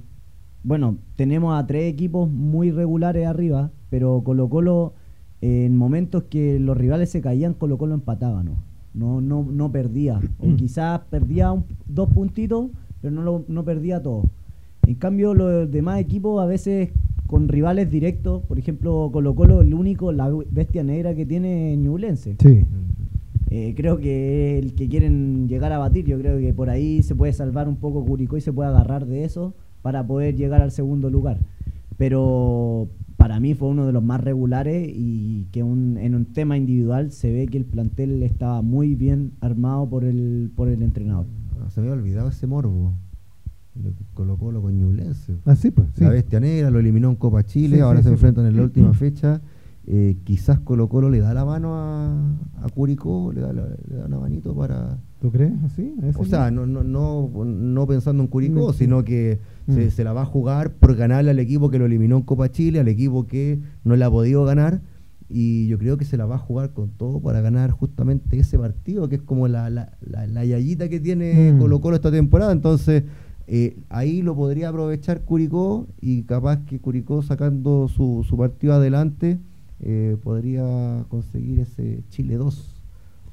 bueno, 0.65 0.97
tenemos 1.15 1.57
a 1.57 1.65
tres 1.65 1.89
equipos 1.89 2.29
muy 2.29 2.71
regulares 2.71 3.25
arriba, 3.25 3.71
pero 3.89 4.21
Colo 4.25 4.49
Colo 4.49 4.95
eh, 5.41 5.63
en 5.65 5.77
momentos 5.77 6.23
que 6.23 6.59
los 6.59 6.75
rivales 6.75 7.09
se 7.09 7.21
caían, 7.21 7.53
Colo 7.53 7.77
Colo 7.77 7.93
empataba, 7.93 8.43
¿no? 8.43 8.51
No, 8.93 9.21
no, 9.21 9.47
no 9.49 9.71
perdía. 9.71 10.19
O 10.39 10.53
quizás 10.57 10.99
perdía 11.09 11.53
un- 11.53 11.63
dos 11.87 12.09
puntitos, 12.09 12.65
pero 13.07 13.15
no, 13.15 13.23
lo- 13.23 13.45
no 13.47 13.63
perdía 13.63 14.01
todo. 14.01 14.23
En 14.85 14.95
cambio, 14.95 15.33
los 15.33 15.71
demás 15.71 15.99
equipos 15.99 16.41
a 16.41 16.45
veces 16.45 16.89
con 17.25 17.47
rivales 17.47 17.89
directos, 17.91 18.41
por 18.43 18.57
ejemplo, 18.59 19.09
Colo 19.11 19.35
Colo, 19.35 19.61
el 19.61 19.73
único, 19.73 20.11
la 20.11 20.29
bestia 20.51 20.83
negra 20.83 21.13
que 21.15 21.25
tiene 21.25 21.73
es 21.73 21.79
Ñublense. 21.79 22.35
Sí. 22.39 22.63
Eh, 23.49 23.73
creo 23.77 23.97
que 23.97 24.59
el 24.59 24.73
que 24.75 24.87
quieren 24.89 25.47
llegar 25.47 25.71
a 25.71 25.77
batir, 25.77 26.05
yo 26.05 26.17
creo 26.19 26.37
que 26.39 26.53
por 26.53 26.69
ahí 26.69 27.01
se 27.01 27.15
puede 27.15 27.31
salvar 27.33 27.67
un 27.69 27.77
poco 27.77 28.03
Curicó 28.05 28.35
y 28.37 28.41
se 28.41 28.51
puede 28.51 28.69
agarrar 28.69 29.05
de 29.05 29.23
eso 29.23 29.53
para 29.81 30.05
poder 30.05 30.35
llegar 30.35 30.61
al 30.61 30.71
segundo 30.71 31.09
lugar. 31.09 31.37
Pero 31.97 32.87
para 33.17 33.39
mí 33.39 33.53
fue 33.55 33.69
uno 33.69 33.85
de 33.85 33.93
los 33.93 34.03
más 34.03 34.21
regulares 34.21 34.89
y 34.93 35.45
que 35.51 35.63
un- 35.63 35.97
en 35.97 36.13
un 36.15 36.25
tema 36.25 36.57
individual 36.57 37.11
se 37.11 37.31
ve 37.31 37.47
que 37.47 37.57
el 37.57 37.65
plantel 37.65 38.21
estaba 38.23 38.61
muy 38.61 38.95
bien 38.95 39.31
armado 39.41 39.87
por 39.89 40.03
el, 40.03 40.51
por 40.55 40.67
el 40.69 40.81
entrenador. 40.83 41.25
Ah, 41.65 41.69
se 41.69 41.81
me 41.81 41.87
había 41.87 41.99
olvidado 42.01 42.29
ese 42.29 42.47
morbo. 42.47 42.93
de 43.75 43.93
Colo 44.15 44.37
con 44.37 44.75
Ñublense. 44.77 45.35
Así 45.45 45.69
pues, 45.69 45.87
sí. 45.95 46.03
La 46.03 46.09
bestia 46.09 46.39
negra 46.39 46.71
lo 46.71 46.79
eliminó 46.79 47.09
en 47.09 47.15
Copa 47.15 47.43
Chile, 47.43 47.75
Sí, 47.77 47.81
ahora 47.81 47.99
sí, 47.99 48.03
se 48.05 48.09
sí. 48.09 48.13
enfrentan 48.13 48.45
en 48.47 48.55
la 48.57 48.63
última 48.63 48.91
fecha. 48.93 49.39
Eh, 49.89 50.17
quizás 50.25 50.59
Colo 50.59 50.89
Colo 50.89 51.09
le 51.09 51.19
da 51.19 51.33
la 51.33 51.45
mano 51.45 51.75
a, 51.75 52.11
a 52.61 52.69
Curicó, 52.73 53.31
le 53.31 53.39
da, 53.41 53.53
la- 53.53 53.67
le 53.87 53.95
da 53.95 54.05
una 54.07 54.19
manito 54.19 54.53
para... 54.55 54.97
¿Tú 55.21 55.31
crees 55.31 55.53
así? 55.63 55.93
¿A 56.03 56.07
ese 56.07 56.19
O 56.19 56.25
sea, 56.25 56.51
no, 56.51 56.65
no, 56.65 56.83
no, 56.83 57.29
no 57.45 57.87
pensando 57.87 58.21
en 58.21 58.27
Curicó, 58.27 58.73
Sí. 58.73 58.79
sino 58.79 59.03
que 59.05 59.39
Mm. 59.67 59.73
se, 59.75 59.91
se 59.91 60.03
la 60.03 60.11
va 60.13 60.23
a 60.23 60.25
jugar 60.25 60.71
por 60.73 60.95
ganarle 60.95 61.31
al 61.31 61.39
equipo 61.39 61.69
que 61.69 61.77
lo 61.79 61.85
eliminó 61.85 62.17
en 62.17 62.23
Copa 62.23 62.49
Chile, 62.49 62.79
al 62.79 62.87
equipo 62.87 63.27
que 63.27 63.59
no 63.83 63.95
le 63.95 64.03
ha 64.05 64.09
podido 64.09 64.43
ganar. 64.43 64.81
Y 65.29 65.67
yo 65.67 65.77
creo 65.77 65.97
que 65.97 66.05
se 66.05 66.15
la 66.15 66.25
va 66.25 66.35
a 66.35 66.39
jugar 66.39 66.71
con 66.73 66.89
todo 66.91 67.19
para 67.19 67.41
ganar 67.41 67.71
justamente 67.71 68.39
ese 68.39 68.57
partido, 68.57 69.09
que 69.09 69.15
es 69.15 69.21
como 69.21 69.47
la, 69.47 69.69
la, 69.69 69.91
la, 70.01 70.25
la 70.27 70.45
yayita 70.45 70.87
que 70.89 70.99
tiene 71.01 71.53
Mm. 71.53 71.59
Colo 71.59 71.81
Colo 71.81 71.95
esta 71.97 72.11
temporada. 72.11 72.51
Entonces, 72.53 73.03
eh, 73.47 73.77
ahí 73.89 74.21
lo 74.21 74.35
podría 74.35 74.69
aprovechar 74.69 75.21
Curicó 75.21 75.87
y 76.01 76.23
capaz 76.23 76.65
que 76.65 76.79
Curicó 76.79 77.21
sacando 77.23 77.87
su, 77.89 78.25
su 78.27 78.37
partido 78.37 78.73
adelante 78.73 79.37
eh, 79.81 80.15
podría 80.23 81.05
conseguir 81.09 81.59
ese 81.59 82.03
Chile 82.09 82.35
2 82.37 82.81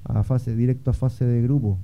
a 0.05 0.23
fase 0.25 0.55
directo 0.57 0.91
a 0.91 0.95
fase 0.95 1.25
de 1.25 1.43
grupo. 1.43 1.79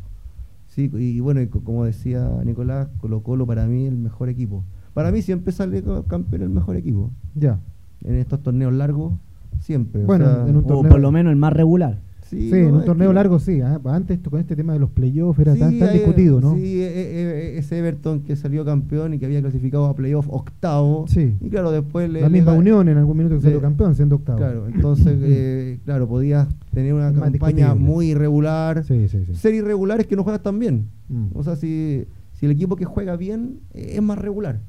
Sí, 0.67 0.91
y, 0.95 0.99
y 1.17 1.21
bueno, 1.21 1.41
y 1.41 1.47
como 1.47 1.85
decía 1.85 2.29
Nicolás, 2.45 2.89
Colo 3.01 3.23
Colo 3.23 3.47
para 3.47 3.67
mí 3.67 3.87
el 3.87 3.97
mejor 3.97 4.29
equipo. 4.29 4.65
Para 4.93 5.11
mí 5.13 5.23
siempre 5.23 5.53
sale 5.53 5.83
ca- 5.83 6.03
campeón 6.05 6.43
el 6.43 6.51
mejor 6.51 6.77
equipo. 6.77 7.11
Ya. 7.35 7.59
En 8.05 8.17
estos 8.17 8.43
torneos 8.43 8.73
largos, 8.73 9.15
siempre. 9.61 10.03
o 10.03 10.07
Bueno, 10.07 10.25
sea, 10.27 10.47
en 10.49 10.57
un 10.57 10.65
O 10.71 10.83
por 10.83 11.01
lo 11.01 11.11
menos 11.13 11.31
el 11.31 11.37
más 11.39 11.53
regular. 11.53 12.01
Sí, 12.23 12.49
no, 12.49 12.57
en 12.57 12.75
un 12.77 12.85
torneo 12.85 13.09
que- 13.09 13.15
largo 13.15 13.41
sí. 13.41 13.61
¿ah? 13.61 13.81
Antes 13.87 14.19
esto, 14.19 14.31
con 14.31 14.39
este 14.39 14.55
tema 14.55 14.73
de 14.73 14.79
los 14.79 14.91
playoffs 14.91 15.41
era 15.41 15.55
Sí, 15.55 15.59
tan, 15.59 15.79
tan 15.81 15.89
hay- 15.89 15.95
discutido, 15.99 16.41
¿no? 16.41 16.55
Sí, 16.55 16.81
eh, 16.81 16.87
eh, 16.95 17.59
ese 17.59 17.79
Everton 17.81 18.21
que 18.21 18.37
salió 18.37 18.65
campeón 18.65 19.15
y 19.15 19.19
que 19.19 19.27
había 19.27 19.41
clasificado 19.41 19.87
a 19.87 19.97
playoff 19.97 20.29
octavo. 20.31 21.07
Sí. 21.09 21.35
Y 21.41 21.49
claro, 21.51 21.73
después 21.73 22.09
le. 22.09 22.21
La 22.21 22.29
misma 22.29 22.53
Unión 22.53 22.89
en 22.89 22.99
algún 22.99 23.17
minuto 23.17 23.35
que 23.35 23.43
salió 23.43 23.61
campeón, 23.61 23.97
siendo 23.97 24.15
octavo. 24.15 24.39
Claro, 24.39 24.69
entonces, 24.69 25.19
eh, 25.23 25.81
claro, 25.85 26.07
podías 26.07 26.47
tener 26.73 26.95
una 26.95 27.11
más 27.11 27.21
campaña 27.33 27.75
muy 27.75 28.11
irregular. 28.11 28.85
Sí, 28.85 29.09
sí, 29.09 29.25
sí. 29.27 29.35
Ser 29.35 29.55
irregular 29.55 29.99
es 29.99 30.07
que 30.07 30.15
no 30.15 30.23
juegas 30.23 30.41
tan 30.43 30.57
bien. 30.61 30.87
Mm. 31.09 31.31
O 31.35 31.43
sea, 31.43 31.57
si, 31.57 32.05
si 32.35 32.47
el 32.47 32.53
equipo 32.53 32.77
que 32.77 32.85
juega 32.85 33.17
bien 33.17 33.59
eh, 33.75 33.95
es 33.97 34.03
más 34.03 34.19
regular. 34.19 34.61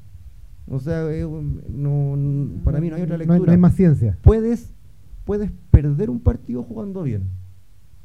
O 0.66 0.80
sea, 0.80 1.08
eh, 1.12 1.24
no, 1.70 2.48
para 2.64 2.80
mí 2.80 2.88
no 2.88 2.96
hay 2.96 3.02
otra 3.02 3.16
No 3.18 3.22
hay- 3.22 3.28
lectura. 3.28 3.46
no 3.46 3.52
hay 3.52 3.58
más 3.58 3.74
ciencia. 3.76 4.18
Puedes, 4.22 4.72
puedes 5.24 5.50
perder 5.70 6.10
un 6.10 6.20
partido 6.20 6.62
jugando 6.62 7.02
bien. 7.02 7.22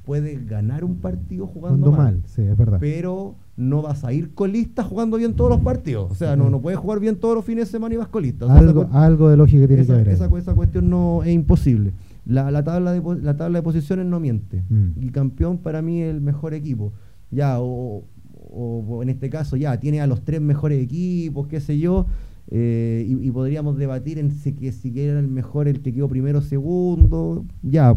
Puedes 0.05 0.47
ganar 0.47 0.85
un 0.85 0.95
partido 0.97 1.47
jugando 1.47 1.91
mal. 1.91 1.97
mal, 1.99 2.21
sí, 2.27 2.41
es 2.41 2.57
verdad. 2.57 2.77
Pero 2.79 3.35
no 3.57 3.81
vas 3.81 4.05
a 4.05 4.13
ir 4.13 4.33
colista 4.33 4.81
jugando 4.83 5.17
bien 5.17 5.33
todos 5.33 5.49
los 5.49 5.59
partidos. 5.59 6.09
O 6.09 6.15
sea, 6.15 6.37
no, 6.37 6.49
no 6.49 6.61
puedes 6.61 6.79
jugar 6.79 7.01
bien 7.01 7.17
todos 7.17 7.35
los 7.35 7.43
fines 7.43 7.65
de 7.67 7.71
semana 7.71 7.95
y 7.95 7.97
vas 7.97 8.07
colista. 8.07 8.45
O 8.45 8.47
sea, 8.47 8.57
algo, 8.93 9.27
de 9.29 9.35
lógica 9.35 9.67
tiene 9.67 9.81
esa, 9.81 9.95
que 9.95 9.99
haber. 10.01 10.13
esa 10.13 10.29
cu- 10.29 10.37
esa 10.37 10.53
cuestión 10.55 10.89
no 10.89 11.23
es 11.23 11.33
imposible. 11.33 11.91
La, 12.25 12.51
la 12.51 12.63
tabla 12.63 12.93
de, 12.93 13.01
la 13.21 13.35
tabla 13.35 13.59
de 13.59 13.63
posiciones 13.63 14.05
no 14.05 14.21
miente. 14.21 14.63
Mm. 14.69 14.87
Y 14.95 15.09
campeón 15.09 15.57
para 15.57 15.81
mí 15.81 16.01
es 16.01 16.13
el 16.13 16.21
mejor 16.21 16.53
equipo. 16.53 16.93
Ya, 17.29 17.59
o, 17.59 18.05
o, 18.49 19.03
en 19.03 19.09
este 19.09 19.29
caso 19.29 19.57
ya 19.57 19.77
tiene 19.77 19.99
a 19.99 20.07
los 20.07 20.21
tres 20.23 20.39
mejores 20.39 20.81
equipos, 20.81 21.47
qué 21.47 21.59
sé 21.59 21.79
yo, 21.79 22.05
eh, 22.49 23.05
y, 23.07 23.29
podríamos 23.31 23.77
debatir 23.77 24.19
en 24.19 24.31
si, 24.31 24.53
que, 24.53 24.71
si 24.71 24.97
era 24.99 25.19
el 25.19 25.27
mejor 25.27 25.67
el 25.67 25.81
que 25.81 25.93
quedó 25.93 26.07
primero 26.07 26.39
o 26.39 26.41
segundo, 26.41 27.45
ya, 27.61 27.95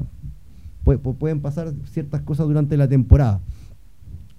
pueden 0.83 1.41
pasar 1.41 1.73
ciertas 1.85 2.23
cosas 2.23 2.49
durante 2.49 2.77
la 2.77 2.89
temporada, 2.89 3.41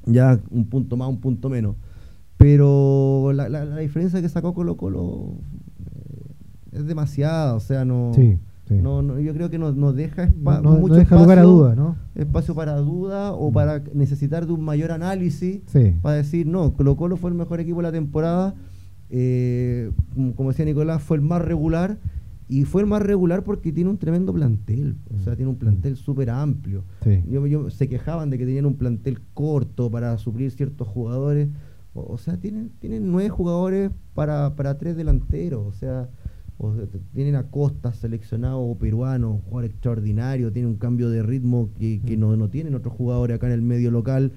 ya 0.06 0.40
un 0.50 0.66
punto 0.66 0.98
más, 0.98 1.08
un 1.08 1.20
punto 1.22 1.50
menos, 1.50 1.76
pero 2.38 3.32
la, 3.34 3.48
la, 3.48 3.78
diferencia 3.78 4.22
que 4.22 4.28
sacó 4.28 4.54
Colo 4.54 4.76
Colo 4.76 5.36
eh, 5.86 6.78
es 6.78 6.86
demasiada, 6.86 7.56
o 7.56 7.60
sea, 7.60 7.86
no... 7.86 8.12
No, 8.70 9.02
no, 9.02 9.20
yo 9.20 9.34
creo 9.34 9.50
que 9.50 9.58
nos, 9.58 9.76
nos 9.76 9.96
deja, 9.96 10.32
no, 10.38 10.78
mucho 10.78 10.96
deja 10.96 11.18
lugar 11.18 11.40
a 11.40 11.44
duda, 11.44 11.76
¿no? 11.76 11.98
Espacio 12.16 12.56
para 12.56 12.78
duda 12.78 13.34
o 13.34 13.50
mm. 13.50 13.54
para 13.54 13.84
necesitar 13.94 14.46
de 14.48 14.54
un 14.54 14.64
mayor 14.64 14.92
análisis 14.92 15.62
para 16.02 16.16
decir, 16.16 16.48
no, 16.48 16.72
Colo 16.74 16.96
Colo 16.96 17.18
fue 17.18 17.32
el 17.32 17.36
mejor 17.36 17.60
equipo 17.60 17.78
de 17.78 17.84
la 17.84 17.92
temporada, 17.92 18.56
eh, 19.12 19.92
como, 20.36 20.50
decía 20.50 20.66
Nicolás, 20.66 21.04
fue 21.04 21.18
el 21.18 21.24
más 21.24 21.42
regular 21.42 21.98
y 22.48 22.66
fue 22.66 22.82
el 22.82 22.88
más 22.88 23.02
regular 23.02 23.44
porque 23.44 23.72
tiene 23.72 23.90
un 23.90 23.98
tremendo 23.98 24.34
plantel, 24.34 24.96
o 25.14 25.20
sea, 25.20 25.36
tiene 25.36 25.52
un 25.52 25.58
plantel 25.58 25.96
súper 25.96 26.30
amplio. 26.30 26.84
Yo, 27.28 27.70
se 27.70 27.88
quejaban 27.88 28.30
de 28.30 28.38
que 28.38 28.46
tenían 28.46 28.66
un 28.66 28.76
plantel 28.76 29.22
corto 29.34 29.90
para 29.90 30.18
suplir 30.18 30.52
ciertos 30.52 30.88
jugadores, 30.88 31.50
o, 31.94 32.18
sea, 32.18 32.38
tienen, 32.38 32.72
tienen 32.80 33.12
nueve 33.12 33.30
jugadores 33.30 33.92
para, 34.14 34.56
para 34.56 34.78
tres 34.78 34.96
delanteros, 34.96 35.66
o 35.66 35.72
sea 35.72 36.10
tienen 37.14 37.36
a 37.36 37.44
Costa 37.44 37.94
seleccionado 37.94 38.76
peruano, 38.76 39.42
jugador 39.46 39.66
extraordinario, 39.66 40.52
tiene 40.52 40.68
un 40.68 40.76
cambio 40.76 41.10
de 41.10 41.24
ritmo 41.24 41.70
que, 41.80 42.00
mm. 42.04 42.20
no, 42.20 42.36
no, 42.38 42.50
tienen 42.50 42.76
otros 42.76 42.94
jugadores 42.94 43.36
acá 43.36 43.48
en 43.48 43.54
el 43.54 43.62
medio 43.62 43.92
local. 43.92 44.32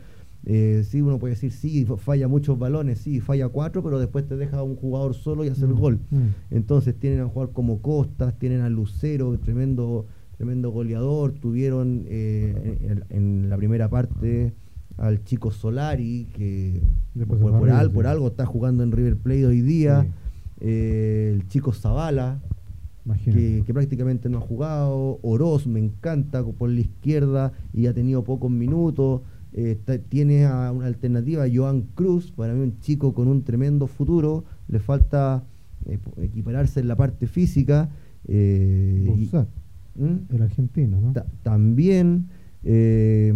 Eh, 0.47 0.84
sí, 0.86 1.01
uno 1.01 1.18
puede 1.18 1.34
decir, 1.34 1.53
sí, 1.53 1.86
falla 1.86 2.28
muchos 2.28 2.59
balones, 2.59 2.99
sí, 2.99 3.20
falla 3.20 3.49
cuatro, 3.49 3.82
pero 3.82 3.99
después 3.99 4.26
te 4.26 4.36
deja 4.36 4.62
un 4.62 4.76
jugador 4.76 5.14
solo 5.14 5.45
y 5.45 5.49
hace 5.49 5.64
el 5.64 5.74
mm, 5.74 5.78
gol. 5.78 6.01
Mm. 6.11 6.26
Entonces 6.51 6.95
tienen 6.99 7.20
a 7.20 7.28
jugar 7.28 7.51
como 7.53 7.80
Costas, 7.80 8.38
tienen 8.38 8.61
a 8.61 8.68
Lucero, 8.68 9.38
tremendo, 9.38 10.07
tremendo 10.36 10.70
goleador, 10.70 11.32
tuvieron 11.32 12.05
eh, 12.09 13.03
en, 13.09 13.49
la 13.49 13.57
primera 13.57 13.88
parte 13.88 14.53
al 14.99 15.24
chico 15.24 15.51
Solari, 15.51 16.28
que 16.34 16.82
por, 17.26 17.90
por, 17.92 18.07
algo 18.07 18.28
está 18.28 18.45
jugando 18.45 18.82
en 18.82 18.92
River 18.92 19.16
Plate 19.16 19.47
hoy 19.47 19.62
día. 19.62 20.07
Eh, 20.61 21.32
el 21.34 21.49
chico 21.49 21.72
Zavala, 21.72 22.40
que, 23.24 23.64
prácticamente 23.72 24.28
no 24.28 24.38
ha 24.38 24.40
jugado, 24.40 25.18
Oroz 25.22 25.66
me 25.66 25.80
encanta 25.80 26.45
por 26.45 26.70
la 26.70 26.80
izquierda 26.80 27.53
y 27.72 27.86
ha 27.86 27.95
tenido 27.95 28.24
pocos 28.24 28.51
minutos. 28.51 29.22
Eh, 29.57 29.78
tiene 30.09 30.46
a 30.46 30.72
una 30.72 30.86
alternativa, 30.86 31.44
Joan 31.52 31.82
Cruz, 31.94 32.32
para 32.32 32.55
mí 32.55 32.61
un 32.61 32.80
chico 32.80 33.14
con 33.14 33.28
un 33.28 33.44
tremendo 33.44 33.86
futuro, 33.86 34.44
le 34.66 34.80
falta 34.80 35.44
eh, 35.86 35.98
equipararse 36.20 36.80
en 36.80 36.88
la 36.88 36.96
parte 36.96 37.26
física. 37.26 37.88
¿Mm? 39.96 40.34
el 40.34 40.42
argentino, 40.42 41.00
¿no? 41.00 41.12
También 41.44 42.26
eh, 42.66 43.32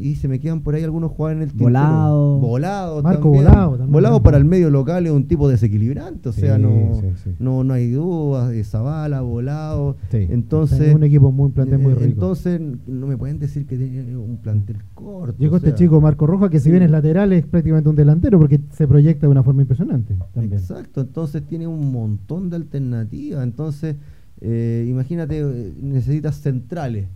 y 0.00 0.14
se 0.14 0.28
me 0.28 0.40
quedan 0.40 0.62
por 0.62 0.74
ahí 0.74 0.82
algunos 0.82 1.10
jugadores 1.12 1.42
en 1.42 1.50
el 1.50 1.56
Volado. 1.56 2.38
Volado 2.38 3.02
Marco 3.02 3.28
Volado 3.28 3.86
Volado 3.86 4.22
para 4.22 4.38
el 4.38 4.46
medio 4.46 4.70
local 4.70 5.04
es 5.06 5.12
un 5.12 5.26
tipo 5.26 5.48
desequilibrante, 5.48 6.30
o 6.30 6.32
sea, 6.32 6.56
no, 6.56 7.02
no 7.38 7.64
no 7.64 7.74
hay 7.74 7.90
dudas 7.90 8.50
Zavala, 8.66 9.20
Volado. 9.20 9.96
Entonces, 10.12 10.80
es 10.80 10.94
un 10.94 11.04
equipo 11.04 11.30
muy 11.30 11.50
plantel 11.50 11.78
muy 11.78 11.94
rico. 11.94 12.04
Entonces, 12.04 12.60
no 12.86 13.06
me 13.06 13.16
pueden 13.16 13.38
decir 13.38 13.66
que 13.66 13.76
tiene 13.76 14.16
un 14.16 14.38
plantel 14.38 14.78
corto. 14.94 15.36
Llegó 15.38 15.56
este 15.56 15.74
chico 15.74 16.00
Marco 16.00 16.26
Roja 16.26 16.48
que 16.48 16.60
si 16.60 16.70
bien 16.70 16.82
es 16.82 16.90
lateral 16.90 17.32
es 17.32 17.46
prácticamente 17.46 17.90
un 17.90 17.96
delantero 17.96 18.38
porque 18.38 18.60
se 18.70 18.88
proyecta 18.88 19.26
de 19.26 19.32
una 19.32 19.42
forma 19.42 19.62
impresionante 19.62 20.16
también. 20.32 20.54
Exacto, 20.54 21.02
entonces 21.02 21.42
tiene 21.46 21.66
un 21.66 21.92
montón 21.92 22.48
de 22.48 22.56
alternativas, 22.56 23.42
entonces 23.42 23.96
eh, 24.40 24.86
imagínate, 24.88 25.40
eh, 25.40 25.72
necesitas 25.80 26.36
centrales 26.36 27.06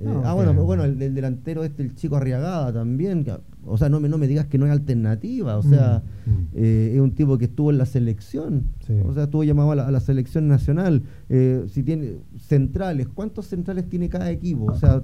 eh, 0.00 0.22
ah, 0.24 0.34
bueno, 0.34 0.54
bueno, 0.54 0.84
el, 0.84 0.98
delantero 1.14 1.64
este, 1.64 1.82
el 1.82 1.94
chico 1.94 2.16
Arriagada 2.16 2.72
también. 2.72 3.26
o 3.64 3.76
sea, 3.76 3.88
no 3.88 3.98
me, 3.98 4.08
no 4.08 4.16
me 4.16 4.28
digas 4.28 4.46
que 4.46 4.56
no 4.56 4.64
hay 4.64 4.70
alternativa. 4.70 5.56
O 5.56 5.62
sea, 5.62 6.02
mm, 6.26 6.30
mm. 6.30 6.48
Eh, 6.54 6.92
es 6.94 7.00
un 7.00 7.14
tipo 7.14 7.36
que 7.36 7.46
estuvo 7.46 7.70
en 7.70 7.78
la 7.78 7.86
selección. 7.86 8.68
O 9.04 9.12
sea, 9.12 9.24
estuvo 9.24 9.42
llamado 9.42 9.72
a 9.72 9.90
la, 9.90 10.00
selección 10.00 10.46
nacional. 10.46 11.02
Eh, 11.28 11.64
si 11.68 11.82
tiene 11.82 12.18
centrales, 12.38 13.08
¿cuántos 13.08 13.46
centrales 13.46 13.88
tiene 13.88 14.08
cada 14.08 14.30
equipo? 14.30 14.66
O 14.66 14.76
sea, 14.76 15.02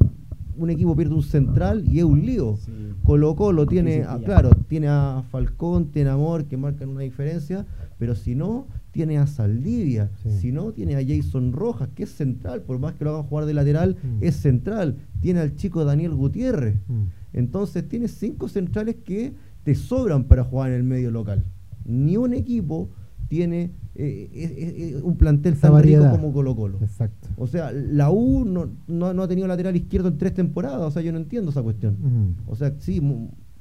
un 0.56 0.70
equipo 0.70 0.94
pierde 0.94 1.14
un 1.14 1.22
central 1.22 1.84
y 1.88 1.98
es 1.98 2.04
un 2.04 2.24
lío. 2.24 2.56
Colo 3.02 3.34
Colo 3.34 3.66
tiene, 3.66 4.06
claro, 4.24 4.50
tiene 4.68 4.86
a 4.88 5.24
Falcón, 5.30 5.90
tiene 5.90 6.10
a 6.10 6.14
Amor 6.14 6.44
que 6.44 6.56
marcan 6.56 6.88
una 6.88 7.00
diferencia, 7.00 7.66
pero 7.98 8.14
si 8.14 8.36
no, 8.36 8.68
tiene 8.94 9.18
a 9.18 9.26
Saldivia, 9.26 10.08
si 10.40 10.52
no, 10.52 10.72
tiene 10.72 10.94
a 10.94 11.04
Jason 11.04 11.52
Rojas, 11.52 11.88
que 11.96 12.04
es 12.04 12.10
central, 12.10 12.62
por 12.62 12.78
más 12.78 12.94
que 12.94 13.04
lo 13.04 13.10
hagan 13.10 13.24
jugar 13.24 13.44
de 13.44 13.52
lateral, 13.52 13.96
mm. 14.00 14.22
es 14.22 14.36
central. 14.36 14.98
Tiene 15.20 15.40
al 15.40 15.56
chico 15.56 15.84
Daniel 15.84 16.14
Gutiérrez. 16.14 16.76
Mm. 16.86 17.02
Entonces, 17.32 17.88
tiene 17.88 18.06
cinco 18.06 18.48
centrales 18.48 18.94
que 19.04 19.34
te 19.64 19.74
sobran 19.74 20.24
para 20.24 20.44
jugar 20.44 20.70
en 20.70 20.76
el 20.76 20.84
medio 20.84 21.10
local. 21.10 21.44
Ni 21.84 22.16
un 22.16 22.34
equipo 22.34 22.88
tiene 23.28 23.72
eh, 23.96 25.00
un 25.02 25.16
plantel 25.16 25.58
tan 25.58 25.82
rico 25.82 26.08
como 26.08 26.32
Colo 26.32 26.54
Colo. 26.54 26.78
Exacto. 26.80 27.28
O 27.36 27.48
sea, 27.48 27.72
la 27.72 28.12
U 28.12 28.44
no, 28.44 28.70
no, 28.86 29.22
ha 29.22 29.28
tenido 29.28 29.48
lateral 29.48 29.74
izquierdo 29.74 30.06
en 30.06 30.18
tres 30.18 30.34
temporadas, 30.34 30.82
o 30.82 30.90
sea, 30.92 31.02
yo 31.02 31.10
no 31.10 31.18
entiendo 31.18 31.50
esa 31.50 31.62
cuestión. 31.62 32.36
O 32.46 32.54
sea, 32.54 32.76
sí, 32.78 33.02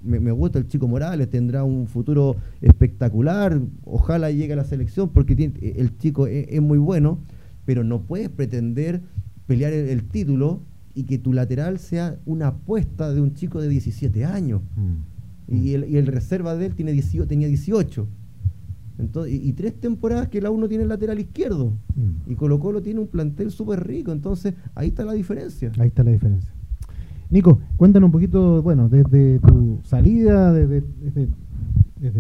me, 0.04 0.32
gusta 0.32 0.60
el 0.60 0.68
chico 0.68 0.88
Morales, 0.88 1.30
tendrá 1.30 1.64
un 1.64 1.88
futuro 1.88 2.36
espectacular, 2.62 3.60
ojalá 3.86 4.32
llegue 4.32 4.54
a 4.54 4.58
la 4.58 4.66
selección 4.66 5.10
porque 5.10 5.36
tiene, 5.36 5.54
el 5.62 5.98
chico 5.98 6.28
es, 6.28 6.62
muy 6.62 6.78
bueno, 6.78 7.20
pero 7.66 7.84
no 7.84 8.02
puedes 8.02 8.30
pretender 8.30 9.02
pelear 9.48 9.74
el, 9.74 10.04
título 10.04 10.62
y 10.94 11.04
que 11.04 11.18
tu 11.18 11.34
lateral 11.34 11.80
sea 11.80 12.18
una 12.26 12.48
apuesta 12.48 13.14
de 13.14 13.22
un 13.22 13.34
chico 13.34 13.62
de 13.62 13.70
17 13.70 14.26
años. 14.26 14.62
Mm. 14.76 15.56
Y, 15.56 15.74
el, 15.74 15.90
y, 15.90 15.98
el, 15.98 16.08
reserva 16.08 16.56
de 16.56 16.68
él 16.68 16.76
tiene 16.76 16.92
18, 16.92 17.28
tenía 17.28 17.48
18. 17.48 18.08
Entonces, 19.00 19.34
y, 19.34 19.54
tres 19.54 19.74
temporadas 19.80 20.28
que 20.30 20.40
la 20.40 20.52
uno 20.52 20.68
tiene 20.68 20.84
el 20.84 20.90
lateral 20.90 21.20
izquierdo. 21.20 21.74
Mm. 21.96 22.32
Y 22.32 22.36
Colo 22.36 22.60
Colo 22.60 22.82
tiene 22.82 23.00
un 23.00 23.08
plantel 23.08 23.52
súper 23.52 23.86
rico. 23.86 24.12
Entonces, 24.12 24.54
ahí 24.76 24.90
está 24.90 25.04
la 25.04 25.14
diferencia. 25.14 25.72
Ahí 25.78 25.88
está 25.88 26.04
la 26.04 26.12
diferencia. 26.12 26.54
Nico, 27.34 27.58
cuéntanos 27.78 28.10
un 28.10 28.12
poquito, 28.12 28.62
bueno, 28.62 28.90
desde 28.90 29.40
tu 29.40 29.80
salida, 29.86 30.54
desde, 30.54 30.84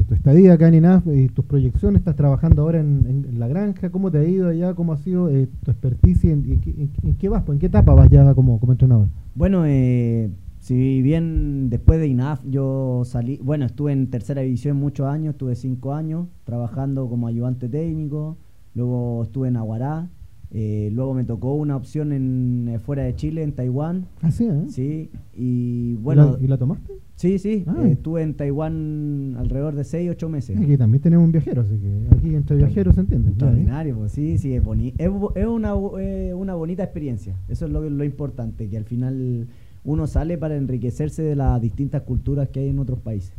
tu 0.08 0.16
estadía 0.16 0.54
acá 0.54 0.70
en 0.70 0.74
INAF 0.74 1.06
y 1.06 1.28
tus 1.28 1.46
proyecciones, 1.46 2.00
estás 2.00 2.16
trabajando 2.16 2.64
ahora 2.64 2.80
en, 2.80 3.28
la 3.38 3.48
granja, 3.48 3.92
¿cómo 3.92 4.10
te 4.10 4.18
ha 4.18 4.24
ido 4.24 4.48
allá? 4.48 4.74
¿Cómo 4.74 4.92
ha 4.92 4.98
sido 4.98 5.30
eh, 5.30 5.48
tu 5.64 5.70
experticia? 5.70 6.32
¿En, 6.32 7.16
qué 7.20 7.30
vas? 7.30 7.48
¿En 7.48 7.60
qué 7.60 7.68
etapa 7.68 7.94
vas 7.94 8.10
ya 8.10 8.34
como, 8.34 8.60
como 8.60 8.72
entrenador? 8.72 9.06
Bueno, 9.36 9.66
eh, 9.68 10.32
si 10.58 11.04
bien 11.04 11.70
después 11.70 12.00
de 12.00 12.08
INAF 12.08 12.44
yo 12.50 13.04
salí, 13.06 13.40
bueno, 13.44 13.66
estuve 13.66 13.92
en 13.92 14.10
tercera 14.10 14.42
división 14.42 14.78
muchos 14.78 15.06
años, 15.06 15.34
estuve 15.36 15.54
cinco 15.54 15.94
años 15.94 16.26
trabajando 16.44 17.08
como 17.08 17.28
ayudante 17.28 17.70
técnico, 17.70 18.40
luego 18.74 19.22
estuve 19.22 19.50
en 19.50 19.58
Aguará, 19.58 20.10
eh, 20.56 20.92
luego 20.94 21.16
me 21.16 21.24
tocó 21.24 21.56
una 21.56 21.76
opción 21.76 22.12
en 22.12 22.70
eh, 22.70 22.78
fuera 22.78 23.02
de 23.04 23.16
Chile, 23.16 23.42
en 23.42 23.54
Taiwán. 23.54 24.06
Ah, 24.22 24.30
sí, 24.30 24.46
¿eh? 24.46 24.66
Sí, 24.68 25.10
y 25.36 25.96
bueno... 25.96 26.38
¿Y 26.40 26.46
la, 26.46 26.60
tomaste? 26.60 26.94
Sí, 27.16 27.40
sí, 27.40 27.64
ah. 27.66 27.84
estuve 27.88 28.22
en 28.22 28.36
Taiwán 28.36 29.36
alrededor 29.40 29.74
de 29.74 29.84
6, 29.84 30.12
8 30.12 30.30
meses. 30.30 30.58
Aquí 30.60 30.78
también 30.78 31.02
tenemos 31.02 31.26
un 31.26 31.32
viajero, 31.32 31.62
así 31.62 31.76
que 31.80 32.16
aquí 32.16 32.36
entre 32.36 32.58
viajeros 32.58 32.94
se 32.94 33.02
entiende. 33.02 33.30
Extraordinario, 33.30 33.98
pues 33.98 34.12
sí, 34.12 34.38
sí, 34.38 34.54
es, 34.54 34.62
es, 35.00 35.12
es 35.36 35.46
una, 35.48 35.74
una 35.74 36.54
bonita 36.54 36.84
experiencia, 36.84 37.36
eso 37.48 37.66
es 37.66 37.72
lo, 37.72 37.90
lo 37.90 38.04
importante, 38.04 38.70
que 38.70 38.78
al 38.78 38.86
final 38.86 39.48
uno 39.84 40.06
sale 40.06 40.38
para 40.38 40.56
enriquecerse 40.56 41.24
de 41.24 41.36
las 41.36 41.60
distintas 41.62 42.04
culturas 42.04 42.50
que 42.50 42.60
hay 42.60 42.70
en 42.70 42.78
otros 42.78 43.00
países. 43.00 43.34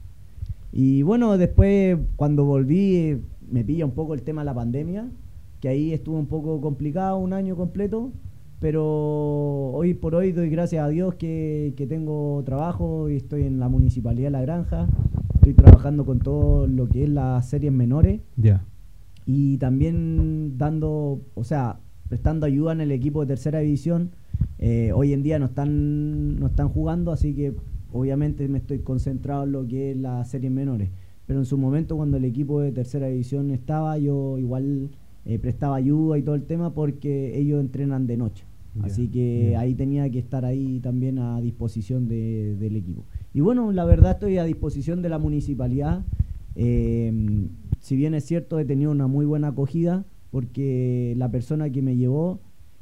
Y 0.73 1.03
bueno, 1.03 1.39
después 1.39 1.97
cuando 2.17 2.45
volví 2.45 3.21
me 3.51 3.63
pilla 3.63 3.85
un 3.85 3.93
poco 3.93 4.15
el 4.15 4.23
tema 4.23 4.43
de 4.43 4.47
la 4.47 4.55
pandemia, 4.55 5.07
que 5.65 5.69
ahí 5.71 5.95
estuvo 5.95 6.19
un 6.19 6.27
poco 6.27 6.61
complicado 6.61 7.17
un 7.17 7.33
año 7.33 7.57
completo, 7.57 8.13
pero 8.61 8.85
hoy 9.73 9.95
por 9.95 10.15
hoy 10.15 10.31
doy 10.31 10.51
gracias 10.51 10.85
a 10.85 10.89
Dios 10.89 11.15
que, 11.15 11.73
tengo 11.89 12.43
trabajo 12.45 13.09
y 13.09 13.17
estoy 13.17 13.45
en 13.45 13.59
la 13.59 13.71
Municipalidad 13.71 14.27
de 14.27 14.33
La 14.33 14.43
Granja, 14.43 14.87
estoy 15.37 15.55
trabajando 15.55 16.05
con 16.05 16.19
todo 16.19 16.67
lo 16.67 16.87
que 16.87 17.05
es 17.05 17.09
las 17.09 17.49
series 17.49 17.73
menores. 17.73 18.21
Ya. 18.37 18.63
Y 19.25 19.57
también 19.57 20.59
dando, 20.59 21.23
o 21.33 21.45
sea, 21.45 21.81
prestando 22.11 22.45
ayuda 22.45 22.73
en 22.73 22.83
el 22.83 22.93
equipo 22.93 23.23
de 23.23 23.29
tercera 23.29 23.61
división. 23.61 24.11
Eh, 24.59 24.93
hoy 24.95 25.15
en 25.15 25.23
día 25.23 25.39
no 25.39 25.47
están, 25.47 26.39
no 26.39 26.49
están 26.49 26.69
jugando, 26.69 27.11
así 27.11 27.35
que 27.35 27.55
obviamente 27.91 28.47
me 28.49 28.59
estoy 28.59 28.81
concentrado 28.81 29.45
en 29.45 29.53
lo 29.53 29.67
que 29.67 29.93
es 29.93 29.97
las 29.97 30.29
series 30.29 30.53
menores. 30.53 30.91
Pero 31.25 31.39
en 31.39 31.47
su 31.47 31.57
momento, 31.57 31.97
cuando 31.97 32.19
el 32.19 32.27
equipo 32.27 32.61
de 32.61 32.71
tercera 32.71 33.07
división 33.07 33.51
estaba, 33.51 33.97
yo 33.97 34.37
igual 34.37 34.91
eh, 35.27 35.39
prestaba 35.39 35.77
ayuda 35.77 36.19
y 36.19 36.23
todo 36.23 36.35
el 36.35 36.45
tema 36.45 36.75
porque 36.75 37.39
ellos 37.39 37.61
entrenan 37.61 38.07
de 38.07 38.17
noche. 38.17 38.45
Así 38.83 39.07
que 39.07 39.57
ahí 39.57 39.75
tenía 39.75 40.11
que 40.11 40.19
estar 40.19 40.45
ahí 40.45 40.81
también 40.81 41.21
a 41.21 41.41
disposición 41.41 42.09
del 42.09 42.75
equipo. 42.75 43.05
Y 43.33 43.41
bueno, 43.41 43.71
la 43.71 43.85
verdad 43.85 44.13
estoy 44.13 44.39
a 44.39 44.45
disposición 44.45 45.01
de 45.01 45.09
la 45.09 45.19
municipalidad. 45.19 46.05
Eh, 46.57 47.47
si 47.79 47.95
bien 47.97 48.15
es 48.15 48.25
cierto, 48.25 48.59
he 48.59 48.65
tenido 48.65 48.91
una 48.91 49.07
muy 49.07 49.27
buena 49.27 49.49
acogida 49.49 50.05
porque 50.33 51.15
la 51.17 51.31
persona 51.31 51.71
que 51.71 51.83
me 51.83 51.97
llevó, 51.97 52.41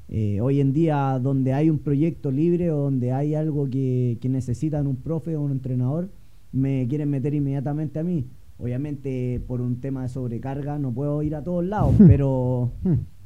eh, 0.08 0.40
hoy 0.40 0.60
en 0.60 0.72
día 0.72 1.18
donde 1.22 1.52
hay 1.52 1.68
un 1.68 1.78
proyecto 1.78 2.30
libre 2.30 2.70
o 2.70 2.78
donde 2.78 3.12
hay 3.12 3.34
algo 3.34 3.68
que, 3.68 4.16
que 4.20 4.30
necesitan 4.30 4.86
un 4.86 4.96
profe 4.96 5.36
o 5.36 5.42
un 5.42 5.52
entrenador, 5.52 6.08
me 6.52 6.86
quieren 6.88 7.10
meter 7.10 7.34
inmediatamente 7.34 7.98
a 7.98 8.02
mí. 8.02 8.24
Obviamente 8.58 9.42
por 9.46 9.60
un 9.60 9.80
tema 9.80 10.02
de 10.02 10.08
sobrecarga 10.08 10.78
no 10.78 10.92
puedo 10.92 11.22
ir 11.22 11.34
a 11.34 11.42
todos 11.42 11.64
lados, 11.64 11.94
pero, 12.06 12.70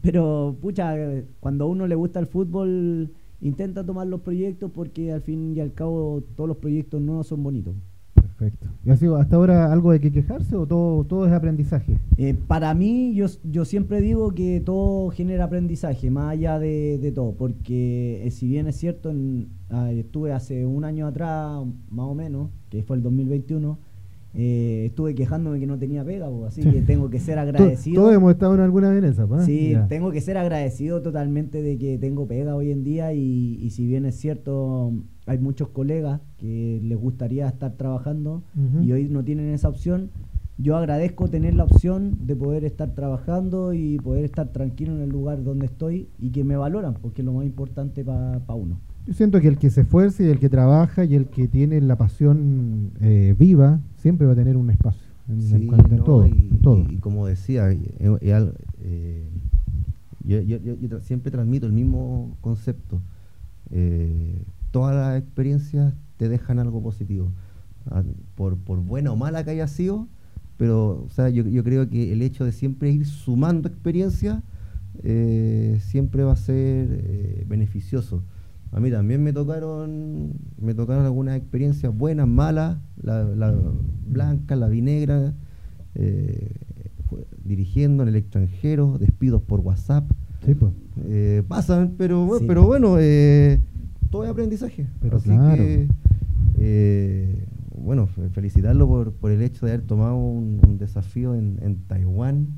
pero 0.03 0.57
pucha, 0.61 0.95
cuando 1.41 1.65
a 1.65 1.69
uno 1.69 1.87
le 1.87 1.95
gusta 1.95 2.21
el 2.21 2.27
fútbol 2.27 3.13
intenta 3.41 3.85
tomar 3.85 4.07
los 4.07 4.21
proyectos 4.21 4.71
porque 4.71 5.13
al 5.13 5.21
fin 5.21 5.55
y 5.57 5.61
al 5.61 5.73
cabo 5.73 6.23
todos 6.35 6.49
los 6.49 6.57
proyectos 6.57 7.01
nuevos 7.01 7.27
son 7.27 7.43
bonitos. 7.43 7.75
Perfecto. 8.15 8.67
¿Y 8.85 8.91
ha 8.91 8.97
sido 8.97 9.17
hasta 9.17 9.37
ahora 9.37 9.73
algo 9.73 9.93
de 9.93 10.01
que 10.01 10.13
quejarse 10.13 10.57
o 10.57 10.67
todo, 10.67 11.05
todo 11.05 11.27
es 11.27 11.33
aprendizaje? 11.33 11.99
Eh, 12.19 12.35
para 12.35 12.75
mí, 12.75 13.15
yo, 13.15 13.27
yo 13.45 13.65
siempre 13.65 14.01
digo 14.01 14.33
que 14.33 14.61
todo 14.61 15.09
genera 15.11 15.45
aprendizaje, 15.45 16.11
más 16.11 16.33
allá 16.33 16.59
de, 16.59 16.99
de 16.99 17.13
todo, 17.13 17.33
porque 17.33 18.27
eh, 18.27 18.31
si 18.31 18.47
bien 18.47 18.67
es 18.67 18.77
cierto, 18.77 19.11
en, 19.11 19.49
ah, 19.71 19.91
estuve 19.91 20.33
hace 20.33 20.67
un 20.67 20.85
año 20.85 21.07
atrás, 21.07 21.63
más 21.91 22.07
o 22.07 22.15
menos, 22.15 22.51
que 22.69 22.83
fue 22.83 22.97
el 22.97 23.03
2021, 23.03 23.79
eh, 24.39 24.85
estuve 24.87 25.15
quejándome 25.15 25.59
que 25.59 25.67
no 25.67 25.79
tenía 25.79 26.05
pega, 26.05 26.29
po, 26.29 26.45
así 26.47 26.61
que 26.71 26.83
tengo 26.83 27.09
que 27.11 27.19
ser 27.19 27.39
agradecido. 27.39 28.03
Todos 28.03 28.15
hemos 28.15 28.33
estado 28.33 28.55
en 28.55 28.61
alguna 28.61 28.91
vez 28.91 28.99
en 29.03 29.11
esa, 29.11 29.27
¿pa? 29.27 29.43
Sí, 29.45 29.71
Ya. 29.73 29.89
tengo 29.89 30.11
que 30.13 30.21
ser 30.21 30.37
agradecido 30.37 31.01
totalmente 31.03 31.63
de 31.63 31.79
que 31.79 31.97
tengo 31.99 32.27
pega 32.27 32.55
hoy 32.55 32.71
en 32.71 32.85
día 32.85 33.13
y, 33.15 33.59
y 33.63 33.71
si 33.71 33.87
bien 33.87 34.05
es 34.05 34.17
cierto, 34.17 34.93
hay 35.27 35.39
muchos 35.39 35.69
colegas 35.69 36.21
que 36.39 36.81
les 36.85 36.99
gustaría 36.99 37.49
estar 37.49 37.73
trabajando 37.73 38.43
y 38.85 38.93
hoy 38.93 39.09
no 39.09 39.25
tienen 39.25 39.49
esa 39.55 39.69
opción. 39.69 40.11
Yo 40.59 40.77
agradezco 40.77 41.29
tener 41.29 41.55
la 41.55 41.65
opción 41.65 42.17
de 42.27 42.35
poder 42.35 42.65
estar 42.65 42.95
trabajando 42.95 43.75
y 43.75 43.99
poder 43.99 44.25
estar 44.25 44.49
tranquilo 44.53 44.95
en 44.95 45.03
el 45.03 45.11
lugar 45.11 45.43
donde 45.45 45.67
estoy 45.67 46.09
y 46.19 46.31
que 46.31 46.45
me 46.45 46.57
valoran, 46.57 46.95
porque 46.95 47.21
es 47.23 47.27
lo 47.27 47.33
más 47.35 47.45
importante 47.45 48.05
para 48.05 48.41
uno. 48.55 48.79
Yo 49.07 49.13
siento 49.13 49.41
que 49.41 49.49
el 49.49 49.59
que 49.59 49.69
se 49.71 49.83
esfuerza 49.83 50.23
y 50.23 50.27
el 50.29 50.39
que 50.41 50.49
trabaja 50.49 51.05
y 51.05 51.15
el 51.15 51.27
que 51.27 51.47
tiene 51.47 51.81
la 51.81 51.97
pasión 51.97 52.93
eh, 53.01 53.35
viva 53.39 53.81
siempre 54.07 54.25
va 54.25 54.35
a 54.35 54.37
tener 54.37 54.57
un 54.57 54.71
espacio 54.71 55.03
en, 55.29 55.43
Sí, 55.43 55.55
en 55.57 55.67
cuanto- 55.67 55.89
en 55.91 55.97
no, 55.97 56.05
todo. 56.05 56.27
y, 56.29 56.31
en 56.31 56.61
todo. 56.63 56.79
y- 56.89 56.95
y 56.95 56.97
como 56.99 57.27
decía, 57.27 57.73
eh, 57.73 57.81
eh, 57.99 58.53
eh, 58.85 59.25
yo, 60.25 60.41
yo- 60.43 60.59
yo- 60.59 60.77
yo 60.77 60.89
tra- 60.89 61.01
siempre 61.01 61.33
transmito 61.33 61.67
el 61.67 61.73
mismo 61.73 62.37
concepto. 62.41 63.01
Eh, 63.73 64.45
todas 64.71 64.95
las 64.95 65.21
experiencias 65.21 65.93
te 66.19 66.29
dejan 66.29 66.61
algo 66.61 66.81
positivo, 66.81 67.33
Ah, 67.91 68.03
por, 68.37 68.57
por 68.57 68.79
buena 68.81 69.11
o 69.13 69.17
mala 69.17 69.43
que 69.45 69.51
haya 69.51 69.67
sido, 69.69 70.07
pero 70.57 71.05
o 71.05 71.11
sea, 71.11 71.29
yo, 71.29 71.43
yo 71.45 71.63
creo 71.65 71.89
que 71.89 72.13
el 72.13 72.23
hecho 72.23 72.45
de 72.45 72.51
siempre 72.53 72.91
ir 72.93 73.07
sumando 73.07 73.67
experiencias 73.69 74.41
eh, 75.03 75.79
siempre 75.81 76.23
va 76.23 76.33
a 76.33 76.37
ser 76.37 77.45
beneficioso. 77.49 78.23
A 78.73 78.81
mí 78.81 78.91
también 78.91 79.23
me 79.23 79.33
tocaron, 79.33 80.33
me 80.61 80.75
tocaron 80.75 81.05
algunas 81.05 81.37
experiencias 81.37 81.97
buenas, 81.97 82.27
malas, 82.29 82.79
la, 83.03 83.25
la 83.25 83.55
blanca, 84.07 84.55
la 84.57 84.69
vinegra, 84.69 85.35
eh, 85.95 86.53
dirigiendo 87.45 88.03
en 88.03 88.11
el 88.11 88.17
extranjero, 88.17 88.99
despidos 88.99 89.41
por 89.43 89.61
WhatsApp. 89.61 90.11
Sí, 90.45 90.55
pues. 90.55 90.73
Eh, 91.07 91.43
pasan, 91.49 91.95
pero, 91.97 92.39
Sí. 92.39 92.45
pero 92.47 92.67
bueno, 92.67 92.97
eh, 92.99 93.61
todo 94.11 94.25
es 94.25 94.31
aprendizaje. 94.31 94.87
Pero 95.01 95.17
Así 95.19 95.29
claro. 95.31 95.57
que, 95.57 95.89
eh, 96.59 97.47
bueno, 97.79 98.07
fe- 98.09 98.29
felicitarlo 98.31 98.87
por, 98.89 99.13
por 99.13 99.31
el 99.31 99.43
hecho 99.43 99.65
de 99.67 99.73
haber 99.73 99.87
tomado 99.87 100.17
un, 100.17 100.61
un 100.67 100.79
desafío 100.79 101.35
en, 101.35 101.59
en 101.63 101.77
Taiwán. 101.87 102.49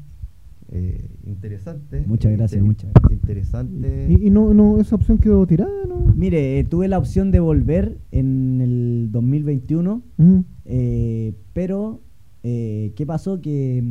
Eh, 0.70 1.10
interesante. 1.24 2.04
Muchas 2.06 2.32
gracias, 2.32 2.60
inter- 2.60 2.66
muchas 2.66 2.90
gracias. 2.92 3.12
Interesante. 3.12 4.06
Y, 4.10 4.26
y 4.26 4.30
no, 4.30 4.52
no, 4.54 4.78
esa 4.80 4.94
opción 4.96 5.18
quedó 5.18 5.46
tirada, 5.46 5.86
¿no? 5.88 5.98
Mire, 6.14 6.58
eh, 6.58 6.64
tuve 6.64 6.88
la 6.88 6.98
opción 6.98 7.30
de 7.30 7.40
volver 7.40 7.98
en 8.10 8.60
el 8.60 9.08
2021 9.10 10.02
Mm. 10.16 10.40
Eh, 10.70 11.34
pero, 11.54 12.02
eh, 12.42 12.92
¿qué 12.96 13.06
pasó? 13.06 13.40
Que, 13.40 13.82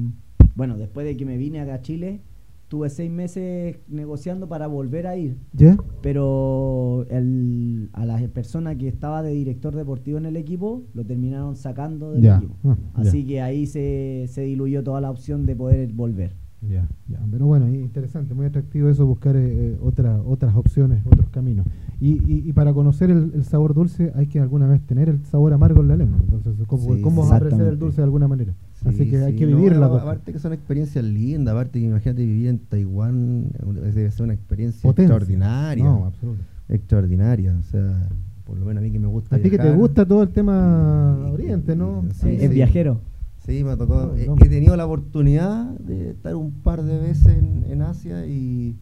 bueno, 0.55 0.77
después 0.77 1.05
de 1.07 1.17
que 1.17 1.25
me 1.25 1.37
vine 1.37 1.59
acá 1.59 1.75
a 1.75 1.81
Chile, 1.81 2.21
tuve 2.67 2.89
seis 2.89 3.09
meses 3.09 3.77
negociando 3.87 4.47
para 4.47 4.67
volver 4.67 5.07
a 5.07 5.15
ir. 5.17 5.37
¿Ya? 5.53 5.77
Pero 6.03 7.05
el- 7.09 7.89
a 7.93 8.05
la 8.05 8.17
persona 8.27 8.77
que 8.77 8.87
estaba 8.87 9.23
de 9.23 9.31
director 9.31 9.73
deportivo 9.75 10.17
en 10.17 10.25
el 10.25 10.35
equipo, 10.35 10.83
lo 10.93 11.05
terminaron 11.05 11.55
sacando 11.55 12.11
del 12.11 12.21
Ya, 12.21 12.37
equipo. 12.37 12.55
ah, 12.65 12.77
Así 12.95 13.21
ya. 13.23 13.27
que 13.27 13.41
ahí 13.41 13.65
se, 13.67 14.25
se 14.27 14.41
diluyó 14.41 14.83
toda 14.83 14.99
la 15.01 15.09
opción 15.09 15.45
de 15.45 15.55
poder 15.55 15.91
volver. 15.93 16.35
Ya, 16.61 16.87
ya. 17.07 17.19
Pero 17.31 17.45
bueno, 17.45 17.69
interesante, 17.69 18.33
muy 18.33 18.47
atractivo 18.47 18.89
eso, 18.89 19.05
buscar 19.05 19.35
eh, 19.35 19.41
eh, 19.45 19.77
otra- 19.81 20.19
otras 20.23 20.55
opciones, 20.55 21.05
otros 21.05 21.29
caminos. 21.29 21.65
Y, 22.01 22.13
y, 22.31 22.43
y 22.49 22.53
para 22.53 22.73
conocer 22.73 23.11
el, 23.11 23.31
el 23.35 23.43
sabor 23.43 23.73
dulce 23.75 24.11
hay 24.15 24.25
que 24.27 24.39
alguna 24.39 24.67
vez 24.67 24.81
tener 24.81 25.07
el 25.07 25.23
sabor 25.25 25.53
amargo 25.53 25.81
en 25.81 25.87
la 25.87 25.95
lengua. 25.95 26.17
Entonces, 26.19 26.53
¿cómo, 26.67 26.95
Sí, 26.95 27.01
cómo 27.01 27.21
vas 27.21 27.31
a 27.31 27.35
apreciar 27.37 27.67
el 27.67 27.77
dulce 27.77 27.97
de 27.97 28.03
alguna 28.05 28.27
manera? 28.27 28.53
Así 28.85 28.97
Sí, 29.05 29.09
que 29.09 29.17
hay 29.23 29.35
que 29.35 29.45
no, 29.45 29.55
vivir 29.57 29.73
las 29.73 29.81
a- 29.83 29.85
dos. 29.87 29.91
cosas. 29.91 30.07
Aparte 30.07 30.33
que 30.33 30.39
son 30.39 30.53
experiencias 30.53 31.03
lindas, 31.05 31.51
aparte 31.53 31.79
que 31.79 31.85
imagínate 31.85 32.25
vivir 32.25 32.47
en 32.47 32.59
Taiwán, 32.59 33.45
debe 33.93 34.09
ser 34.11 34.23
una 34.23 34.33
experiencia 34.33 34.81
Potencia. 34.81 35.15
extraordinaria. 35.15 35.83
No, 35.83 36.05
absoluto. 36.05 36.41
extraordinaria, 36.69 37.55
o 37.59 37.63
sea, 37.63 38.09
por 38.45 38.57
lo 38.57 38.65
menos 38.65 38.81
a 38.81 38.83
mí 38.83 38.91
que 38.91 38.99
me 38.99 39.07
gusta 39.07 39.35
A 39.35 39.39
ti 39.39 39.49
que 39.49 39.57
te 39.57 39.71
gusta 39.73 40.05
todo 40.05 40.23
el 40.23 40.29
tema 40.29 41.17
Y- 41.29 41.31
oriente, 41.31 41.75
¿no? 41.75 42.03
y- 42.09 42.13
sí, 42.13 42.19
sí. 42.37 42.45
es 42.45 42.49
viajero. 42.51 42.99
Sí, 43.47 43.63
me 43.63 43.71
ha 43.71 43.77
tocado. 43.77 44.07
No, 44.07 44.15
he, 44.17 44.25
no. 44.27 44.35
he 44.43 44.49
tenido 44.49 44.75
la 44.75 44.85
oportunidad 44.85 45.65
de 45.79 46.11
estar 46.11 46.35
un 46.35 46.51
par 46.51 46.83
de 46.83 46.99
veces 46.99 47.27
en, 47.37 47.63
en 47.69 47.81
Asia 47.81 48.25
y, 48.27 48.75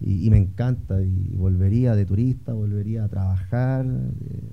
y- 0.00 0.26
y 0.26 0.30
me 0.30 0.36
encanta. 0.38 1.02
Y 1.02 1.34
volvería 1.36 1.96
de 1.96 2.04
turista, 2.04 2.52
volvería 2.52 3.04
a 3.04 3.08
trabajar. 3.08 3.86
eh, 3.86 4.50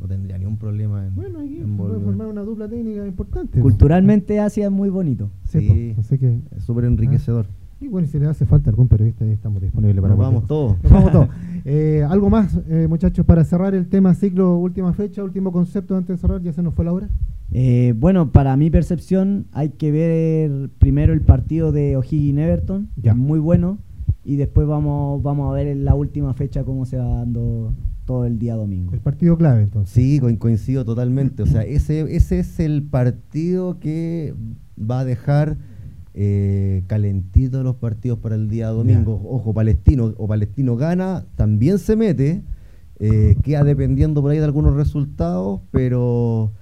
no 0.00 0.08
tendría 0.08 0.36
ningún 0.38 0.56
problema 0.56 1.06
en, 1.06 1.14
Bueno, 1.14 1.38
aquí 1.40 1.58
en 1.58 1.70
se 1.70 1.76
puede 1.76 1.90
volver. 1.90 2.04
formar 2.04 2.26
una 2.28 2.42
dupla 2.42 2.68
técnica 2.68 3.06
importante. 3.06 3.60
Culturalmente 3.60 4.40
Asia 4.40 4.64
es 4.66 4.72
muy 4.72 4.88
bonito. 4.88 5.30
Sí, 5.44 5.60
Sí. 5.60 5.94
así 5.98 6.18
que, 6.18 6.40
Es 6.56 6.64
súper 6.64 6.84
enriquecedor. 6.86 7.46
Y 7.82 7.88
bueno, 7.88 8.06
si 8.08 8.18
le 8.18 8.26
hace 8.26 8.46
falta 8.46 8.70
algún 8.70 8.88
periodista, 8.88 9.24
ahí 9.24 9.32
estamos 9.32 9.60
disponibles 9.60 10.00
para 10.00 10.14
Nos 10.14 10.18
vamos 10.24 10.46
todos. 10.46 10.76
Nos 10.82 10.92
vamos 10.92 11.12
todos. 11.12 11.28
Eh, 11.64 12.04
Algo 12.08 12.28
más, 12.28 12.58
eh, 12.68 12.86
muchachos, 12.88 13.24
para 13.24 13.44
cerrar 13.44 13.72
el 13.74 13.86
tema 13.86 14.14
ciclo, 14.14 14.56
última 14.58 14.92
fecha, 14.94 15.22
último 15.22 15.52
concepto 15.52 15.96
antes 15.96 16.16
de 16.16 16.20
cerrar, 16.20 16.42
ya 16.42 16.52
se 16.52 16.60
nos 16.60 16.74
fue 16.74 16.84
la 16.84 16.92
hora. 16.92 17.08
Eh, 17.52 17.94
bueno, 17.96 18.32
para 18.32 18.56
mi 18.56 18.68
percepción 18.68 19.46
hay 19.52 19.68
que 19.70 19.92
ver 19.92 20.70
primero 20.80 21.12
el 21.12 21.20
partido 21.20 21.70
de 21.70 21.96
O'Higgins 21.96 22.38
Everton, 22.40 22.88
Ya. 23.00 23.14
muy 23.14 23.38
bueno, 23.38 23.78
y 24.24 24.36
después 24.36 24.66
vamos, 24.66 25.22
vamos 25.22 25.50
a 25.50 25.54
ver 25.54 25.68
en 25.68 25.84
la 25.84 25.94
última 25.94 26.34
fecha 26.34 26.64
cómo 26.64 26.84
se 26.84 26.96
va 26.96 27.06
dando 27.18 27.72
todo 28.06 28.24
el 28.26 28.40
día 28.40 28.56
domingo. 28.56 28.92
El 28.92 29.00
partido 29.00 29.36
clave, 29.36 29.62
entonces. 29.62 29.94
Sí, 29.94 30.18
co- 30.18 30.36
coincido 30.40 30.84
totalmente. 30.84 31.44
O 31.44 31.46
sea, 31.46 31.62
ese, 31.62 32.00
ese 32.16 32.40
es 32.40 32.58
el 32.58 32.82
partido 32.82 33.78
que 33.78 34.34
va 34.76 35.00
a 35.00 35.04
dejar 35.04 35.58
eh, 36.14 36.84
calentito 36.86 37.62
los 37.62 37.76
partidos 37.76 38.18
para 38.18 38.34
el 38.34 38.48
día 38.48 38.68
domingo. 38.68 39.22
Ojo, 39.28 39.54
Palestino 39.54 40.14
o 40.16 40.26
Palestino 40.26 40.76
gana, 40.76 41.24
también 41.36 41.78
se 41.78 41.96
mete, 41.96 42.42
eh, 42.98 43.36
queda 43.42 43.64
dependiendo 43.64 44.22
por 44.22 44.30
ahí 44.30 44.38
de 44.38 44.44
algunos 44.44 44.74
resultados, 44.74 45.60
pero 45.70 46.52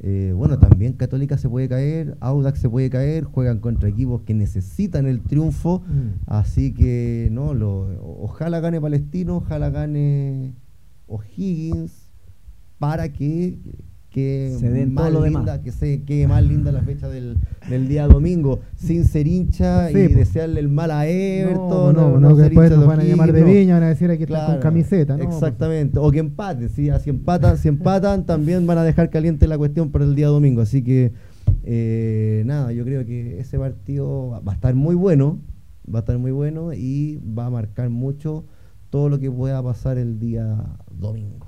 eh, 0.00 0.32
bueno, 0.36 0.58
también 0.58 0.92
Católica 0.92 1.38
se 1.38 1.48
puede 1.48 1.68
caer, 1.68 2.16
Audax 2.20 2.60
se 2.60 2.70
puede 2.70 2.88
caer, 2.88 3.24
juegan 3.24 3.58
contra 3.58 3.88
equipos 3.88 4.22
que 4.22 4.34
necesitan 4.34 5.06
el 5.06 5.20
triunfo. 5.22 5.80
Mm. 5.80 6.20
Así 6.26 6.72
que 6.72 7.28
no, 7.32 7.54
lo, 7.54 7.88
ojalá 8.22 8.60
gane 8.60 8.80
Palestino, 8.80 9.38
ojalá 9.38 9.70
gane 9.70 10.54
O'Higgins, 11.08 12.12
para 12.78 13.12
que, 13.12 13.58
que 14.10 14.56
Se 14.58 14.70
den 14.70 14.94
más 14.94 15.12
lo 15.12 15.24
linda, 15.24 15.40
demás. 15.40 15.58
que 15.60 15.70
se 15.72 16.02
quede 16.02 16.26
más 16.26 16.42
linda 16.42 16.72
la 16.72 16.80
fecha 16.82 17.08
del, 17.08 17.36
del 17.68 17.88
día 17.88 18.06
domingo, 18.06 18.60
sin 18.74 19.04
ser 19.04 19.26
hincha 19.26 19.88
Sí, 19.88 19.98
y 19.98 20.08
desearle 20.08 20.60
el 20.60 20.68
mal 20.68 20.90
a 20.90 21.06
Everton. 21.06 21.94
no, 21.94 22.18
no, 22.18 22.28
que 22.30 22.34
ser 22.36 22.44
después 22.44 22.66
hincha 22.70 22.76
nos 22.80 22.86
van 22.88 23.00
a 23.00 23.04
llamar 23.04 23.32
de 23.32 23.40
no. 23.40 23.46
viña, 23.46 23.74
van 23.74 23.82
a 23.82 23.88
decir 23.88 24.10
aquí 24.10 24.22
están 24.22 24.38
con 24.38 24.46
Claro, 24.46 24.60
camiseta, 24.62 25.16
¿no? 25.16 25.24
Exactamente, 25.24 25.98
o 25.98 26.10
que 26.10 26.18
empaten, 26.20 26.68
si, 26.70 26.88
si 27.02 27.10
empatan, 27.10 27.58
si 27.58 27.68
empatan 27.68 28.24
también 28.26 28.66
van 28.66 28.78
a 28.78 28.82
dejar 28.84 29.10
caliente 29.10 29.46
la 29.46 29.58
cuestión 29.58 29.90
para 29.90 30.04
el 30.04 30.14
día 30.14 30.28
domingo, 30.28 30.62
así 30.62 30.82
que 30.82 31.12
eh, 31.64 32.42
nada, 32.46 32.72
yo 32.72 32.84
creo 32.84 33.04
que 33.04 33.40
ese 33.40 33.58
partido 33.58 34.40
va 34.46 34.52
a 34.52 34.54
estar 34.54 34.74
muy 34.74 34.94
bueno, 34.94 35.38
va 35.92 35.98
a 35.98 36.00
estar 36.00 36.16
muy 36.18 36.30
bueno 36.30 36.72
y 36.72 37.20
va 37.38 37.46
a 37.46 37.50
marcar 37.50 37.90
mucho 37.90 38.44
todo 38.90 39.10
lo 39.10 39.18
que 39.18 39.30
pueda 39.30 39.62
pasar 39.62 39.98
el 39.98 40.18
día 40.18 40.64
domingo. 40.90 41.47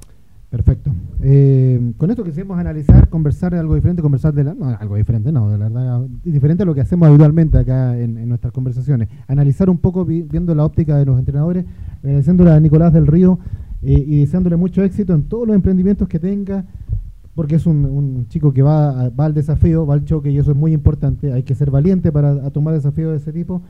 Perfecto. 0.50 0.90
Eh, 1.22 1.92
con 1.96 2.10
esto 2.10 2.24
quisimos 2.24 2.58
analizar, 2.58 3.08
conversar 3.08 3.52
de 3.52 3.60
algo 3.60 3.76
diferente, 3.76 4.02
conversar 4.02 4.34
de 4.34 4.42
la, 4.42 4.52
no, 4.54 4.66
algo 4.66 4.96
diferente, 4.96 5.30
no, 5.30 5.48
de 5.48 5.56
la 5.58 5.68
verdad, 5.68 6.00
diferente 6.24 6.64
a 6.64 6.66
lo 6.66 6.74
que 6.74 6.80
hacemos 6.80 7.06
habitualmente 7.08 7.56
acá 7.56 7.96
en, 7.96 8.28
nuestras 8.28 8.52
conversaciones. 8.52 9.08
Analizar 9.28 9.70
un 9.70 9.78
poco 9.78 10.04
vi- 10.04 10.22
viendo 10.22 10.52
la 10.56 10.64
óptica 10.64 10.96
de 10.98 11.04
los 11.06 11.16
entrenadores, 11.20 11.66
agradeciéndole 12.02 12.50
a 12.50 12.58
Nicolás 12.58 12.92
del 12.92 13.06
Río 13.06 13.38
eh, 13.82 14.04
y 14.04 14.18
deseándole 14.20 14.56
mucho 14.56 14.82
éxito 14.82 15.14
en 15.14 15.22
todos 15.22 15.46
los 15.46 15.54
emprendimientos 15.54 16.08
que 16.08 16.18
tenga. 16.18 16.64
porque 17.36 17.54
es 17.54 17.64
un, 17.66 17.84
un 17.86 18.26
chico 18.28 18.52
que 18.52 18.62
va, 18.62 19.08
va 19.10 19.26
al 19.26 19.34
desafío, 19.34 19.86
va 19.86 19.94
al 19.94 20.04
choque 20.04 20.32
y 20.32 20.38
eso 20.38 20.50
es 20.50 20.56
muy 20.56 20.72
importante. 20.72 21.32
Hay 21.32 21.44
que 21.44 21.54
ser 21.54 21.70
valiente 21.70 22.10
para 22.10 22.50
tomar 22.50 22.74
desafíos 22.74 23.12
de 23.12 23.18
ese 23.18 23.32
tipo 23.32 23.62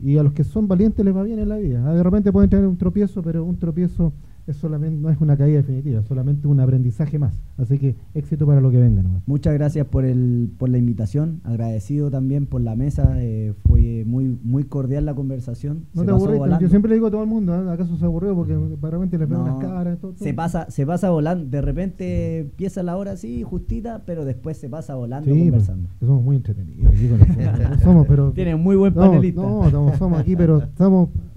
y 0.00 0.18
a 0.18 0.24
los 0.24 0.32
que 0.32 0.42
son 0.42 0.66
valientes 0.66 1.04
les 1.04 1.14
va 1.14 1.22
bien 1.22 1.38
en 1.38 1.48
la 1.48 1.56
vida. 1.56 1.84
Ah, 1.86 1.94
De 1.94 2.02
repente 2.02 2.32
pueden 2.32 2.50
tener 2.50 2.66
un 2.66 2.76
tropiezo, 2.76 3.22
pero 3.22 3.44
un 3.44 3.56
tropiezo 3.58 4.12
es 4.46 4.56
solamente 4.56 5.00
no 5.00 5.10
es 5.10 5.20
una 5.20 5.36
caída 5.36 5.56
definitiva, 5.56 6.00
es 6.00 6.06
solamente 6.06 6.46
un 6.46 6.60
aprendizaje 6.60 7.18
más. 7.18 7.34
Así 7.58 7.78
que 7.78 7.96
éxito 8.14 8.46
para 8.46 8.60
lo 8.60 8.70
que 8.70 8.78
venga 8.78 9.02
nomás. 9.02 9.22
Muchas 9.26 9.54
gracias 9.54 9.86
por 9.86 10.04
el 10.04 10.50
por 10.58 10.68
la 10.68 10.78
invitación, 10.78 11.40
agradecido 11.44 12.10
también 12.10 12.46
por 12.46 12.60
la 12.60 12.76
mesa, 12.76 13.14
eh, 13.16 13.54
fue 13.66 14.04
muy 14.06 14.38
muy 14.44 14.64
cordial 14.64 15.04
la 15.04 15.14
conversación. 15.14 15.86
No 15.94 16.02
se 16.02 16.06
te 16.06 16.12
volando. 16.12 16.60
yo 16.60 16.68
siempre 16.68 16.88
le 16.90 16.94
digo 16.96 17.08
a 17.08 17.10
todo 17.10 17.22
el 17.22 17.28
mundo, 17.28 17.52
¿ah? 17.54 17.72
¿acaso 17.72 17.96
se 17.96 18.04
aburrió? 18.04 18.34
Porque 18.36 18.54
de 18.54 18.90
repente 18.90 19.18
les 19.18 19.28
veo 19.28 19.38
No, 19.38 19.46
las 19.46 19.56
caras. 19.56 19.98
Todo, 19.98 20.12
todo. 20.12 20.24
Se 20.24 20.32
pasa, 20.34 20.70
se 20.70 20.86
pasa 20.86 21.10
volando, 21.10 21.46
de 21.50 21.60
repente 21.60 22.38
empieza 22.40 22.82
la 22.82 22.96
hora 22.96 23.12
así, 23.12 23.42
justita, 23.42 24.02
pero 24.06 24.24
después 24.24 24.56
se 24.58 24.68
pasa 24.68 24.94
volando 24.94 25.32
Sí, 25.32 25.38
conversando. 25.40 25.88
pues, 25.98 26.08
somos 26.08 26.22
muy 26.22 26.36
entretenidos 26.36 26.92
aquí 26.94 27.08
con 27.08 27.18
los- 27.18 27.28
no 27.28 27.78
somos, 27.82 28.06
pero 28.06 28.30
Tienen 28.32 28.60
muy 28.60 28.76
buen 28.76 28.94
no, 28.94 29.00
panelista. 29.00 29.42
No, 29.42 29.70
somos, 29.70 29.96
somos 29.98 30.20
aquí, 30.20 30.36
pero 30.36 30.62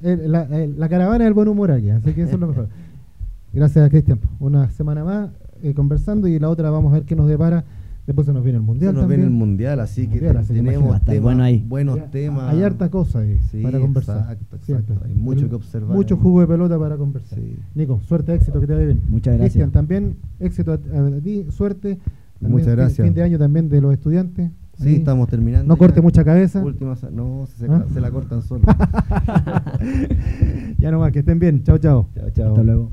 el- 0.03 0.32
la, 0.32 0.43
el- 0.43 0.80
la 0.80 0.89
caravana 0.89 1.24
del 1.26 1.34
buen 1.34 1.47
humor 1.47 1.72
aquí, 1.72 1.89
así 1.89 2.14
que 2.14 2.24
eso 2.24 2.36
es 2.36 2.39
lo 2.39 2.47
mejor. 2.47 2.68
Gracias, 3.54 3.89
Cristian. 3.89 4.20
Una 4.39 4.70
semana 4.72 5.04
más 5.04 5.30
eh, 5.64 5.74
conversando 5.74 6.28
y 6.28 6.38
la 6.39 6.50
otra 6.50 6.70
vamos 6.70 6.91
a 6.91 6.95
ver 6.95 7.04
qué 7.06 7.16
nos 7.16 7.28
depara. 7.28 7.64
Después 8.08 8.26
se 8.26 8.34
nos 8.34 8.43
viene 8.43 8.58
el 8.58 8.64
mundial. 8.64 8.93
Se 8.95 9.00
nos 9.00 9.08
viene 9.08 9.24
el 9.26 9.30
mundial, 9.30 9.80
así 9.80 10.04
que 10.08 10.14
Mundial, 10.16 10.38
así 10.38 10.54
que 10.54 10.64
tenemos 10.64 11.00
temas- 11.04 11.22
bueno 11.22 11.43
ahí. 11.43 11.64
buenos 11.68 11.97
Ya, 11.97 12.10
temas. 12.10 12.52
Hay 12.54 12.64
harta 12.64 12.89
cosa 12.89 13.20
ahí 13.20 13.39
Sí, 13.52 13.62
para 13.62 13.80
conversar. 13.80 14.18
exacto, 14.22 14.56
exacto. 14.56 14.93
Hay 15.06 15.14
mucho 15.14 15.43
El- 15.43 15.50
que 15.50 15.56
observar 15.56 15.95
Mucho 15.95 16.16
ahí. 16.16 16.22
jugo 16.22 16.41
de 16.41 16.47
pelota 16.47 16.80
para 16.80 16.97
conversar. 16.97 17.38
Sí. 17.38 17.56
Nico, 17.76 18.00
suerte, 18.08 18.34
éxito, 18.34 18.60
que 18.60 18.66
te 18.66 18.74
vaya 18.74 18.86
bien. 18.88 19.02
Muchas 19.10 19.34
gracias. 19.36 19.52
Cristian, 19.54 19.72
también 19.72 20.16
éxito 20.39 20.72
a, 20.72 20.76
a 20.76 21.22
ti, 21.22 21.45
suerte. 21.52 22.00
También 22.39 22.52
Muchas 22.60 22.76
gracias. 22.76 23.06
Fin 23.06 23.14
de 23.14 23.22
año 23.22 23.38
también 23.38 23.70
de 23.70 23.80
los 23.82 23.93
estudiantes. 23.93 24.50
Sí, 24.78 24.88
Ahí. 24.88 24.95
estamos 24.95 25.28
terminando. 25.28 25.68
No 25.68 25.76
ya. 25.76 25.80
corte 25.80 26.02
mucha 26.02 26.24
cabeza. 26.24 26.64
Última 26.64 26.95
no, 27.12 27.45
se, 27.58 27.68
¿Ah? 27.68 27.86
se 27.93 28.02
la 28.02 28.10
cortan 28.10 28.41
solo. 28.41 28.64
ya 30.80 30.89
nomás, 30.89 31.12
que 31.12 31.20
estén 31.20 31.38
bien. 31.38 31.64
Chao, 31.64 31.78
chao. 31.78 32.08
chao, 32.16 32.30
chao. 32.32 32.47
Hasta 32.50 32.64
luego. 32.64 32.91